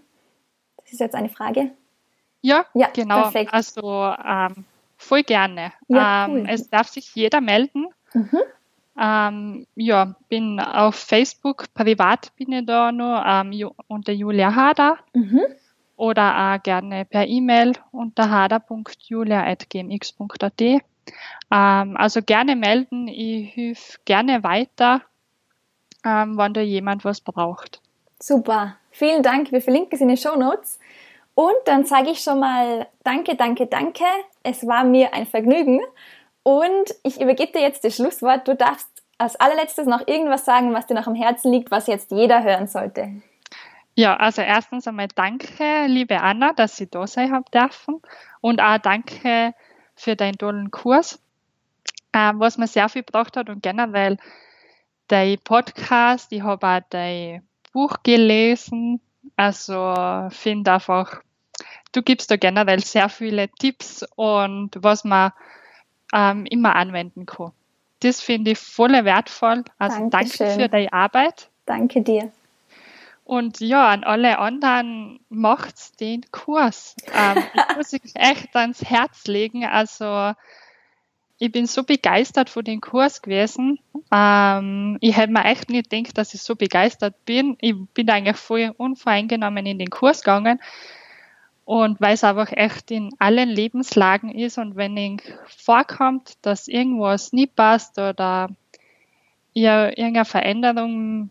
Das 0.83 0.93
ist 0.93 1.01
jetzt 1.01 1.15
eine 1.15 1.29
Frage. 1.29 1.71
Ja, 2.43 2.65
ja 2.75 2.89
genau. 2.95 3.23
Perfekt. 3.23 3.53
Also 3.53 4.13
ähm, 4.25 4.65
voll 4.97 5.23
gerne. 5.23 5.73
Ja, 5.89 6.27
ähm, 6.27 6.33
cool. 6.33 6.47
es 6.49 6.71
darf 6.71 6.89
sich 6.89 7.15
jeder 7.15 7.41
melden. 7.41 7.89
Mhm. 8.15 8.39
Ähm, 9.01 9.67
ja, 9.77 10.17
bin 10.29 10.59
auf 10.59 10.97
Facebook, 10.97 11.73
privat 11.73 12.35
bin 12.37 12.51
ich 12.53 12.67
da 12.67 12.91
nur 12.91 13.23
ähm, 13.25 13.71
unter 13.87 14.13
Julia 14.13 14.53
Hader. 14.55 14.99
Mhm. 15.15 15.41
Oder 15.97 16.55
auch 16.55 16.63
gerne 16.63 17.05
per 17.05 17.27
E-Mail 17.27 17.73
unter 17.91 18.31
hader.julia.gmx.at. 18.31 20.61
Ähm, 20.61 21.97
also 21.97 22.23
gerne 22.23 22.57
melden, 22.57 23.09
ich 23.09 23.57
helfe 23.57 23.99
gerne 24.05 24.43
weiter, 24.43 25.03
ähm, 26.05 26.37
wenn 26.37 26.55
da 26.55 26.61
jemand 26.61 27.05
was 27.05 27.21
braucht. 27.21 27.81
Super, 28.21 28.77
vielen 28.91 29.23
Dank. 29.23 29.53
Wir 29.53 29.63
verlinken 29.63 29.95
es 29.95 30.01
in 30.01 30.09
den 30.09 30.17
Show 30.17 30.37
Notes. 30.37 30.81
Und 31.39 31.55
dann 31.67 31.85
sage 31.85 32.11
ich 32.11 32.19
schon 32.19 32.41
mal 32.41 32.89
Danke, 33.05 33.37
danke, 33.37 33.69
danke. 33.69 34.03
Es 34.43 34.67
war 34.67 34.83
mir 34.83 35.15
ein 35.15 35.25
Vergnügen. 35.25 35.81
Und 36.43 36.97
ich 37.05 37.21
übergebe 37.21 37.53
dir 37.53 37.61
jetzt 37.61 37.85
das 37.85 37.95
Schlusswort. 37.95 38.49
Du 38.49 38.57
darfst 38.57 38.89
als 39.19 39.37
allerletztes 39.37 39.87
noch 39.87 40.09
irgendwas 40.09 40.45
sagen, 40.45 40.75
was 40.75 40.89
dir 40.89 40.95
noch 40.95 41.07
am 41.07 41.15
Herzen 41.15 41.53
liegt, 41.53 41.71
was 41.71 41.87
jetzt 41.87 42.11
jeder 42.11 42.43
hören 42.43 42.67
sollte. 42.67 43.23
Ja, 43.95 44.17
also 44.17 44.43
erstens 44.43 44.89
einmal 44.89 45.07
danke, 45.15 45.87
liebe 45.87 46.21
Anna, 46.21 46.55
dass 46.55 46.81
ich 46.81 46.91
da 46.91 47.07
sein 47.07 47.33
habe 47.33 47.49
dürfen. 47.55 48.03
Und 48.41 48.61
auch 48.61 48.79
danke 48.79 49.55
für 49.95 50.17
deinen 50.17 50.39
tollen 50.39 50.73
Kurs, 50.73 51.21
äh, 52.11 52.33
was 52.35 52.59
mir 52.59 52.67
sehr 52.67 52.89
viel 52.89 53.05
gebracht 53.05 53.37
hat 53.37 53.49
und 53.49 53.63
generell 53.63 54.17
dein 55.07 55.39
Podcast. 55.45 56.33
Ich 56.33 56.43
habe 56.43 56.67
auch 56.67 56.81
dein 56.91 57.47
Buch 57.73 57.99
gelesen. 58.03 59.01
Also 59.37 59.95
finde 60.31 60.73
einfach 60.73 61.23
du 61.99 62.03
gibst 62.03 62.31
da 62.31 62.37
generell 62.37 62.81
sehr 62.81 63.09
viele 63.09 63.49
Tipps 63.49 64.07
und 64.15 64.71
was 64.77 65.03
man 65.05 65.33
ähm, 66.15 66.47
immer 66.47 66.77
anwenden 66.77 67.27
kann. 67.27 67.51
Das 68.01 68.21
finde 68.21 68.53
ich 68.53 68.59
voll 68.59 68.93
wertvoll. 69.05 69.65
Also 69.79 70.09
Dankeschön. 70.09 70.47
danke 70.47 70.63
für 70.63 70.69
deine 70.69 70.93
Arbeit. 70.93 71.51
Danke 71.67 72.03
dir. 72.03 72.31
Und 73.25 73.61
ja, 73.61 73.89
an 73.89 74.05
alle 74.05 74.39
anderen 74.39 75.21
macht's 75.29 75.93
den 75.93 76.23
Kurs. 76.31 76.95
Ähm, 77.13 77.43
ich 77.53 77.63
muss 77.77 77.93
ich 77.93 78.03
echt 78.15 78.55
ans 78.55 78.83
Herz 78.83 79.27
legen. 79.27 79.67
Also 79.67 80.33
ich 81.39 81.51
bin 81.51 81.67
so 81.67 81.83
begeistert 81.83 82.49
von 82.49 82.65
dem 82.65 82.81
Kurs 82.81 83.21
gewesen. 83.21 83.81
Ähm, 84.13 84.99
ich 85.01 85.17
hätte 85.17 85.33
mir 85.33 85.45
echt 85.45 85.69
nicht 85.69 85.91
gedacht, 85.91 86.17
dass 86.17 86.33
ich 86.33 86.43
so 86.43 86.55
begeistert 86.55 87.25
bin. 87.27 87.57
Ich 87.61 87.75
bin 87.93 88.09
eigentlich 88.09 88.37
voll 88.37 88.73
unvoreingenommen 88.77 89.67
in 89.67 89.81
den 89.81 89.91
Kurs 89.91 90.23
gegangen 90.23 90.61
und 91.69 92.01
weil 92.01 92.15
es 92.15 92.25
einfach 92.25 92.51
echt 92.51 92.91
in 92.91 93.11
allen 93.19 93.51
Lebenslagen 93.51 94.31
ist 94.31 94.57
und 94.57 94.77
wenn 94.77 94.97
ich 94.97 95.21
vorkommt, 95.45 96.39
dass 96.41 96.67
irgendwas 96.67 97.35
nie 97.35 97.47
passt 97.47 97.99
oder 97.99 98.49
ihr 99.53 99.93
irgendeine 99.99 100.25
Veränderung 100.25 101.31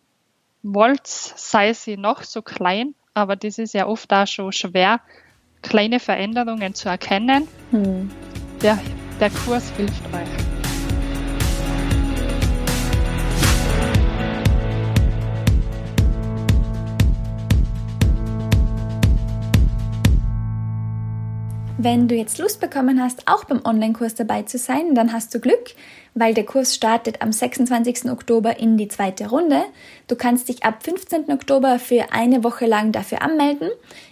wollt, 0.62 1.08
sei 1.08 1.74
sie 1.74 1.98
noch 1.98 2.22
so 2.22 2.44
klein, 2.44 2.94
aber 3.16 3.36
das 3.36 3.58
ist 3.58 3.74
ja 3.74 3.88
oft 3.88 4.14
auch 4.14 4.28
schon 4.28 4.52
schwer, 4.52 5.00
kleine 5.64 6.00
Veränderungen 6.00 6.76
zu 6.76 6.88
erkennen. 6.88 7.48
Hm. 7.72 8.12
Der, 8.62 8.78
der 9.20 9.32
Kurs 9.32 9.72
hilft 9.76 10.06
euch. 10.14 10.47
Wenn 21.80 22.08
du 22.08 22.16
jetzt 22.16 22.40
Lust 22.40 22.60
bekommen 22.60 23.00
hast, 23.00 23.28
auch 23.28 23.44
beim 23.44 23.64
Online-Kurs 23.64 24.16
dabei 24.16 24.42
zu 24.42 24.58
sein, 24.58 24.96
dann 24.96 25.14
hast 25.14 25.36
du 25.36 25.40
Glück, 25.40 25.76
weil 26.20 26.34
der 26.34 26.46
Kurs 26.46 26.74
startet 26.74 27.22
am 27.22 27.32
26. 27.32 28.10
Oktober 28.10 28.60
in 28.60 28.78
die 28.78 28.88
zweite 28.88 29.30
Runde. 29.30 29.62
Du 30.08 30.16
kannst 30.16 30.50
dich 30.50 30.64
ab 30.64 30.84
15. 30.84 31.32
Oktober 31.32 31.78
für 31.78 32.12
eine 32.12 32.44
Woche 32.44 32.66
lang 32.66 32.92
dafür 32.92 33.22
anmelden. 33.22 33.70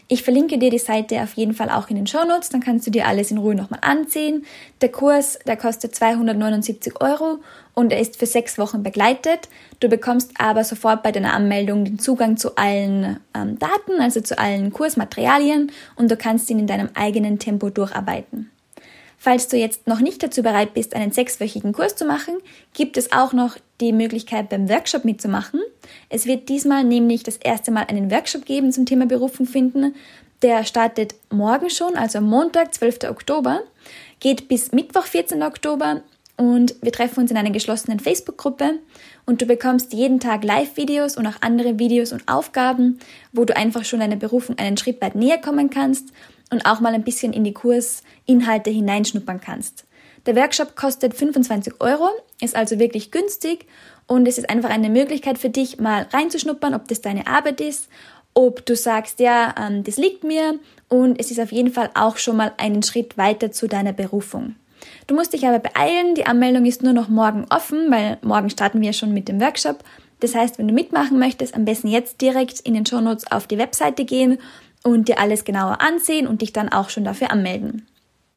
Ich 0.07 0.21
verlinke 0.21 0.59
dir 0.59 0.69
die 0.69 0.77
Seite 0.77 1.23
auf 1.23 1.33
jeden 1.33 1.55
Fall 1.55 1.71
auch 1.71 1.89
in 1.89 1.95
den 1.95 2.05
Show 2.05 2.23
Notes, 2.25 2.49
dann 2.49 2.61
kannst 2.61 2.85
du 2.85 2.91
dir 2.91 3.07
alles 3.07 3.31
in 3.31 3.39
Ruhe 3.39 3.55
nochmal 3.55 3.79
ansehen. 3.81 4.45
Der 4.81 4.89
Kurs, 4.89 5.39
der 5.47 5.57
kostet 5.57 5.95
279 5.95 7.01
Euro 7.01 7.39
und 7.73 7.91
er 7.91 7.99
ist 7.99 8.17
für 8.17 8.27
sechs 8.27 8.59
Wochen 8.59 8.83
begleitet. 8.83 9.49
Du 9.79 9.89
bekommst 9.89 10.31
aber 10.37 10.63
sofort 10.63 11.01
bei 11.01 11.11
deiner 11.11 11.33
Anmeldung 11.33 11.85
den 11.85 11.97
Zugang 11.97 12.37
zu 12.37 12.55
allen 12.55 13.19
ähm, 13.33 13.57
Daten, 13.57 13.99
also 13.99 14.21
zu 14.21 14.37
allen 14.37 14.71
Kursmaterialien 14.71 15.71
und 15.95 16.11
du 16.11 16.17
kannst 16.17 16.51
ihn 16.51 16.59
in 16.59 16.67
deinem 16.67 16.89
eigenen 16.93 17.39
Tempo 17.39 17.71
durcharbeiten. 17.71 18.51
Falls 19.25 19.47
du 19.47 19.57
jetzt 19.57 19.87
noch 19.87 20.01
nicht 20.01 20.21
dazu 20.21 20.43
bereit 20.43 20.75
bist, 20.75 20.95
einen 20.95 21.11
sechswöchigen 21.11 21.73
Kurs 21.73 21.95
zu 21.95 22.05
machen, 22.05 22.35
gibt 22.75 22.95
es 22.95 23.11
auch 23.11 23.33
noch 23.33 23.57
die 23.81 23.91
Möglichkeit, 23.91 24.49
beim 24.49 24.69
Workshop 24.69 25.03
mitzumachen. 25.03 25.61
Es 26.09 26.27
wird 26.27 26.47
diesmal 26.47 26.83
nämlich 26.83 27.23
das 27.23 27.37
erste 27.37 27.71
Mal 27.71 27.85
einen 27.87 28.11
Workshop 28.11 28.45
geben 28.45 28.71
zum 28.71 28.85
Thema 28.85 29.07
Berufung 29.07 29.47
finden. 29.47 29.95
Der 30.43 30.63
startet 30.63 31.15
morgen 31.31 31.71
schon, 31.71 31.95
also 31.95 32.21
Montag, 32.21 32.75
12. 32.75 33.09
Oktober, 33.09 33.61
geht 34.19 34.47
bis 34.47 34.71
Mittwoch, 34.73 35.05
14. 35.05 35.41
Oktober 35.41 36.03
und 36.37 36.75
wir 36.83 36.91
treffen 36.91 37.21
uns 37.21 37.31
in 37.31 37.37
einer 37.37 37.49
geschlossenen 37.49 37.99
Facebook-Gruppe 37.99 38.73
und 39.25 39.41
du 39.41 39.47
bekommst 39.47 39.91
jeden 39.93 40.19
Tag 40.19 40.43
Live-Videos 40.43 41.17
und 41.17 41.25
auch 41.25 41.41
andere 41.41 41.79
Videos 41.79 42.11
und 42.11 42.27
Aufgaben, 42.27 42.99
wo 43.33 43.43
du 43.43 43.57
einfach 43.57 43.85
schon 43.85 44.01
deiner 44.01 44.17
Berufung 44.17 44.59
einen 44.59 44.77
Schritt 44.77 45.01
weit 45.01 45.15
näher 45.15 45.39
kommen 45.39 45.71
kannst 45.71 46.09
und 46.51 46.65
auch 46.65 46.79
mal 46.79 46.93
ein 46.93 47.03
bisschen 47.03 47.33
in 47.33 47.43
die 47.43 47.53
Kursinhalte 47.53 48.69
hineinschnuppern 48.69 49.41
kannst. 49.41 49.85
Der 50.25 50.35
Workshop 50.35 50.75
kostet 50.75 51.13
25 51.13 51.81
Euro, 51.81 52.09
ist 52.41 52.55
also 52.55 52.79
wirklich 52.79 53.11
günstig 53.11 53.67
und 54.07 54.27
es 54.27 54.37
ist 54.37 54.49
einfach 54.49 54.69
eine 54.69 54.89
Möglichkeit 54.89 55.37
für 55.37 55.49
dich, 55.49 55.79
mal 55.79 56.07
reinzuschnuppern, 56.11 56.73
ob 56.73 56.87
das 56.87 57.01
deine 57.01 57.27
Arbeit 57.27 57.61
ist, 57.61 57.89
ob 58.33 58.65
du 58.65 58.75
sagst, 58.75 59.19
ja, 59.19 59.53
ähm, 59.57 59.83
das 59.83 59.97
liegt 59.97 60.23
mir 60.23 60.59
und 60.89 61.19
es 61.19 61.31
ist 61.31 61.39
auf 61.39 61.51
jeden 61.51 61.71
Fall 61.71 61.89
auch 61.93 62.17
schon 62.17 62.37
mal 62.37 62.53
einen 62.57 62.83
Schritt 62.83 63.17
weiter 63.17 63.51
zu 63.51 63.67
deiner 63.67 63.93
Berufung. 63.93 64.55
Du 65.07 65.15
musst 65.15 65.33
dich 65.33 65.47
aber 65.47 65.59
beeilen, 65.59 66.15
die 66.15 66.25
Anmeldung 66.25 66.65
ist 66.65 66.83
nur 66.83 66.93
noch 66.93 67.07
morgen 67.07 67.45
offen, 67.49 67.89
weil 67.91 68.17
morgen 68.21 68.49
starten 68.49 68.81
wir 68.81 68.93
schon 68.93 69.13
mit 69.13 69.27
dem 69.27 69.39
Workshop. 69.39 69.83
Das 70.19 70.35
heißt, 70.35 70.57
wenn 70.57 70.67
du 70.67 70.73
mitmachen 70.73 71.19
möchtest, 71.19 71.55
am 71.55 71.65
besten 71.65 71.87
jetzt 71.87 72.21
direkt 72.21 72.59
in 72.61 72.73
den 72.73 72.85
Shownotes 72.85 73.31
auf 73.31 73.47
die 73.47 73.57
Webseite 73.57 74.05
gehen 74.05 74.39
und 74.85 75.07
dir 75.07 75.19
alles 75.19 75.43
genauer 75.43 75.81
ansehen 75.81 76.27
und 76.27 76.41
dich 76.41 76.53
dann 76.53 76.69
auch 76.69 76.89
schon 76.89 77.03
dafür 77.03 77.31
anmelden. 77.31 77.87